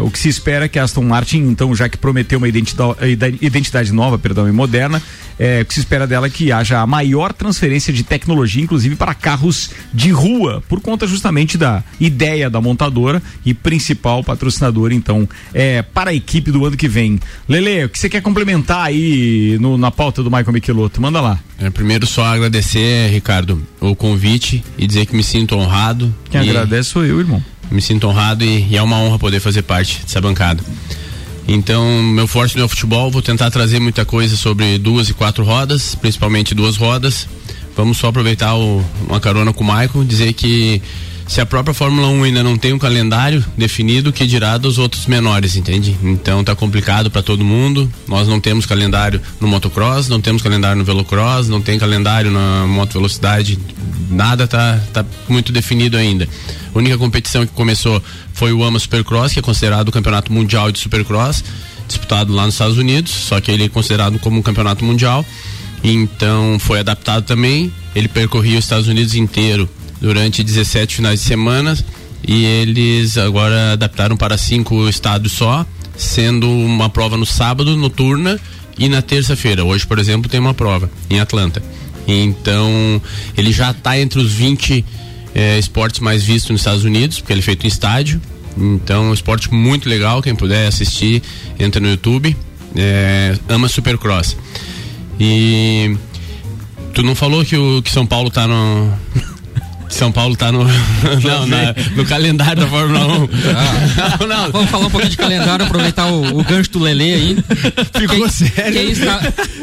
o 0.01 0.11
que 0.11 0.19
se 0.19 0.29
espera 0.29 0.65
é 0.65 0.67
que 0.67 0.79
a 0.79 0.83
Aston 0.83 1.03
Martin, 1.03 1.39
então, 1.39 1.75
já 1.75 1.89
que 1.89 1.97
prometeu 1.97 2.37
uma 2.37 2.47
identidade, 2.47 2.97
identidade 3.41 3.91
nova, 3.91 4.17
perdão, 4.17 4.47
e 4.47 4.51
moderna, 4.51 5.01
é, 5.39 5.61
o 5.61 5.65
que 5.65 5.73
se 5.73 5.79
espera 5.79 6.07
dela 6.07 6.27
é 6.27 6.29
que 6.29 6.51
haja 6.51 6.79
a 6.79 6.87
maior 6.87 7.31
transferência 7.31 7.93
de 7.93 8.03
tecnologia, 8.03 8.63
inclusive 8.63 8.95
para 8.95 9.13
carros 9.13 9.71
de 9.93 10.09
rua, 10.11 10.63
por 10.67 10.81
conta 10.81 11.05
justamente 11.05 11.57
da 11.57 11.83
ideia 11.99 12.49
da 12.49 12.59
montadora 12.59 13.21
e 13.45 13.53
principal 13.53 14.23
patrocinador, 14.23 14.91
então, 14.91 15.27
é, 15.53 15.81
para 15.81 16.11
a 16.11 16.13
equipe 16.13 16.51
do 16.51 16.65
ano 16.65 16.77
que 16.77 16.87
vem. 16.87 17.19
Lele, 17.47 17.85
o 17.85 17.89
que 17.89 17.99
você 17.99 18.09
quer 18.09 18.21
complementar 18.21 18.85
aí 18.85 19.57
no, 19.59 19.77
na 19.77 19.91
pauta 19.91 20.23
do 20.23 20.31
Michael 20.31 20.53
Michelotto? 20.53 21.01
Manda 21.01 21.21
lá. 21.21 21.39
É, 21.59 21.69
primeiro 21.69 22.05
só 22.05 22.25
agradecer, 22.25 23.09
Ricardo, 23.09 23.61
o 23.79 23.95
convite 23.95 24.63
e 24.77 24.87
dizer 24.87 25.05
que 25.05 25.15
me 25.15 25.23
sinto 25.23 25.55
honrado. 25.55 26.13
Quem 26.29 26.41
agradece 26.41 26.89
sou 26.89 27.05
eu, 27.05 27.19
irmão. 27.19 27.43
Me 27.69 27.81
sinto 27.81 28.07
honrado 28.07 28.43
e, 28.43 28.67
e 28.69 28.77
é 28.77 28.81
uma 28.81 28.97
honra 28.97 29.19
poder 29.19 29.39
fazer 29.39 29.61
parte 29.61 30.01
dessa 30.03 30.21
bancada. 30.21 30.63
Então, 31.47 32.03
meu 32.03 32.27
forte 32.27 32.57
no 32.57 32.65
é 32.65 32.67
futebol, 32.67 33.09
vou 33.09 33.21
tentar 33.21 33.49
trazer 33.49 33.79
muita 33.79 34.03
coisa 34.03 34.35
sobre 34.35 34.77
duas 34.77 35.09
e 35.09 35.13
quatro 35.13 35.45
rodas, 35.45 35.95
principalmente 35.95 36.53
duas 36.53 36.75
rodas. 36.75 37.27
Vamos 37.75 37.97
só 37.97 38.07
aproveitar 38.09 38.55
o, 38.55 38.83
uma 39.07 39.19
carona 39.19 39.53
com 39.53 39.63
o 39.63 39.67
Michael, 39.67 40.03
dizer 40.03 40.33
que 40.33 40.81
se 41.27 41.41
a 41.41 41.45
própria 41.45 41.73
Fórmula 41.73 42.07
1 42.07 42.23
ainda 42.23 42.43
não 42.43 42.57
tem 42.57 42.71
um 42.71 42.79
calendário 42.79 43.43
definido, 43.57 44.13
que 44.13 44.25
dirá 44.25 44.57
dos 44.57 44.77
outros 44.77 45.05
menores, 45.07 45.55
entende? 45.55 45.95
Então 46.01 46.43
tá 46.43 46.55
complicado 46.55 47.11
para 47.11 47.21
todo 47.21 47.43
mundo. 47.43 47.91
Nós 48.07 48.27
não 48.27 48.39
temos 48.39 48.65
calendário 48.65 49.21
no 49.39 49.47
motocross, 49.47 50.07
não 50.07 50.21
temos 50.21 50.41
calendário 50.41 50.77
no 50.77 50.85
velocross, 50.85 51.49
não 51.49 51.61
tem 51.61 51.77
calendário 51.77 52.31
na 52.31 52.65
moto 52.65 52.93
velocidade, 52.93 53.59
nada 54.09 54.47
tá, 54.47 54.79
tá 54.93 55.05
muito 55.27 55.51
definido 55.51 55.97
ainda. 55.97 56.27
A 56.73 56.77
única 56.77 56.97
competição 56.97 57.45
que 57.45 57.51
começou 57.53 58.01
foi 58.33 58.53
o 58.53 58.63
AMA 58.63 58.79
Supercross, 58.79 59.33
que 59.33 59.39
é 59.39 59.41
considerado 59.41 59.89
o 59.89 59.91
campeonato 59.91 60.31
mundial 60.31 60.71
de 60.71 60.79
Supercross, 60.79 61.43
disputado 61.87 62.33
lá 62.33 62.45
nos 62.45 62.55
Estados 62.55 62.77
Unidos, 62.77 63.11
só 63.11 63.41
que 63.41 63.51
ele 63.51 63.65
é 63.65 63.69
considerado 63.69 64.17
como 64.19 64.39
um 64.39 64.41
campeonato 64.41 64.85
mundial. 64.85 65.25
Então 65.83 66.57
foi 66.59 66.79
adaptado 66.79 67.23
também. 67.23 67.71
Ele 67.95 68.07
percorria 68.07 68.57
os 68.57 68.65
Estados 68.65 68.87
Unidos 68.87 69.15
inteiro 69.15 69.69
durante 70.01 70.43
17 70.43 70.95
finais 70.95 71.21
de 71.21 71.25
semana 71.25 71.77
e 72.27 72.45
eles 72.45 73.17
agora 73.17 73.73
adaptaram 73.73 74.17
para 74.17 74.37
cinco 74.37 74.87
estados 74.89 75.31
só, 75.31 75.65
sendo 75.95 76.49
uma 76.49 76.89
prova 76.89 77.17
no 77.17 77.25
sábado, 77.25 77.75
noturna, 77.75 78.39
e 78.77 78.87
na 78.87 79.01
terça-feira. 79.01 79.63
Hoje, 79.63 79.85
por 79.85 79.97
exemplo, 79.97 80.29
tem 80.29 80.39
uma 80.39 80.53
prova 80.53 80.89
em 81.09 81.19
Atlanta. 81.19 81.63
Então, 82.07 83.01
ele 83.35 83.51
já 83.51 83.71
está 83.71 83.99
entre 83.99 84.19
os 84.19 84.31
20 84.31 84.85
eh, 85.33 85.59
esportes 85.59 85.99
mais 85.99 86.23
vistos 86.23 86.51
nos 86.51 86.61
Estados 86.61 86.83
Unidos, 86.83 87.19
porque 87.19 87.33
ele 87.33 87.39
é 87.39 87.43
feito 87.43 87.65
em 87.65 87.67
estádio. 87.67 88.21
Então, 88.55 89.05
é 89.05 89.09
um 89.09 89.13
esporte 89.13 89.51
muito 89.53 89.89
legal. 89.89 90.21
Quem 90.21 90.35
puder 90.35 90.67
assistir, 90.67 91.21
entra 91.59 91.81
no 91.81 91.89
YouTube. 91.89 92.35
É, 92.75 93.35
ama 93.49 93.67
Supercross. 93.67 94.37
E 95.19 95.97
tu 96.93 97.01
não 97.01 97.15
falou 97.15 97.43
que 97.43 97.57
o 97.57 97.81
que 97.81 97.91
São 97.91 98.05
Paulo 98.05 98.27
está 98.27 98.47
no 98.47 98.93
São 99.89 100.11
Paulo 100.11 100.35
tá 100.35 100.51
no, 100.51 100.63
não, 101.23 101.47
na, 101.47 101.75
no 101.95 102.05
calendário 102.05 102.61
da 102.61 102.67
Fórmula 102.67 103.05
1. 103.07 103.29
Ah, 103.55 104.17
não, 104.19 104.27
não. 104.27 104.51
Vamos 104.51 104.69
falar 104.69 104.87
um 104.87 104.89
pouquinho 104.89 105.11
de 105.11 105.17
calendário, 105.17 105.65
aproveitar 105.65 106.07
o, 106.07 106.39
o 106.39 106.43
gancho 106.43 106.71
do 106.71 106.79
Lele 106.79 107.13
aí. 107.13 107.37
Ficou 107.97 108.17
quem, 108.17 108.29
sério. 108.29 108.73
Quem 108.73 108.91
está, 108.91 109.19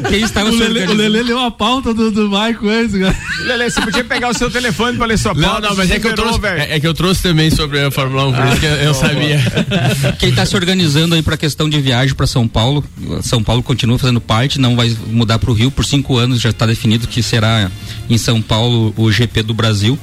quem 0.09 0.21
está 0.23 0.45
o, 0.45 0.51
Lele, 0.51 0.87
o 0.87 0.95
Lele 0.95 1.23
leu 1.23 1.39
a 1.39 1.51
pauta 1.51 1.93
do, 1.93 2.11
do 2.11 2.29
Maicon 2.29 2.69
antes, 2.69 2.99
cara. 2.99 3.17
Lele, 3.45 3.71
você 3.71 3.81
podia 3.81 4.05
pegar 4.05 4.29
o 4.31 4.35
seu 4.35 4.51
telefone 4.51 4.97
para 4.97 5.07
ler 5.07 5.19
sua 5.19 5.35
pauta. 5.35 5.61
Não, 5.61 5.71
não, 5.71 5.77
mas 5.77 5.91
é 5.91 5.99
que, 5.99 6.07
eu 6.07 6.15
trouxe, 6.15 6.47
é, 6.47 6.77
é, 6.77 6.81
que 6.81 6.87
eu 6.87 6.95
trouxe 6.95 7.23
também 7.23 7.51
sobre 7.51 7.81
a 7.81 7.91
Fórmula 7.91 8.27
1, 8.29 8.33
por 8.33 8.43
ah, 8.43 8.51
isso 8.51 8.61
que 8.61 8.67
eu, 8.67 8.73
eu 8.73 8.95
sabia. 8.95 9.41
Quem 10.19 10.31
está 10.31 10.47
se 10.47 10.57
organizando 10.57 11.15
aí 11.15 11.23
para 11.23 11.37
questão 11.37 11.69
de 11.69 11.81
viagem 11.81 12.15
para 12.15 12.27
São 12.27 12.49
Paulo, 12.49 12.85
São 13.23 13.43
Paulo 13.43 13.63
continua 13.63 13.99
fazendo 13.99 14.21
parte, 14.21 14.59
não 14.61 14.77
vai 14.77 14.95
mudar 15.07 15.39
para 15.39 15.51
o 15.51 15.55
Rio 15.55 15.71
por 15.71 15.85
cinco 15.85 16.17
anos, 16.17 16.41
já 16.41 16.51
está 16.51 16.67
definido 16.67 17.07
que 17.07 17.23
será 17.23 17.71
em 18.09 18.19
São 18.19 18.41
Paulo 18.41 18.95
o 18.97 19.11
GP 19.11 19.43
do 19.43 19.55
Brasil. 19.55 19.99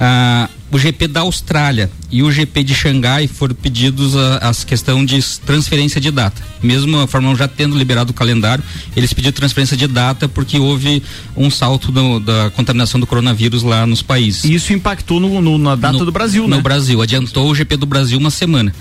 Ah, 0.00 0.48
o 0.70 0.78
GP 0.78 1.08
da 1.08 1.20
Austrália 1.20 1.90
e 2.10 2.22
o 2.22 2.30
GP 2.30 2.62
de 2.62 2.74
Xangai 2.74 3.26
foram 3.26 3.54
pedidos 3.54 4.14
a, 4.16 4.36
a 4.36 4.54
questão 4.54 5.04
de 5.04 5.22
transferência 5.40 6.00
de 6.00 6.10
data. 6.10 6.42
Mesmo 6.62 7.00
a 7.00 7.06
Fórmula 7.06 7.34
1 7.34 7.36
já 7.36 7.48
tendo 7.48 7.76
liberado 7.76 8.10
o 8.10 8.14
calendário, 8.14 8.62
eles 8.94 9.12
pediram 9.12 9.32
transferência 9.32 9.76
de 9.76 9.86
data 9.86 10.28
porque 10.28 10.58
houve 10.58 11.02
um 11.36 11.50
salto 11.50 11.90
do, 11.90 12.20
da 12.20 12.50
contaminação 12.50 13.00
do 13.00 13.06
coronavírus 13.06 13.62
lá 13.62 13.86
nos 13.86 14.02
países. 14.02 14.44
E 14.44 14.54
isso 14.54 14.72
impactou 14.72 15.18
no, 15.18 15.40
no, 15.40 15.56
na 15.56 15.74
data 15.74 15.98
no, 15.98 16.04
do 16.04 16.12
Brasil, 16.12 16.46
né? 16.46 16.56
No 16.56 16.62
Brasil, 16.62 17.00
adiantou 17.00 17.50
o 17.50 17.54
GP 17.54 17.76
do 17.76 17.86
Brasil 17.86 18.18
uma 18.18 18.30
semana. 18.30 18.74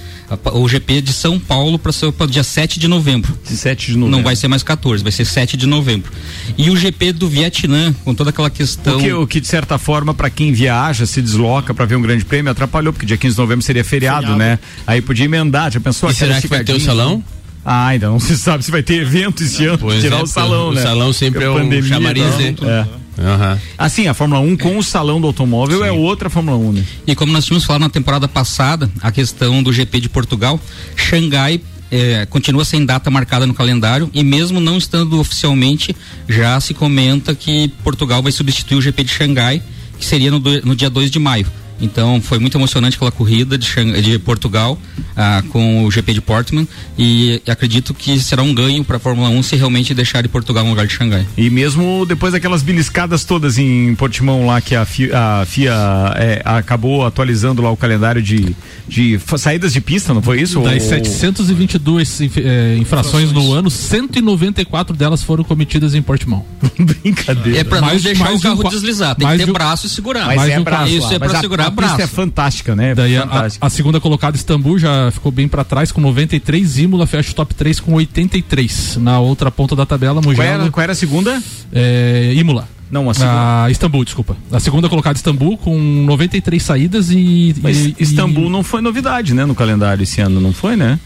O 0.53 0.67
GP 0.67 1.01
de 1.01 1.13
São 1.13 1.39
Paulo 1.39 1.80
para 1.80 1.91
o 1.91 2.28
dia 2.28 2.43
7 2.43 2.80
de 2.80 2.88
novembro. 2.88 3.38
7 3.45 3.88
de 3.88 3.97
novembro. 3.97 4.17
Não 4.17 4.23
vai 4.23 4.36
ser 4.36 4.49
mais 4.49 4.61
14, 4.61 5.01
vai 5.01 5.11
ser 5.11 5.25
7 5.25 5.55
de 5.55 5.65
novembro. 5.65 6.11
E 6.57 6.69
o 6.69 6.75
GP 6.75 7.13
do 7.13 7.30
Vietnã, 7.30 7.93
com 8.03 8.13
toda 8.13 8.32
aquela 8.32 8.49
questão. 8.49 8.97
O 8.97 8.99
que, 8.99 9.13
o 9.13 9.28
que 9.28 9.39
de 9.39 9.47
certa 9.47 9.78
forma, 9.78 10.13
para 10.13 10.30
quem 10.30 10.51
viaja, 10.51 11.05
se 11.05 11.21
desloca 11.21 11.73
para 11.73 11.86
ver 11.86 11.95
um 11.95 12.01
grande 12.01 12.25
prêmio, 12.25 12.51
atrapalhou, 12.51 12.91
porque 12.91 13.05
dia 13.05 13.17
15 13.17 13.36
de 13.36 13.41
novembro 13.41 13.63
seria 13.63 13.84
feriado, 13.84 14.28
feriado. 14.28 14.38
né? 14.38 14.59
Aí 14.86 15.01
podia 15.01 15.25
emendar, 15.25 15.71
já 15.71 15.80
pensou? 15.80 16.09
E 16.09 16.13
será 16.13 16.41
que 16.41 16.47
vai 16.47 16.63
ter 16.63 16.73
o 16.73 16.80
salão? 16.80 17.23
Ah, 17.63 17.88
ainda 17.88 18.07
não 18.07 18.19
se 18.19 18.38
sabe 18.38 18.63
se 18.63 18.71
vai 18.71 18.82
ter 18.82 19.01
evento 19.01 19.43
esse 19.43 19.65
ano, 19.65 19.78
pois 19.78 20.01
tirar 20.01 20.19
é, 20.19 20.23
o 20.23 20.28
salão, 20.28 20.69
o 20.69 20.73
né? 20.73 20.80
O 20.80 20.84
salão 20.84 21.11
sempre 21.11 21.43
é 21.43 21.49
o 21.49 21.84
chamariz, 21.84 22.38
né? 22.38 22.55
É. 22.63 23.07
Uhum. 23.18 23.59
Assim, 23.78 24.07
a 24.07 24.13
Fórmula 24.13 24.39
1 24.41 24.57
com 24.57 24.78
o 24.78 24.84
salão 24.84 25.20
do 25.20 25.28
automóvel 25.28 25.80
Sim. 25.80 25.88
é 25.88 25.91
outra 25.91 26.30
Fórmula 26.30 26.57
1, 26.57 26.72
né? 26.74 26.86
E 27.05 27.15
como 27.15 27.32
nós 27.32 27.45
tínhamos 27.45 27.65
falado 27.65 27.82
na 27.82 27.89
temporada 27.89 28.28
passada, 28.28 28.89
a 29.01 29.11
questão 29.11 29.63
do 29.63 29.74
GP 29.74 30.01
de 30.01 30.09
Portugal, 30.09 30.59
Xangai 30.95 31.61
é, 31.89 32.26
continua 32.26 32.65
sem 32.65 32.86
data 32.86 33.09
marcada 33.09 33.47
no 33.47 33.53
calendário 33.53 34.09
e 34.13 34.24
mesmo 34.24 34.59
não 34.59 34.78
estando 34.78 35.20
oficialmente, 35.20 35.95
já 36.28 36.59
se 36.59 36.74
comenta 36.74 37.34
que 37.34 37.70
Portugal 37.84 38.22
vai 38.22 38.32
substituir 38.32 38.78
o 38.78 38.82
GP 38.82 39.03
de 39.03 39.11
Xangai, 39.11 39.61
que 39.97 40.05
seria 40.05 40.30
no, 40.30 40.39
no 40.39 40.76
dia 40.76 40.89
2 40.89 41.09
de 41.09 41.20
maio. 41.20 41.47
Então 41.80 42.21
foi 42.21 42.39
muito 42.39 42.57
emocionante 42.57 42.95
aquela 42.95 43.11
corrida 43.11 43.57
de, 43.57 44.01
de 44.01 44.19
Portugal 44.19 44.78
ah, 45.15 45.43
com 45.49 45.86
o 45.86 45.91
GP 45.91 46.13
de 46.13 46.21
Portman 46.21 46.67
e 46.97 47.41
acredito 47.47 47.93
que 47.93 48.19
será 48.19 48.41
um 48.41 48.53
ganho 48.53 48.84
para 48.84 48.97
a 48.97 48.99
Fórmula 48.99 49.30
1 49.30 49.43
se 49.43 49.55
realmente 49.55 49.93
deixar 49.93 50.21
de 50.21 50.28
Portugal 50.28 50.63
no 50.63 50.71
lugar 50.71 50.88
de 50.88 50.93
Xangai. 50.93 51.25
E 51.38 51.49
mesmo 51.49 52.05
depois 52.05 52.34
daquelas 52.34 52.63
beliscadas 52.63 53.23
todas 53.23 53.57
em 53.57 53.93
Portimão 53.95 54.45
lá 54.45 54.59
que 54.59 54.75
a 54.75 54.86
FIA, 54.86 55.41
a 55.41 55.45
FIA 55.45 55.73
é, 56.15 56.41
acabou 56.43 57.05
atualizando 57.05 57.61
lá 57.61 57.71
o 57.71 57.78
calendário 57.78 58.21
de, 58.21 58.55
de 58.88 59.19
saídas 59.38 59.73
de 59.73 59.82
pista, 59.82 60.13
não 60.13 60.21
foi 60.21 60.41
isso? 60.41 60.59
Das 60.61 60.84
Ou... 60.84 60.89
722 60.89 62.21
é, 62.38 62.78
infrações 62.78 63.32
no 63.32 63.53
ano, 63.53 63.69
194 63.69 64.95
delas 64.95 65.21
foram 65.21 65.43
cometidas 65.43 65.93
em 65.93 66.01
Portimão. 66.01 66.45
Brincadeira. 66.78 67.59
É 67.59 67.63
para 67.63 67.82
não 67.82 67.95
deixar 67.95 68.34
o 68.34 68.39
carro 68.39 68.69
deslizar, 68.69 69.15
tem 69.15 69.28
que 69.28 69.38
ter 69.38 69.51
braço 69.51 69.86
e 69.86 69.89
segurar. 69.89 70.25
Mas 70.28 70.38
mais 70.38 70.51
é 70.51 70.59
braço. 70.59 70.93
Isso 70.93 71.13
é 71.13 71.19
para 71.19 71.39
segurar 71.39 71.66
a 71.68 71.72
pista 71.72 72.01
é 72.03 72.07
fantástica, 72.07 72.76
né? 72.76 72.95
Daí 72.95 73.18
fantástica. 73.18 73.65
A, 73.65 73.68
a, 73.68 73.70
segunda 73.70 73.99
colocada, 73.99 74.36
Istambul, 74.36 74.80
já 74.80 75.11
ficou 75.11 75.32
bem 75.32 75.47
para 75.47 75.63
trás 75.63 75.91
com 75.91 76.01
93. 76.01 76.80
Imola 76.80 77.05
fecha 77.05 77.32
o 77.32 77.36
top 77.36 77.53
3 77.53 77.80
com 77.80 77.93
83. 77.93 78.97
Na 78.97 79.20
outra 79.20 79.51
ponta 79.51 79.76
da 79.76 79.86
tabela, 79.86 80.22
Mugello. 80.22 80.36
Qual 80.36 80.61
era, 80.61 80.72
qual 80.72 80.84
era 80.84 80.91
a 80.93 80.95
segunda? 80.95 81.41
É, 81.72 82.34
Imola. 82.36 82.68
Não, 82.89 83.09
a 83.09 83.13
segunda. 83.13 83.63
A 83.65 83.70
Istambul, 83.70 84.05
desculpa. 84.05 84.38
A 84.51 84.59
segunda 84.59 84.88
colocada 84.88 85.18
Istambul 85.18 85.57
com 85.57 85.78
93 85.78 86.63
saídas 86.63 87.11
e. 87.11 87.53
Mas 87.61 87.86
e- 87.86 87.95
Istambul 87.99 88.45
e- 88.45 88.49
não 88.49 88.63
foi 88.63 88.82
novidade, 88.82 89.34
né, 89.34 89.45
no 89.45 89.53
calendário 89.53 90.03
esse 90.03 90.22
ano, 90.22 90.39
não 90.39 90.53
foi, 90.53 90.76
né? 90.76 90.99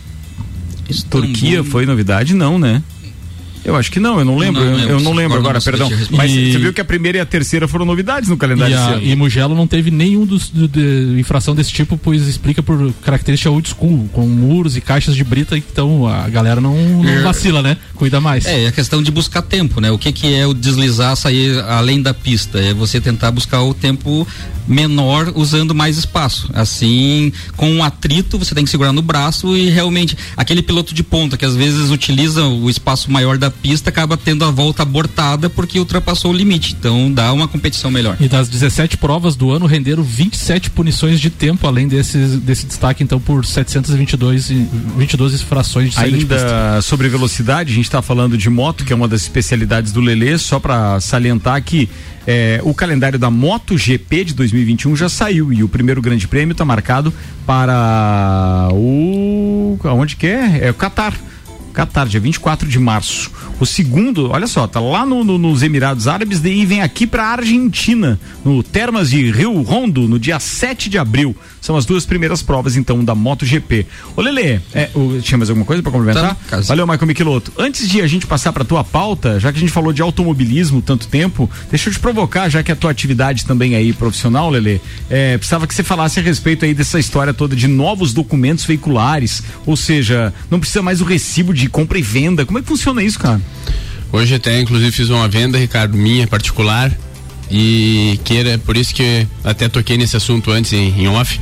Turquia 1.10 1.64
foi 1.64 1.86
novidade, 1.86 2.34
não, 2.34 2.60
né? 2.60 2.84
Eu 3.64 3.76
acho 3.76 3.92
que 3.92 4.00
não, 4.00 4.18
eu 4.20 4.26
não 4.26 4.38
lembro. 4.38 4.62
não 4.64 4.70
eu- 4.72 4.76
lembro, 4.78 4.92
eu 4.94 5.00
não 5.02 5.14
lembro 5.14 5.38
agora 5.38 5.56
não 5.60 5.62
perdão. 5.62 5.92
Mas 6.12 6.32
E- 6.32 6.52
você 6.54 6.58
viu 6.60 6.74
que 6.74 6.82
a 6.82 6.86
primeira 6.86 7.20
e 7.20 7.22
a 7.22 7.26
terceira 7.26 7.68
foram 7.68 7.86
novidades 7.86 8.28
no 8.30 8.38
calendário 8.38 8.74
E, 8.74 8.78
a, 8.78 8.98
e 8.98 9.16
Mugello 9.16 9.54
não 9.56 9.68
teve 9.68 9.92
nenhum 9.92 10.26
dos 10.26 10.50
do- 10.50 10.68
de 10.68 11.20
infração 11.20 11.54
desse 11.54 11.72
tipo, 11.72 11.98
pois 11.98 12.28
explica 12.28 12.64
por 12.64 12.92
característica 13.04 13.50
old 13.52 13.68
school, 13.70 14.10
com 14.12 14.26
muros 14.28 14.76
e 14.76 14.82
caixas 14.82 15.16
de 15.16 15.24
brita, 15.24 15.56
então 15.58 16.08
a 16.08 16.28
galera 16.28 16.60
não, 16.60 16.76
não 17.04 17.22
vacila, 17.24 17.62
né? 17.62 17.78
Cuida 17.96 18.20
mais. 18.20 18.46
É, 18.46 18.66
é 18.66 18.72
questão 18.72 19.02
de 19.04 19.12
buscar 19.12 19.42
tempo, 19.44 19.80
né? 19.80 19.92
O 19.92 19.98
que 19.98 20.12
que 20.12 20.34
é 20.34 20.48
o 20.48 20.54
deslizar, 20.54 21.16
sair 21.16 21.60
além 21.60 22.02
da 22.02 22.14
pista? 22.14 22.60
É 22.60 22.74
você 22.74 23.00
tentar 23.00 23.30
buscar 23.32 23.62
o 23.62 23.74
tempo 23.74 24.28
menor 24.68 25.32
usando 25.36 25.76
mais 25.76 25.98
espaço. 25.98 26.50
Assim, 26.54 27.32
com 27.58 27.70
um 27.70 27.84
atrito, 27.84 28.38
você 28.40 28.56
tem 28.56 28.64
que 28.64 28.70
segurar 28.72 28.92
no 28.94 29.02
braço 29.02 29.56
e 29.56 29.70
realmente 29.70 30.18
aquele 30.38 30.62
piloto 30.62 30.94
de 30.94 31.04
ponta 31.04 31.38
que 31.38 31.46
às 31.46 31.56
vezes 31.56 31.90
utiliza 31.90 32.44
o 32.46 32.70
espaço 32.70 33.12
maior 33.12 33.38
da 33.38 33.51
pista 33.52 33.90
acaba 33.90 34.18
tendo 34.18 34.46
a 34.46 34.52
volta 34.52 34.84
abortada 34.84 35.50
porque 35.50 35.80
ultrapassou 35.80 36.32
o 36.32 36.34
limite. 36.34 36.76
Então 36.78 37.12
dá 37.12 37.32
uma 37.34 37.48
competição 37.48 37.92
melhor. 37.92 38.18
E 38.20 38.28
das 38.28 38.48
17 38.50 38.98
provas 38.98 39.36
do 39.36 39.52
ano 39.52 39.66
renderam 39.66 40.04
27 40.04 40.70
punições 40.70 41.20
de 41.20 41.30
tempo, 41.30 41.68
além 41.68 41.88
desses, 41.88 42.40
desse 42.40 42.66
destaque, 42.66 43.04
então, 43.04 43.20
por 43.20 43.46
722 43.46 44.50
e 44.50 44.68
22 44.98 45.34
infrações 45.36 45.90
de 45.90 45.96
saída 45.96 46.18
de 46.18 46.26
pista. 46.26 46.46
Ainda 46.46 46.82
sobre 46.82 47.10
velocidade, 47.10 47.72
a 47.72 47.76
gente 47.76 47.86
está 47.86 48.02
falando 48.02 48.38
de 48.38 48.50
moto, 48.50 48.84
que 48.84 48.94
é 48.94 48.96
uma 48.96 49.08
das 49.08 49.22
especialidades 49.22 49.92
do 49.92 50.00
Lelê, 50.00 50.38
só 50.38 50.60
para 50.60 51.00
salientar 51.00 51.62
que 51.64 51.90
é, 52.26 52.60
o 52.64 52.74
calendário 52.74 53.18
da 53.18 53.32
MotoGP 53.32 54.26
de 54.26 54.34
2021 54.34 54.96
já 54.96 55.10
saiu 55.10 55.52
e 55.52 55.64
o 55.64 55.70
primeiro 55.70 56.02
grande 56.02 56.28
prêmio 56.28 56.52
está 56.52 56.64
marcado 56.64 57.14
para 57.46 58.70
o. 58.74 59.80
aonde 59.84 60.16
que 60.16 60.28
é? 60.28 60.68
É 60.68 60.70
o 60.70 60.74
Qatar. 60.74 61.14
Qatar, 61.72 62.08
dia 62.08 62.20
24 62.20 62.68
de 62.68 62.78
março. 62.80 63.32
O 63.60 63.66
segundo, 63.66 64.30
olha 64.32 64.48
só, 64.48 64.68
tá 64.68 64.80
lá 64.80 65.06
no- 65.06 65.24
no- 65.24 65.38
nos 65.38 65.62
Emirados 65.64 66.08
Árabes, 66.08 66.40
daí 66.40 66.66
vem 66.66 66.82
aqui 66.82 67.06
pra 67.08 67.28
Argentina, 67.28 68.20
no 68.44 68.62
Termas 68.64 69.10
de 69.10 69.32
Rio 69.32 69.62
Rondo, 69.62 70.08
no 70.08 70.18
dia 70.20 70.40
7 70.40 70.90
de 70.90 70.98
abril. 70.98 71.36
São 71.62 71.76
as 71.78 71.86
duas 71.86 72.06
primeiras 72.06 72.42
provas, 72.42 72.76
então, 72.76 73.04
da 73.06 73.14
MotoGP. 73.14 73.86
Ô, 74.16 74.22
Lele, 74.22 74.60
é, 74.74 74.90
tinha 75.22 75.38
mais 75.38 75.50
alguma 75.50 75.66
coisa 75.66 75.84
pra 75.84 75.92
complementar? 75.92 76.36
Valeu, 76.68 76.88
Michael 76.88 77.08
Michelotto. 77.08 77.52
Antes 77.58 77.88
de 77.88 78.02
a 78.02 78.08
gente 78.08 78.26
passar 78.26 78.52
pra 78.52 78.64
tua 78.66 78.84
pauta, 78.84 79.40
já 79.40 79.52
que 79.52 79.58
a 79.58 79.62
gente 79.62 79.72
falou 79.72 79.94
de 79.94 80.02
automobilismo 80.02 80.82
tanto 80.82 81.08
tempo, 81.08 81.48
deixa 81.70 81.90
eu 81.90 81.94
te 81.94 82.00
provocar, 82.00 82.50
já 82.50 82.64
que 82.64 82.72
é 82.72 82.74
a 82.74 82.76
tua 82.76 82.90
atividade 82.90 83.46
também 83.46 83.76
aí 83.76 83.94
profissional, 83.94 84.50
Lele, 84.50 84.82
é, 85.10 85.38
precisava 85.38 85.68
que 85.68 85.76
você 85.76 85.84
falasse 85.84 86.20
a 86.20 86.24
respeito 86.24 86.66
aí 86.66 86.74
dessa 86.74 87.00
história 87.00 87.32
toda 87.34 87.56
de 87.56 87.68
novos 87.68 88.12
documentos 88.12 88.66
veiculares, 88.66 89.44
ou 89.66 89.78
seja, 89.78 90.34
não 90.50 90.60
precisa 90.60 90.82
mais 90.82 91.00
o 91.00 91.04
recibo 91.06 91.54
de 91.54 91.61
compra 91.68 91.98
e 91.98 92.02
venda. 92.02 92.46
Como 92.46 92.60
é 92.60 92.62
que 92.62 92.68
funciona 92.68 93.04
isso, 93.04 93.20
cara? 93.20 93.42
Hoje 94.12 94.36
até, 94.36 94.60
inclusive, 94.60 94.92
fiz 94.92 95.10
uma 95.10 95.28
venda, 95.28 95.58
Ricardo, 95.58 95.98
minha 95.98 96.28
particular. 96.28 96.92
E 97.50 98.20
queira, 98.24 98.58
por 98.60 98.78
isso 98.78 98.94
que 98.94 99.28
até 99.44 99.68
toquei 99.68 99.98
nesse 99.98 100.16
assunto 100.16 100.52
antes 100.52 100.72
em, 100.74 101.02
em 101.02 101.08
off. 101.08 101.40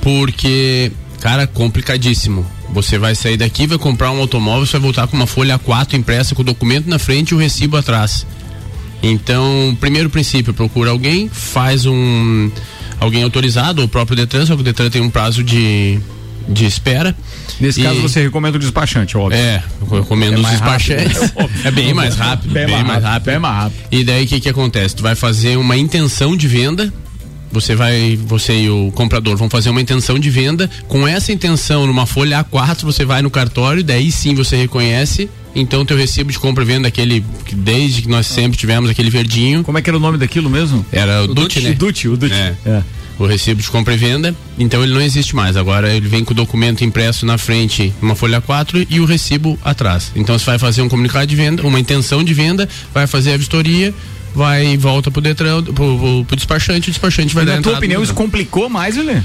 Porque, 0.00 0.90
cara, 1.20 1.46
complicadíssimo. 1.46 2.46
Você 2.72 2.98
vai 2.98 3.14
sair 3.14 3.36
daqui, 3.36 3.66
vai 3.66 3.78
comprar 3.78 4.10
um 4.10 4.18
automóvel, 4.18 4.66
você 4.66 4.72
vai 4.72 4.82
voltar 4.82 5.06
com 5.06 5.16
uma 5.16 5.26
folha 5.26 5.58
A4 5.58 5.94
impressa 5.94 6.34
com 6.34 6.42
o 6.42 6.44
documento 6.44 6.88
na 6.88 6.98
frente 6.98 7.30
e 7.30 7.34
o 7.34 7.38
recibo 7.38 7.76
atrás. 7.76 8.26
Então, 9.02 9.76
primeiro 9.80 10.10
princípio, 10.10 10.52
procura 10.52 10.90
alguém, 10.90 11.28
faz 11.28 11.86
um. 11.86 12.50
alguém 12.98 13.22
autorizado, 13.22 13.84
o 13.84 13.88
próprio 13.88 14.16
Detran, 14.16 14.46
só 14.46 14.54
que 14.54 14.62
o 14.62 14.64
Detran 14.64 14.90
tem 14.90 15.02
um 15.02 15.10
prazo 15.10 15.44
de, 15.44 16.00
de 16.48 16.64
espera. 16.64 17.14
Nesse 17.60 17.80
E- 17.80 17.84
caso, 17.84 18.00
você 18.00 18.22
recomenda 18.22 18.56
o 18.56 18.60
despachante, 18.60 19.16
óbvio. 19.16 19.38
É, 19.38 19.62
eu 19.80 20.00
recomendo 20.00 20.34
É 20.34 20.40
os 20.40 20.50
despachantes. 20.50 21.18
rápido. 21.20 21.50
é 21.64 21.70
bem 21.70 21.94
mais 21.94 22.14
rápido, 22.16 22.52
Bem 22.52 22.66
bem, 22.66 22.74
mais 22.74 22.86
mais 22.86 23.02
rápido, 23.02 23.12
rápido. 23.12 23.26
bem 23.32 23.38
mais 23.38 23.56
rápido. 23.56 23.78
E 23.90 24.04
daí 24.04 24.24
o 24.24 24.26
que 24.28 24.40
que 24.40 24.48
acontece? 24.48 24.94
Tu 24.96 25.02
vai 25.02 25.14
fazer 25.14 25.56
uma 25.56 25.76
intenção 25.76 26.36
de 26.36 26.46
venda. 26.48 26.92
Você 27.52 27.74
vai, 27.74 28.18
você 28.26 28.54
e 28.62 28.68
o 28.70 28.90
comprador 28.92 29.36
vão 29.36 29.48
fazer 29.48 29.70
uma 29.70 29.80
intenção 29.80 30.18
de 30.18 30.28
venda. 30.28 30.68
Com 30.88 31.06
essa 31.08 31.32
intenção, 31.32 31.86
numa 31.86 32.04
folha 32.04 32.44
A4, 32.44 32.82
você 32.82 33.04
vai 33.04 33.22
no 33.22 33.30
cartório, 33.30 33.82
daí 33.82 34.10
sim 34.10 34.34
você 34.34 34.56
reconhece. 34.56 35.30
Então 35.54 35.82
teu 35.86 35.96
recibo 35.96 36.30
de 36.30 36.38
compra 36.38 36.62
e 36.64 36.66
venda, 36.66 36.88
aquele 36.88 37.24
que 37.46 37.54
desde 37.54 38.02
que 38.02 38.08
nós 38.08 38.26
sempre 38.26 38.58
tivemos 38.58 38.90
aquele 38.90 39.08
verdinho. 39.08 39.62
Como 39.64 39.78
é 39.78 39.80
que 39.80 39.88
era 39.88 39.96
o 39.96 40.00
nome 40.00 40.18
daquilo 40.18 40.50
mesmo? 40.50 40.84
Era 40.92 41.22
o, 41.22 41.30
O 41.30 41.34
DUT, 41.34 41.60
né? 41.62 41.72
DUT, 41.72 42.08
o 42.08 42.16
DUT. 42.16 42.32
É. 42.34 42.54
É. 42.66 42.82
O 43.18 43.26
recibo 43.26 43.62
de 43.62 43.68
compra 43.68 43.94
e 43.94 43.96
venda. 43.96 44.34
Então 44.58 44.82
ele 44.82 44.92
não 44.92 45.00
existe 45.00 45.34
mais. 45.34 45.56
Agora 45.56 45.92
ele 45.92 46.08
vem 46.08 46.24
com 46.24 46.32
o 46.32 46.36
documento 46.36 46.84
impresso 46.84 47.24
na 47.24 47.38
frente, 47.38 47.92
uma 48.02 48.14
folha 48.14 48.40
4 48.40 48.86
e 48.88 49.00
o 49.00 49.04
recibo 49.04 49.58
atrás. 49.64 50.12
Então 50.14 50.38
você 50.38 50.44
vai 50.44 50.58
fazer 50.58 50.82
um 50.82 50.88
comunicado 50.88 51.26
de 51.26 51.36
venda, 51.36 51.66
uma 51.66 51.80
intenção 51.80 52.22
de 52.22 52.34
venda, 52.34 52.68
vai 52.92 53.06
fazer 53.06 53.32
a 53.32 53.36
vistoria, 53.36 53.94
vai 54.34 54.66
e 54.66 54.76
volta 54.76 55.10
pro 55.10 55.22
Detran, 55.22 55.62
pro, 55.62 55.72
pro, 55.72 56.24
pro 56.26 56.36
despachante, 56.36 56.88
o 56.88 56.92
despachante 56.92 57.34
vai 57.34 57.44
E 57.44 57.46
dar 57.46 57.56
na 57.56 57.62
tua 57.62 57.78
opinião, 57.78 58.02
isso 58.02 58.14
complicou 58.14 58.68
mais, 58.68 58.96
Lelê? 58.96 59.22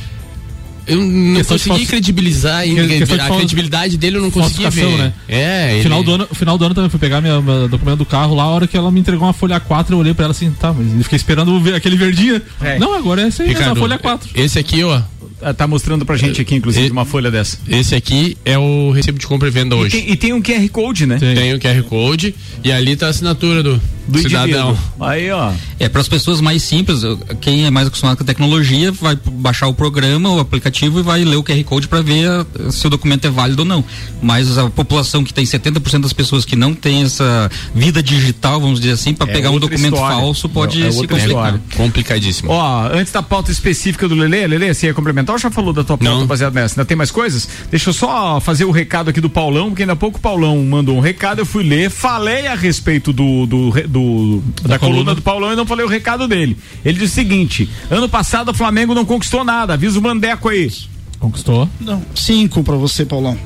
Eu 0.88 0.97
não 0.97 1.43
consegui 1.43 1.59
falsi- 1.69 1.86
credibilizar 1.86 2.57
ainda. 2.57 2.82
Que- 2.88 2.97
questão 2.99 3.17
de 3.17 3.23
A 3.23 3.27
fal- 3.27 3.38
credibilidade 3.38 3.97
dele 3.97 4.17
eu 4.17 4.21
não 4.21 4.32
consegui 4.32 4.69
ver. 4.69 4.97
né? 4.97 5.13
É, 5.27 5.73
ele... 5.73 5.84
Final 5.84 6.03
do 6.03 6.13
ano, 6.13 6.27
final 6.34 6.57
do 6.57 6.65
ano 6.65 6.75
também 6.75 6.89
fui 6.89 6.99
pegar 6.99 7.21
minha, 7.21 7.41
meu 7.41 7.67
documento 7.67 7.97
do 7.99 8.05
carro 8.05 8.36
lá, 8.36 8.43
a 8.43 8.47
hora 8.47 8.67
que 8.67 8.75
ela 8.75 8.91
me 8.91 8.99
entregou 8.99 9.25
uma 9.27 9.34
folha 9.34 9.59
4, 9.59 9.93
eu 9.95 9.99
olhei 9.99 10.13
pra 10.13 10.25
ela 10.25 10.32
assim, 10.32 10.51
tá, 10.51 10.73
mas 10.73 10.91
eu 10.95 11.03
fiquei 11.03 11.15
esperando 11.17 11.59
ver 11.59 11.75
aquele 11.75 11.95
verdinho. 11.95 12.41
É. 12.61 12.77
Não, 12.79 12.93
agora 12.93 13.21
é 13.21 13.27
essa 13.27 13.43
aí, 13.43 13.49
essa 13.49 13.59
Ricardo, 13.59 13.79
folha 13.79 13.97
4. 13.99 14.29
Esse 14.36 14.59
aqui, 14.59 14.84
ó. 14.84 15.01
Tá 15.57 15.67
mostrando 15.67 16.05
pra 16.05 16.15
gente 16.17 16.39
aqui, 16.41 16.55
inclusive, 16.55 16.91
uma 16.91 17.05
folha 17.05 17.31
dessa. 17.31 17.57
Esse 17.67 17.95
aqui 17.95 18.37
é 18.45 18.57
o 18.57 18.91
recibo 18.91 19.17
de 19.17 19.25
compra 19.27 19.47
e 19.47 19.51
venda 19.51 19.75
E 19.75 19.79
hoje. 19.79 19.97
tem, 20.01 20.11
e 20.11 20.15
tem 20.15 20.33
um 20.33 20.41
QR 20.41 20.67
Code, 20.69 21.05
né? 21.05 21.17
Tem 21.17 21.53
o 21.53 21.59
QR 21.59 21.81
Code 21.83 22.35
e 22.63 22.71
ali 22.71 22.95
tá 22.95 23.07
a 23.07 23.09
assinatura 23.09 23.63
do, 23.63 23.81
Do 24.07 24.19
cidadão. 24.19 24.69
indivíduo. 24.71 24.77
Aí, 24.99 25.31
ó. 25.31 25.51
É, 25.79 25.89
para 25.89 26.01
as 26.01 26.07
pessoas 26.07 26.39
mais 26.41 26.61
simples, 26.61 27.01
quem 27.39 27.65
é 27.65 27.69
mais 27.71 27.87
acostumado 27.87 28.17
com 28.17 28.23
a 28.23 28.25
tecnologia 28.25 28.91
vai 28.91 29.17
baixar 29.31 29.67
o 29.67 29.73
programa, 29.73 30.29
o 30.31 30.39
aplicativo 30.39 30.99
e 30.99 31.03
vai 31.03 31.23
ler 31.23 31.37
o 31.37 31.43
QR 31.43 31.63
Code 31.63 31.87
para 31.87 32.01
ver 32.01 32.29
ah, 32.29 32.45
se 32.71 32.85
o 32.85 32.89
documento 32.89 33.25
é 33.25 33.29
válido 33.31 33.63
ou 33.63 33.67
não. 33.67 33.83
Mas 34.21 34.57
a 34.57 34.69
população 34.69 35.23
que 35.23 35.33
tem 35.33 35.43
70% 35.43 36.01
das 36.01 36.13
pessoas 36.13 36.45
que 36.45 36.55
não 36.55 36.73
tem 36.73 37.01
essa 37.03 37.49
vida 37.73 38.03
digital, 38.03 38.59
vamos 38.61 38.79
dizer 38.79 38.93
assim, 38.93 39.13
para 39.13 39.29
É 39.29 39.33
pegar 39.33 39.49
um 39.49 39.59
documento 39.59 39.93
história. 39.95 40.17
falso 40.17 40.47
pode 40.47 40.83
É- 40.83 40.87
é 40.87 40.91
se 40.91 40.97
complicar. 40.99 41.27
história. 41.27 41.61
Complicadíssimo. 41.75 42.51
Ó, 42.51 42.89
antes 42.93 43.11
da 43.11 43.23
pauta 43.23 43.51
específica 43.51 44.07
do 44.07 44.13
Lelê, 44.15 44.45
Lelê, 44.45 44.73
você 44.73 44.87
ia 44.87 44.93
complementar 44.93 45.30
ou 45.34 45.38
já 45.39 45.49
falou 45.51 45.73
da 45.73 45.84
tua 45.84 45.97
pauta 45.97 46.13
Não. 46.19 46.25
baseada 46.27 46.59
nessa? 46.59 46.75
Ainda 46.75 46.86
tem 46.86 46.95
mais 46.97 47.11
coisas? 47.11 47.47
Deixa 47.69 47.89
eu 47.89 47.93
só 47.93 48.39
fazer 48.39 48.65
o 48.65 48.71
recado 48.71 49.09
aqui 49.09 49.19
do 49.21 49.29
Paulão, 49.29 49.69
porque 49.69 49.84
ainda 49.84 49.93
há 49.93 49.95
pouco 49.95 50.17
o 50.17 50.21
Paulão 50.21 50.57
mandou 50.63 50.95
um 50.95 50.99
recado, 50.99 51.39
eu 51.39 51.45
fui 51.45 51.63
ler, 51.63 51.89
falei 51.89 52.47
a 52.47 52.55
respeito 52.55 53.11
do, 53.13 53.45
do, 53.45 53.71
do- 53.88 54.43
da, 54.63 54.77
coluna. 54.77 54.79
coluna. 54.79 55.15
do 55.15 55.21
Paulão 55.21 55.53
e 55.53 55.55
não 55.55 55.65
falei 55.65 55.86
o 55.86 55.89
recado 55.89 56.27
dele. 56.27 56.57
Ele 56.84 56.97
disse 56.99 57.13
o 57.13 57.15
seguinte: 57.15 57.69
ano 57.89 58.07
passado 58.09 58.49
o 58.49 58.53
Flamengo 58.53 58.93
não 58.93 59.05
conquistou 59.05 59.43
nada, 59.43 59.73
avisa 59.73 59.99
o 59.99 60.01
Mandeco 60.01 60.49
aí. 60.49 60.71
Conquistou. 61.19 61.69
Não, 61.79 62.01
cinco 62.15 62.63
pra 62.63 62.75
você, 62.75 63.05
Paulão. 63.05 63.38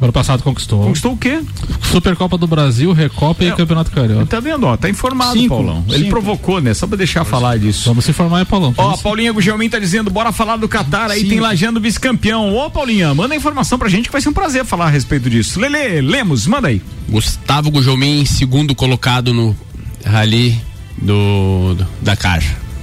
Ano 0.00 0.12
passado 0.12 0.42
conquistou. 0.42 0.82
Conquistou 0.82 1.12
o 1.12 1.16
quê? 1.16 1.40
Supercopa 1.82 2.36
do 2.36 2.46
Brasil, 2.46 2.92
Recopa 2.92 3.44
e 3.44 3.52
Campeonato 3.52 3.90
Carioca. 3.90 4.26
Tá 4.26 4.40
vendo, 4.40 4.66
ó? 4.66 4.76
Tá 4.76 4.88
informado, 4.90 5.32
Cinco, 5.32 5.54
Paulão. 5.54 5.84
Ele 5.88 5.98
cinco. 5.98 6.10
provocou, 6.10 6.60
né? 6.60 6.74
Só 6.74 6.86
pra 6.86 6.96
deixar 6.96 7.24
falar 7.24 7.58
disso. 7.58 7.88
Vamos 7.88 8.04
se 8.04 8.10
informar 8.10 8.38
aí, 8.38 8.44
Paulão. 8.44 8.74
Ó, 8.76 8.96
Paulinha 8.96 9.32
Gugelmin 9.32 9.68
tá 9.68 9.78
dizendo, 9.78 10.10
bora 10.10 10.32
falar 10.32 10.56
do 10.56 10.68
Qatar, 10.68 11.10
aí 11.10 11.24
tem 11.24 11.40
Lajando 11.40 11.80
vice-campeão. 11.80 12.54
Ô, 12.54 12.68
Paulinha, 12.70 13.14
manda 13.14 13.34
a 13.34 13.36
informação 13.36 13.78
pra 13.78 13.88
gente 13.88 14.06
que 14.06 14.12
vai 14.12 14.20
ser 14.20 14.28
um 14.28 14.32
prazer 14.32 14.64
falar 14.64 14.86
a 14.86 14.90
respeito 14.90 15.30
disso. 15.30 15.60
Lele, 15.60 16.00
Lemos, 16.00 16.46
manda 16.46 16.68
aí. 16.68 16.82
Gustavo 17.08 17.70
Gujomin, 17.70 18.24
segundo 18.24 18.74
colocado 18.74 19.32
no 19.32 19.56
rally 20.04 20.60
do, 20.98 21.74
do 21.74 21.86
Dakar. 22.02 22.42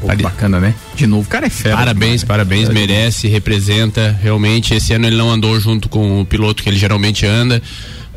Ali. 0.10 0.24
bacana, 0.24 0.60
né? 0.60 0.74
De 0.96 1.06
novo, 1.06 1.24
o 1.24 1.30
cara 1.30 1.46
é 1.48 1.50
fera. 1.50 1.76
Parabéns, 1.78 2.24
parabéns, 2.24 2.70
É. 2.70 2.74
merece, 2.74 3.28
representa. 3.28 4.18
Realmente, 4.22 4.74
esse 4.74 4.94
ano 4.94 5.08
ele 5.08 5.16
não 5.18 5.30
andou 5.30 5.60
junto 5.60 5.88
com 5.90 6.22
o 6.22 6.26
piloto 6.26 6.64
que 6.64 6.70
ele 6.70 6.78
geralmente 6.78 7.26
anda, 7.26 7.62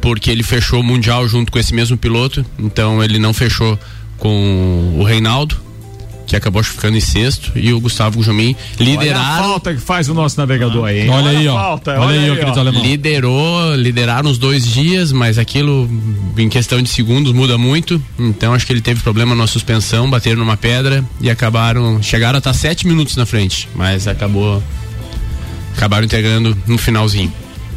porque 0.01 0.31
ele 0.31 0.43
fechou 0.43 0.81
o 0.81 0.85
Mundial 0.85 1.27
junto 1.29 1.51
com 1.53 1.59
esse 1.59 1.75
mesmo 1.75 1.97
piloto. 1.97 2.45
Então 2.59 3.03
ele 3.03 3.19
não 3.19 3.33
fechou 3.35 3.79
com 4.19 4.95
o 4.99 5.03
Reinaldo, 5.03 5.57
que 6.27 6.35
acabou 6.35 6.63
ficando 6.63 6.97
em 6.97 7.01
sexto, 7.01 7.53
e 7.55 7.73
o 7.73 7.81
Gustavo 7.81 8.17
Gujomin 8.17 8.57
Olha 8.57 8.89
a 8.89 8.91
lideraram. 8.91 9.45
falta 9.45 9.75
que 9.75 9.81
faz 9.81 10.09
o 10.09 10.15
nosso 10.15 10.39
navegador 10.39 10.87
aí. 10.87 11.03
hein? 11.03 11.11
Olha 11.11 11.31
aí, 11.31 11.49
ó. 11.49 11.55
Falta, 11.55 12.01
Olha 12.01 12.21
aí, 12.21 12.31
ó, 12.31 12.37
querido 12.37 12.59
alemão. 12.61 12.83
Liderou, 12.83 13.75
lideraram 13.75 14.31
os 14.31 14.39
dois 14.39 14.67
dias, 14.67 15.13
mas 15.13 15.39
aquilo 15.39 15.89
em 16.39 16.49
questão 16.49 16.81
de 16.81 16.89
segundos 16.89 17.33
muda 17.33 17.59
muito. 17.59 18.03
Então 18.19 18.55
acho 18.55 18.67
que 18.67 18.73
ele 18.73 18.81
teve 18.81 19.01
problema 19.03 19.35
na 19.35 19.47
suspensão, 19.47 20.09
bateram 20.09 20.39
numa 20.39 20.57
pedra 20.57 21.05
e 21.21 21.29
acabaram. 21.31 22.03
Chegaram 22.03 22.37
a 22.37 22.39
estar 22.39 22.55
sete 22.55 22.87
minutos 22.87 23.17
na 23.17 23.27
frente, 23.27 23.69
mas 23.75 24.07
acabou. 24.09 24.63
Acabaram 25.77 26.05
entregando 26.05 26.57
no 26.67 26.79
finalzinho. 26.79 27.33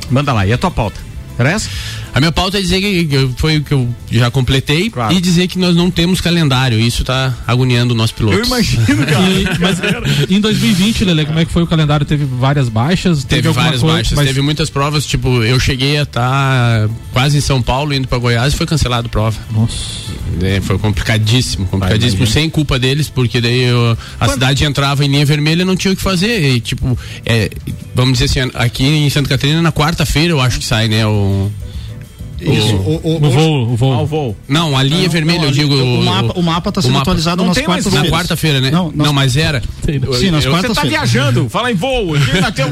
Manda 0.10 0.32
lá, 0.32 0.46
e 0.46 0.54
a 0.54 0.58
tua 0.58 0.72
pauta? 0.72 1.00
Era 1.38 1.52
essa? 1.52 1.70
A 2.18 2.20
minha 2.20 2.32
pauta 2.32 2.58
é 2.58 2.62
dizer 2.62 2.82
que, 2.82 3.30
foi 3.38 3.58
o 3.58 3.64
que 3.64 3.74
eu 3.74 3.88
já 4.12 4.32
completei 4.32 4.92
e 5.12 5.22
dizer 5.22 5.48
que 5.48 5.60
nós 5.60 5.76
não 5.76 5.92
temos 5.92 6.20
calendário. 6.20 6.80
Isso 6.80 7.04
tá 7.04 7.32
agoniando 7.46 7.94
o 7.94 7.98
nosso 7.98 8.14
piloto. 8.16 8.38
Eu 8.38 8.44
imagino, 8.46 8.86
cara. 9.06 9.28
E- 9.38 9.60
mas 9.60 9.78
em 10.30 10.40
2020, 10.42 11.06
Lele, 11.06 11.26
como 11.26 11.40
é 11.40 11.46
que 11.46 11.52
foi 11.52 11.62
o 11.62 11.68
calendário? 11.68 12.06
Teve 12.06 12.26
várias 12.26 12.70
baixas? 12.70 13.24
Teve 13.24 13.48
alguma 13.50 13.66
várias 13.66 13.82
coisa- 13.82 13.96
baixas, 13.98 14.14
mas- 14.18 14.28
teve 14.28 14.42
muitas 14.42 14.70
provas, 14.70 15.06
tipo, 15.06 15.44
eu 15.44 15.60
cheguei 15.60 15.98
a 15.98 16.04
estar 16.04 16.90
quase 17.14 17.38
em 17.38 17.42
São 17.42 17.62
Paulo, 17.62 17.94
indo 17.94 18.08
pra 18.08 18.18
Goiás 18.18 18.54
e 18.54 18.56
foi 18.58 18.66
cancelado 18.66 19.06
a 19.08 19.10
prova. 19.10 19.38
Nossa. 19.52 19.76
foi 20.64 20.78
complicadíssimo, 20.78 21.66
complicadíssimo, 21.68 22.22
imagino. 22.24 22.28
sem 22.42 22.50
culpa 22.50 22.78
deles, 22.80 23.10
porque 23.10 23.40
daí 23.42 23.62
eu- 23.64 23.98
a 24.20 24.28
cidade 24.30 24.64
entrava 24.66 25.04
em 25.06 25.08
linha 25.08 25.26
vermelha 25.26 25.62
e 25.62 25.66
não 25.66 25.76
tinha 25.76 25.94
o 25.94 25.96
que 25.96 26.02
fazer. 26.02 26.56
E, 26.56 26.60
tipo, 26.60 26.98
é, 27.26 27.50
vamos 27.96 28.18
dizer 28.20 28.26
assim, 28.42 28.52
aqui 28.56 28.84
em 28.86 29.10
Santa 29.10 29.30
Catarina, 29.30 29.62
na 29.62 29.72
quarta-feira 29.72 30.34
eu 30.34 30.42
acho 30.42 30.60
que 30.60 30.66
sai, 30.66 30.88
né, 30.88 31.06
o... 31.06 31.52
Isso, 32.40 32.76
o- 32.76 33.02
o- 33.04 33.16
O 33.26 33.30
voo, 33.32 33.72
o 33.72 33.76
voo. 33.76 33.94
Ah, 33.94 34.02
o 34.02 34.06
voo. 34.06 34.38
Não, 34.48 34.78
a 34.78 34.84
linha 34.84 35.04
Não, 35.04 35.10
vermelha, 35.10 35.40
não, 35.40 35.46
eu 35.46 35.52
digo. 35.52 35.74
linha- 35.76 36.00
o 36.00 36.04
mapa- 36.06 36.40
o 36.40 36.44
mapa 36.44 36.72
tá 36.72 36.82
sendo 36.82 36.92
mapa. 36.94 37.02
atualizado 37.04 37.38
Não 37.42 37.48
nas 37.48 37.58
quartas-feiras. 37.58 38.12
Na 38.12 38.18
quarta-feira, 38.18 38.62
né? 38.62 38.72
Não, 38.72 38.92
Não, 38.94 39.12
mas 39.14 39.36
era. 39.38 39.62
Sim, 40.20 40.32
nas 40.32 40.46
Eu- 40.46 40.52
quartas- 40.52 40.76
Você 40.76 40.82
tá 40.82 40.88
viajando, 40.88 41.50
fala 41.50 41.72
em 41.72 41.76
voo. 41.76 42.14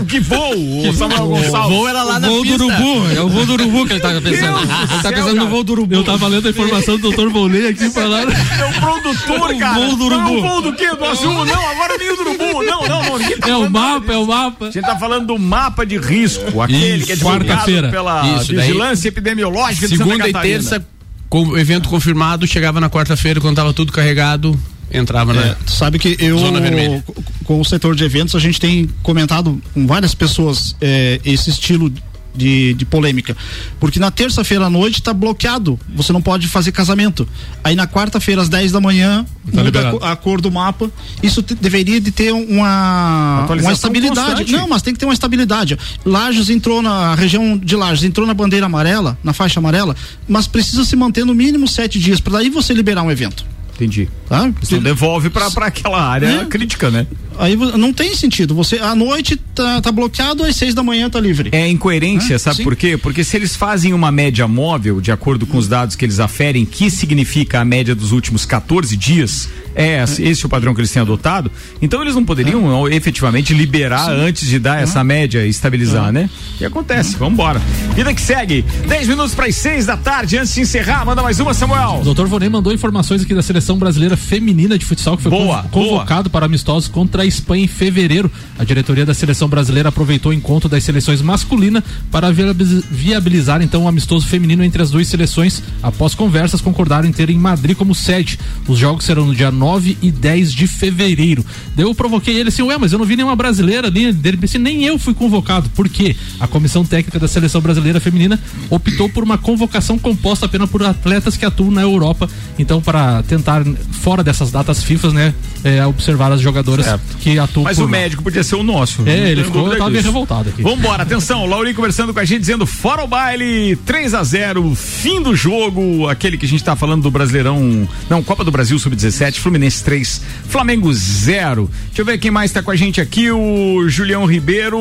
Que 0.07 0.20
voo, 0.20 0.89
o 0.89 0.93
Samuel 0.93 1.28
Gonçalves. 1.28 1.76
voo 1.78 1.88
era 1.88 2.03
lá 2.03 2.18
o 2.18 2.20
na 2.20 2.28
voo 2.28 2.41
pista. 2.41 2.57
do 2.57 2.66
urubu, 2.66 3.07
é 3.16 3.22
o 3.22 3.30
voo 3.30 3.45
do 3.45 3.53
urubu 3.53 3.86
que 3.88 3.93
ele 3.93 3.99
tava 4.01 4.22
pensando. 4.22 4.59
Ele 4.59 5.01
tá 5.01 5.11
pensando 5.11 5.36
no 5.36 5.47
voo 5.47 5.63
do 5.63 5.72
urubu. 5.74 5.93
Eu 5.95 6.03
tava 6.03 6.28
lendo 6.28 6.47
a 6.47 6.51
informação 6.51 6.97
do 6.97 7.09
Dr. 7.11 7.30
Volney 7.30 7.68
aqui 7.70 7.89
falando. 7.89 8.32
É 8.32 8.66
o 8.66 8.82
produtor, 8.82 9.55
cara. 9.57 9.80
voo 9.80 9.95
do 9.95 10.09
Não, 10.09 10.26
urubu. 10.26 10.38
o 10.38 10.41
voo 10.49 10.61
do 10.61 10.74
quê? 10.74 10.88
Do 10.95 11.05
azul? 11.05 11.45
Não, 11.45 11.70
agora 11.70 11.97
nem 11.97 12.11
o 12.11 12.16
do 12.16 12.22
urubu. 12.22 12.63
Não, 12.63 12.88
não, 12.88 13.03
não. 13.03 13.20
tá 13.39 13.49
É 13.49 13.55
o 13.55 13.70
mapa, 13.70 14.13
é 14.13 14.18
o 14.18 14.26
mapa. 14.28 14.68
A 14.68 14.72
gente 14.72 14.86
tá 14.86 14.97
falando 14.97 15.28
do 15.28 15.38
mapa 15.39 15.86
de 15.86 15.97
risco, 15.97 16.61
aquele 16.61 16.97
Isso, 16.97 17.05
que 17.07 17.11
é 17.13 17.16
divulgado 17.16 17.45
quarta-feira. 17.45 17.89
pela 17.89 18.22
Vigilância 18.39 19.07
Epidemiológica 19.07 19.55
de 19.80 19.88
Santa 19.88 19.97
Segunda 19.97 20.28
e 20.30 20.34
Catarina. 20.34 20.41
terça, 20.60 20.86
com 21.30 21.43
o 21.47 21.58
evento 21.58 21.89
confirmado, 21.89 22.45
chegava 22.47 22.80
na 22.80 22.89
quarta-feira, 22.89 23.39
quando 23.41 23.56
tava 23.56 23.74
tudo 23.74 23.91
carregado, 23.91 24.58
entrava 24.91 25.32
É, 25.34 25.36
na. 25.49 25.56
tu 25.56 25.72
sabe 25.72 25.97
que 25.99 26.16
eu, 26.20 26.38
Zona 26.38 26.60
vermelha. 26.62 27.03
com- 27.06 27.24
com 27.43 27.60
o 27.62 27.66
setor 27.66 27.95
de 27.95 28.03
eventos, 28.03 28.36
a 28.36 28.39
gente 28.39 28.60
tem 28.60 28.89
comentado 29.03 29.62
com 29.74 29.86
várias 29.88 30.14
pessoas 30.16 30.76
é, 30.82 31.20
esse 31.26 31.49
estilo 31.49 31.91
de, 32.36 32.74
de 32.74 32.86
polêmica. 32.86 33.36
Porque 33.80 34.00
na 34.00 34.12
terça-feira 34.12 34.66
à 34.66 34.70
noite 34.70 35.02
tá 35.02 35.14
bloqueado, 35.14 35.80
você 35.96 36.12
não 36.14 36.22
pode 36.22 36.48
fazer 36.48 36.72
casamento. 36.72 37.28
Aí 37.64 37.76
na 37.76 37.88
quarta-feira, 37.88 38.42
às 38.42 38.50
10 38.50 38.72
da 38.72 38.82
manhã, 38.82 39.26
muda 39.52 39.90
a, 40.02 40.12
a 40.12 40.16
cor 40.16 40.42
do 40.42 40.52
mapa. 40.52 40.90
Isso 41.24 41.42
te- 41.42 41.56
deveria 41.56 42.00
de 42.02 42.12
ter 42.12 42.32
uma, 42.32 43.46
uma 43.48 43.74
estabilidade. 43.74 44.28
constante. 44.28 44.52
Não, 44.52 44.68
mas 44.68 44.82
tem 44.82 44.94
que 44.94 45.00
ter 45.00 45.06
uma 45.06 45.14
estabilidade. 45.14 45.78
Lages 46.06 46.50
entrou 46.50 46.82
na 46.82 47.16
região 47.16 47.58
de 47.58 47.76
Lages, 47.76 48.04
entrou 48.04 48.26
na 48.28 48.34
bandeira 48.34 48.66
amarela, 48.66 49.18
na 49.24 49.34
faixa 49.34 49.60
amarela, 49.60 49.96
mas 50.28 50.48
precisa 50.48 50.84
se 50.84 50.96
manter 50.96 51.26
no 51.26 51.34
mínimo 51.34 51.68
sete 51.68 52.00
dias 52.00 52.20
para 52.20 52.34
daí 52.34 52.50
você 52.50 52.74
liberar 52.74 53.04
um 53.04 53.12
evento. 53.12 53.46
Entendi. 53.76 54.07
Tá? 54.28 54.49
Então 54.63 54.80
devolve 54.80 55.30
pra, 55.30 55.51
pra 55.51 55.67
aquela 55.67 56.01
área 56.01 56.28
É. 56.28 56.45
crítica, 56.45 56.89
né? 56.89 57.05
Aí 57.38 57.55
não 57.57 57.91
tem 57.91 58.15
sentido. 58.15 58.55
Você 58.55 58.78
à 58.80 58.95
noite 58.95 59.36
tá, 59.53 59.82
tá 59.82 59.91
bloqueado, 59.91 60.43
às 60.45 60.55
seis 60.55 60.73
da 60.73 60.82
manhã 60.82 61.09
tá 61.09 61.19
livre. 61.19 61.49
É 61.51 61.67
incoerência, 61.67 62.38
Hã? 62.38 62.39
sabe 62.39 62.57
Sim. 62.57 62.63
por 62.63 62.76
quê? 62.78 62.97
Porque 62.97 63.26
se 63.26 63.36
eles 63.36 63.55
fazem 63.57 63.93
uma 63.93 64.09
média 64.11 64.47
móvel, 64.47 65.01
de 65.01 65.11
acordo 65.11 65.45
com 65.45 65.57
os 65.57 65.67
dados 65.67 65.97
que 65.97 66.05
eles 66.05 66.21
aferem, 66.21 66.63
que 66.65 66.89
significa 66.89 67.59
a 67.59 67.65
média 67.65 67.93
dos 67.93 68.13
últimos 68.13 68.45
14 68.45 68.95
dias, 68.95 69.49
é 69.76 70.01
esse 70.01 70.23
esse 70.23 70.45
o 70.45 70.49
padrão 70.49 70.73
que 70.73 70.80
eles 70.80 70.89
têm 70.91 71.01
adotado, 71.01 71.51
então 71.82 72.01
eles 72.01 72.15
não 72.15 72.23
poderiam 72.23 72.63
ó, 72.67 72.88
efetivamente 72.88 73.53
liberar 73.53 74.09
antes 74.09 74.47
de 74.47 74.57
dar 74.57 74.82
essa 74.82 75.03
média 75.03 75.45
e 75.45 75.49
estabilizar, 75.49 76.13
né? 76.13 76.30
E 76.61 76.63
acontece, 76.63 77.17
vambora. 77.17 77.61
Vida 77.93 78.13
que 78.13 78.21
segue, 78.21 78.63
10 78.88 79.09
minutos 79.09 79.36
para 79.36 79.47
as 79.47 79.55
6 79.55 79.86
da 79.86 79.97
tarde, 79.97 80.38
antes 80.38 80.53
de 80.55 80.61
encerrar, 80.61 81.05
manda 81.05 81.21
mais 81.21 81.38
uma, 81.41 81.53
Samuel. 81.53 82.01
O 82.05 82.13
Dr. 82.13 82.26
Vonei 82.28 82.47
mandou 82.47 82.71
informações 82.71 83.21
aqui 83.23 83.34
da 83.36 83.41
seleção 83.41 83.64
brasileira 83.76 84.16
feminina 84.16 84.78
de 84.78 84.86
futsal 84.86 85.18
que 85.18 85.24
foi 85.24 85.32
Boa, 85.32 85.63
con- 85.63 85.70
convocado 85.84 86.30
para 86.30 86.45
amistosos 86.45 86.88
contra 86.88 87.24
a 87.24 87.26
Espanha 87.26 87.63
em 87.63 87.68
fevereiro. 87.68 88.32
A 88.59 88.63
diretoria 88.63 89.05
da 89.05 89.13
seleção 89.13 89.47
brasileira 89.47 89.89
aproveitou 89.89 90.32
o 90.32 90.34
encontro 90.36 90.70
das 90.70 90.84
seleções 90.84 91.22
masculina 91.22 91.84
para 92.11 92.32
viabiliz- 92.32 92.84
viabilizar 92.91 93.61
então 93.61 93.84
o 93.86 93.88
amistoso 93.88 94.28
feminino 94.28 94.63
entre 94.63 94.82
as 94.82 94.91
duas 94.91 95.07
seleções. 95.07 95.63
Após 95.82 96.13
conversas, 96.13 96.61
concordaram 96.61 97.07
em 97.07 97.11
ter 97.11 97.30
em 97.30 97.38
Madrid 97.38 97.76
como 97.78 97.95
sede. 97.95 98.38
Os 98.68 98.78
jogos 98.78 99.05
serão 99.05 99.26
no 99.26 99.34
dia 99.34 99.49
9 99.49 99.97
e 100.01 100.11
10 100.11 100.51
de 100.53 100.68
fevereiro. 100.68 101.45
Daí 101.76 101.86
eu 101.86 101.95
provoquei 101.95 102.36
ele 102.38 102.49
assim, 102.49 102.61
ué, 102.61 102.78
mas 102.78 102.91
eu 102.91 102.99
não 102.99 103.05
vi 103.05 103.16
nenhuma 103.16 103.36
brasileira 103.36 103.88
ali. 103.88 104.03
Ele 104.03 104.38
disse, 104.38 104.57
nem 104.59 104.84
eu 104.84 104.99
fui 104.99 105.13
convocado. 105.13 105.70
Por 105.70 105.88
quê? 105.88 106.16
A 106.39 106.47
comissão 106.47 106.84
técnica 106.84 107.18
da 107.20 107.28
seleção 107.28 107.61
brasileira 107.61 107.99
feminina 107.99 108.39
optou 108.70 109.07
por 109.07 109.24
uma 109.24 109.38
convocação 109.38 109.97
composta 109.97 110.45
apenas 110.47 110.70
por 110.70 110.84
atletas 110.84 111.38
que 111.38 111.45
atuam 111.45 111.72
na 111.72 111.82
Europa. 111.82 112.28
Então, 112.59 112.82
para 112.82 113.22
tentar, 113.24 113.55
fora 114.01 114.24
dessas 114.24 114.51
datas 114.51 114.84
FIFA, 114.84 115.12
né, 115.12 115.34
é, 115.64 115.86
observar 115.86 116.32
as 116.32 116.41
jogadoras 116.41 116.86
que 117.20 117.38
atuam 117.39 117.64
Mas 117.64 117.78
o 117.80 117.88
médico 117.88 118.24
podia 118.24 118.43
ser 118.43 118.56
o 118.56 118.64
nosso. 118.64 119.03
É, 119.08 119.30
ele 119.32 119.43
ficou- 119.43 119.70
tava 119.78 119.89
meio 119.89 120.03
revoltado 120.03 120.49
aqui. 120.49 120.62
Vambora, 120.64 121.03
atenção, 121.03 121.45
Laurinho 121.45 121.76
conversando 121.76 122.14
com 122.14 122.20
a 122.20 122.26
gente, 122.26 122.39
dizendo 122.41 122.66
fora 122.66 123.03
o 123.03 123.08
baile, 123.08 123.76
3 123.86 124.14
a 124.14 124.24
0 124.24 124.74
fim 124.76 125.22
do 125.22 125.36
jogo, 125.36 126.08
aquele 126.08 126.38
que 126.38 126.45
a 126.45 126.49
gente 126.49 126.64
tá 126.64 126.76
falando 126.76 127.03
do 127.03 127.12
Brasileirão, 127.12 127.88
não, 128.10 128.24
Copa 128.24 128.43
do 128.43 128.51
Brasil 128.51 128.78
Sub-17, 128.80 129.39
Fluminense 129.39 129.84
3, 129.84 130.22
Flamengo 130.47 130.91
0. 130.93 131.70
Deixa 131.88 132.01
eu 132.01 132.06
ver 132.06 132.18
quem 132.18 132.32
mais 132.32 132.51
tá 132.51 132.62
com 132.62 132.72
a 132.72 132.76
gente 132.76 132.99
aqui, 133.01 133.32
o 133.32 133.88
Julião 133.88 134.26
Ribeiro, 134.26 134.80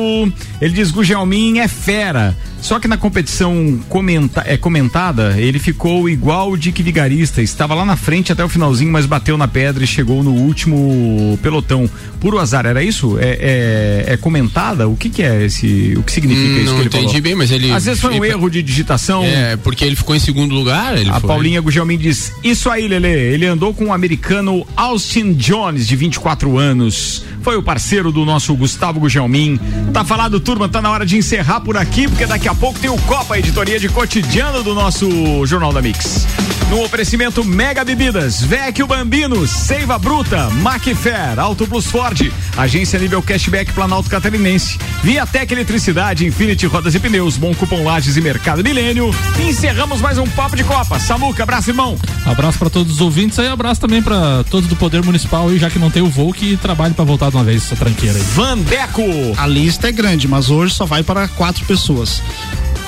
ele 0.61 0.73
diz 0.73 0.91
que 0.91 0.99
o 0.99 1.03
Gelmin 1.03 1.59
é 1.59 1.67
fera, 1.67 2.35
só 2.61 2.79
que 2.79 2.87
na 2.87 2.97
competição 2.97 3.79
comenta, 3.89 4.43
é 4.45 4.57
comentada, 4.57 5.35
ele 5.37 5.59
ficou 5.59 6.09
igual 6.09 6.51
o 6.51 6.57
Dick 6.57 6.81
Vigarista, 6.81 7.41
estava 7.41 7.73
lá 7.75 7.85
na 7.85 7.95
frente 7.95 8.31
até 8.31 8.43
o 8.43 8.49
finalzinho, 8.65 8.91
mas 8.91 9.05
bateu 9.05 9.37
na 9.37 9.47
pedra 9.47 9.83
e 9.83 9.87
chegou 9.87 10.23
no 10.23 10.31
último 10.31 11.37
pelotão. 11.41 11.89
Puro 12.19 12.39
azar, 12.39 12.65
era 12.65 12.81
isso? 12.83 13.17
É, 13.19 14.03
é, 14.07 14.13
é 14.13 14.17
comentada? 14.17 14.87
O 14.87 14.95
que 14.95 15.09
que 15.09 15.21
é 15.21 15.43
esse, 15.45 15.93
o 15.97 16.01
que 16.03 16.11
significa 16.11 16.45
Hum, 16.47 16.57
isso 16.57 16.65
não 16.65 16.73
que 16.75 16.81
ele 16.81 16.87
entendi 16.87 17.05
falou? 17.07 17.21
bem, 17.21 17.35
mas 17.35 17.51
ele- 17.51 17.71
Às 17.71 17.85
vezes 17.85 18.01
foi 18.01 18.13
um 18.19 18.23
ele- 18.25 18.33
erro 18.33 18.49
de 18.49 18.63
digitação. 18.63 19.23
É, 19.23 19.55
porque 19.57 19.85
ele 19.85 19.95
ficou 19.95 20.15
em 20.15 20.19
segundo 20.19 20.55
lugar. 20.55 20.95
A 21.09 21.19
foi. 21.19 21.27
Paulinha 21.27 21.61
Gugelmin 21.61 21.97
diz: 21.97 22.33
Isso 22.43 22.69
aí, 22.69 22.87
Lele. 22.87 23.07
Ele 23.07 23.45
andou 23.45 23.73
com 23.73 23.85
o 23.85 23.93
americano 23.93 24.65
Austin 24.75 25.33
Jones, 25.33 25.87
de 25.87 25.95
24 25.95 26.57
anos. 26.57 27.23
Foi 27.41 27.55
o 27.55 27.61
parceiro 27.61 28.11
do 28.11 28.25
nosso 28.25 28.55
Gustavo 28.55 28.99
Gugelmin. 28.99 29.59
Tá 29.93 30.03
falado, 30.03 30.39
turma. 30.39 30.67
Tá 30.67 30.81
na 30.81 30.89
hora 30.89 31.05
de 31.05 31.15
encerrar 31.17 31.61
por 31.61 31.77
aqui, 31.77 32.07
porque 32.07 32.25
daqui 32.25 32.47
a 32.47 32.55
pouco 32.55 32.79
tem 32.79 32.89
o 32.89 32.97
Copa, 33.05 33.35
a 33.35 33.39
editoria 33.39 33.79
de 33.79 33.87
cotidiano 33.87 34.63
do 34.63 34.73
nosso 34.73 35.45
Jornal 35.45 35.71
da 35.71 35.81
Mix. 35.81 36.25
No 36.71 36.81
oferecimento 36.83 37.45
Mega 37.45 37.83
Bebidas, 37.85 38.41
Vecchio 38.55 38.87
Bambino, 38.87 39.45
Seiva 39.45 39.99
Bruta, 39.99 40.49
Macfair, 40.49 41.37
Auto 41.37 41.67
Plus 41.67 41.87
Ford, 41.87 42.31
Agência 42.55 42.97
Nível 42.97 43.21
Cashback 43.21 43.73
Planalto 43.73 44.09
Catarinense, 44.09 44.77
Viatec 45.03 45.53
Eletricidade, 45.53 46.25
Infinity 46.25 46.65
Rodas 46.65 46.95
e 46.95 46.99
Pneus, 47.01 47.35
Bom 47.35 47.53
Cupom 47.53 47.83
Lages 47.83 48.15
e 48.15 48.21
Mercado 48.21 48.63
Milênio. 48.63 49.13
E 49.37 49.49
encerramos 49.49 49.99
mais 49.99 50.17
um 50.17 50.25
Papo 50.25 50.55
de 50.55 50.63
Copa. 50.63 50.97
Samuca, 51.01 51.43
abraço, 51.43 51.69
irmão. 51.69 51.97
Abraço 52.25 52.57
para 52.57 52.69
todos 52.69 52.93
os 52.93 53.01
ouvintes 53.01 53.37
aí, 53.39 53.49
abraço 53.49 53.81
também 53.81 54.01
para 54.01 54.45
todos 54.49 54.69
do 54.69 54.75
Poder 54.77 55.03
Municipal 55.03 55.49
aí, 55.49 55.59
já 55.59 55.69
que 55.69 55.77
não 55.77 55.91
tem 55.91 56.01
o 56.01 56.09
voo, 56.09 56.31
que 56.31 56.55
trabalhe 56.55 56.93
para 56.93 57.03
voltar 57.03 57.29
de 57.31 57.35
uma 57.35 57.43
vez 57.43 57.61
essa 57.61 57.75
tranqueira 57.75 58.17
aí. 58.17 58.23
Vandeco. 58.23 59.03
A 59.35 59.45
lista 59.45 59.89
é 59.89 59.91
grande, 59.91 60.29
mas 60.29 60.49
hoje 60.49 60.73
só 60.73 60.85
vai 60.85 61.03
para 61.03 61.27
quatro 61.27 61.65
pessoas: 61.65 62.23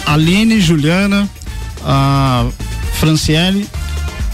Aline, 0.05 0.61
Juliana, 0.61 1.29
a 1.83 2.45
Franciele, 2.93 3.67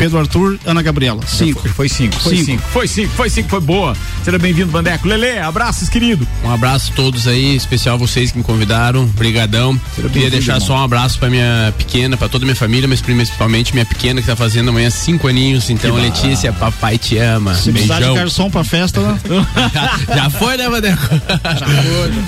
Pedro 0.03 0.19
Arthur, 0.19 0.59
Ana 0.65 0.81
Gabriela. 0.81 1.25
Cinco. 1.25 1.61
Foi, 1.61 1.71
foi 1.71 1.87
cinco, 1.87 2.19
foi 2.19 2.35
cinco. 2.35 2.45
Cinco. 2.45 2.61
Foi 2.73 2.87
cinco, 2.89 3.13
foi 3.13 3.29
cinco, 3.29 3.47
foi 3.49 3.61
boa. 3.61 3.95
Seja 4.23 4.39
bem-vindo, 4.39 4.71
Vandeco. 4.71 5.05
Lele, 5.05 5.37
abraços, 5.37 5.89
querido. 5.89 6.25
Um 6.45 6.49
abraço 6.49 6.93
a 6.93 6.95
todos 6.95 7.27
aí, 7.27 7.57
especial 7.57 7.97
vocês 7.97 8.31
que 8.31 8.37
me 8.37 8.43
convidaram. 8.43 9.05
Brigadão. 9.05 9.79
Queria 9.95 10.29
deixar 10.29 10.53
irmão. 10.53 10.67
só 10.67 10.75
um 10.75 10.83
abraço 10.83 11.19
pra 11.19 11.29
minha 11.29 11.73
pequena, 11.77 12.15
pra 12.15 12.29
toda 12.29 12.45
a 12.45 12.47
minha 12.47 12.55
família, 12.55 12.87
mas 12.87 13.01
principalmente 13.01 13.73
minha 13.73 13.85
pequena 13.85 14.21
que 14.21 14.27
tá 14.27 14.35
fazendo 14.35 14.69
amanhã 14.69 14.89
cinco 14.89 15.27
aninhos. 15.27 15.69
Então, 15.69 15.95
Letícia, 15.95 16.53
papai 16.53 16.97
te 16.97 17.17
ama. 17.17 17.53
Se 17.53 17.69
precisar 17.71 17.99
de 17.99 18.13
garçom 18.13 18.49
pra 18.49 18.63
festa, 18.63 19.01
né? 19.01 19.19
Já 20.15 20.29
foi, 20.29 20.55
né, 20.55 20.69
Vandeco? 20.69 21.01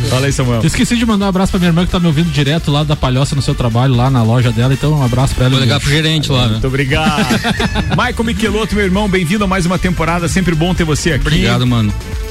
Fala 0.09 0.25
aí, 0.25 0.33
Samuel. 0.33 0.59
Eu 0.61 0.67
esqueci 0.67 0.97
de 0.97 1.05
mandar 1.05 1.27
um 1.27 1.29
abraço 1.29 1.51
pra 1.51 1.59
minha 1.59 1.69
irmã 1.69 1.85
que 1.85 1.91
tá 1.91 1.99
me 1.99 2.07
ouvindo 2.07 2.29
direto 2.29 2.71
lá 2.71 2.83
da 2.83 2.97
Palhoça 2.97 3.37
no 3.37 3.41
seu 3.41 3.55
trabalho, 3.55 3.95
lá 3.95 4.09
na 4.09 4.21
loja 4.21 4.51
dela. 4.51 4.73
Então, 4.73 4.91
um 4.91 5.03
abraço 5.03 5.33
pra 5.33 5.45
ela. 5.45 5.51
Vou 5.51 5.61
ligar 5.61 5.79
pro 5.79 5.89
gerente 5.89 6.29
lá, 6.29 6.45
né? 6.45 6.51
Muito 6.53 6.67
obrigado. 6.67 7.25
Michael 7.95 8.23
Michelotto, 8.25 8.75
meu 8.75 8.83
irmão, 8.83 9.07
bem-vindo 9.07 9.45
a 9.45 9.47
mais 9.47 9.65
uma 9.65 9.79
temporada. 9.79 10.27
Sempre 10.27 10.53
bom 10.55 10.73
ter 10.73 10.83
você 10.83 11.13
aqui. 11.13 11.27
Obrigado, 11.27 11.65
mano. 11.65 11.84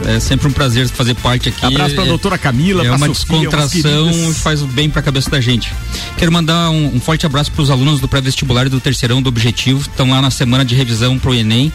É 0.06 0.20
sempre 0.20 0.48
um 0.48 0.52
prazer 0.52 0.88
fazer 0.88 1.14
parte 1.14 1.48
aqui. 1.48 1.64
Abraço 1.64 1.94
pra 1.94 2.04
é, 2.04 2.08
doutora 2.08 2.38
Camila, 2.38 2.84
É 2.84 2.90
uma 2.90 3.06
Sofia, 3.06 3.38
descontração 3.38 4.30
e 4.30 4.34
faz 4.34 4.62
bem 4.62 4.90
pra 4.90 5.02
cabeça 5.02 5.30
da 5.30 5.40
gente. 5.40 5.72
Quero 6.16 6.32
mandar 6.32 6.70
um, 6.70 6.96
um 6.96 7.00
forte 7.00 7.24
abraço 7.24 7.50
pros 7.52 7.70
alunos 7.70 8.00
do 8.00 8.08
pré-vestibular 8.08 8.66
e 8.66 8.70
do 8.70 8.80
terceirão 8.80 9.22
do 9.22 9.28
Objetivo. 9.28 9.80
Estão 9.80 10.10
lá 10.10 10.20
na 10.20 10.30
semana 10.30 10.64
de 10.64 10.74
revisão 10.74 11.18
pro 11.18 11.34
Enem. 11.34 11.72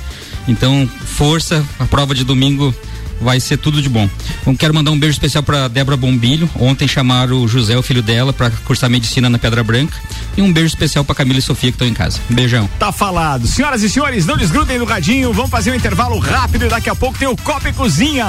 Então, 0.48 0.90
força, 1.06 1.66
a 1.80 1.86
prova 1.86 2.14
de 2.14 2.24
domingo 2.24 2.74
vai 3.22 3.40
ser 3.40 3.58
tudo 3.58 3.82
de 3.82 3.90
bom. 3.90 4.10
Então, 4.42 4.56
quero 4.56 4.74
mandar 4.74 4.92
um 4.92 5.00
beijo 5.00 5.14
especial 5.14 5.44
para 5.44 5.68
Débora 5.68 5.98
Bombilho. 5.98 6.50
Ontem 6.60 6.88
chamaram 6.88 7.42
o 7.42 7.48
José, 7.48 7.78
o 7.78 7.82
filho 7.82 8.02
dela, 8.02 8.34
para 8.34 8.50
cursar 8.50 8.90
medicina 8.90 9.30
na 9.30 9.38
Pedra 9.38 9.64
Branca. 9.64 9.98
E 10.38 10.42
um 10.42 10.52
beijo 10.52 10.68
especial 10.68 11.04
para 11.04 11.16
Camila 11.16 11.40
e 11.40 11.42
Sofia 11.42 11.72
que 11.72 11.76
estão 11.76 11.88
em 11.88 11.94
casa. 11.94 12.20
Beijão. 12.30 12.70
Tá 12.80 12.92
falado. 12.92 13.48
Senhoras 13.48 13.84
e 13.84 13.90
senhores, 13.90 14.26
não 14.26 14.38
desgrudem 14.38 14.78
do 14.78 14.86
radinho. 14.86 15.34
Vamos 15.34 15.52
fazer 15.52 15.72
um 15.72 15.76
intervalo 15.76 16.18
rápido 16.20 16.66
e 16.66 16.70
daqui 16.70 16.90
a 16.90 16.96
pouco 16.96 17.18
tem 17.18 17.28
o 17.28 17.36
Copa 17.36 17.70
e 17.70 17.74
Cozinha. 17.74 18.26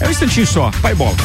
É 0.00 0.08
um 0.08 0.10
instantinho 0.10 0.46
só. 0.46 0.70
Vai 0.82 0.94
bola. 0.94 1.16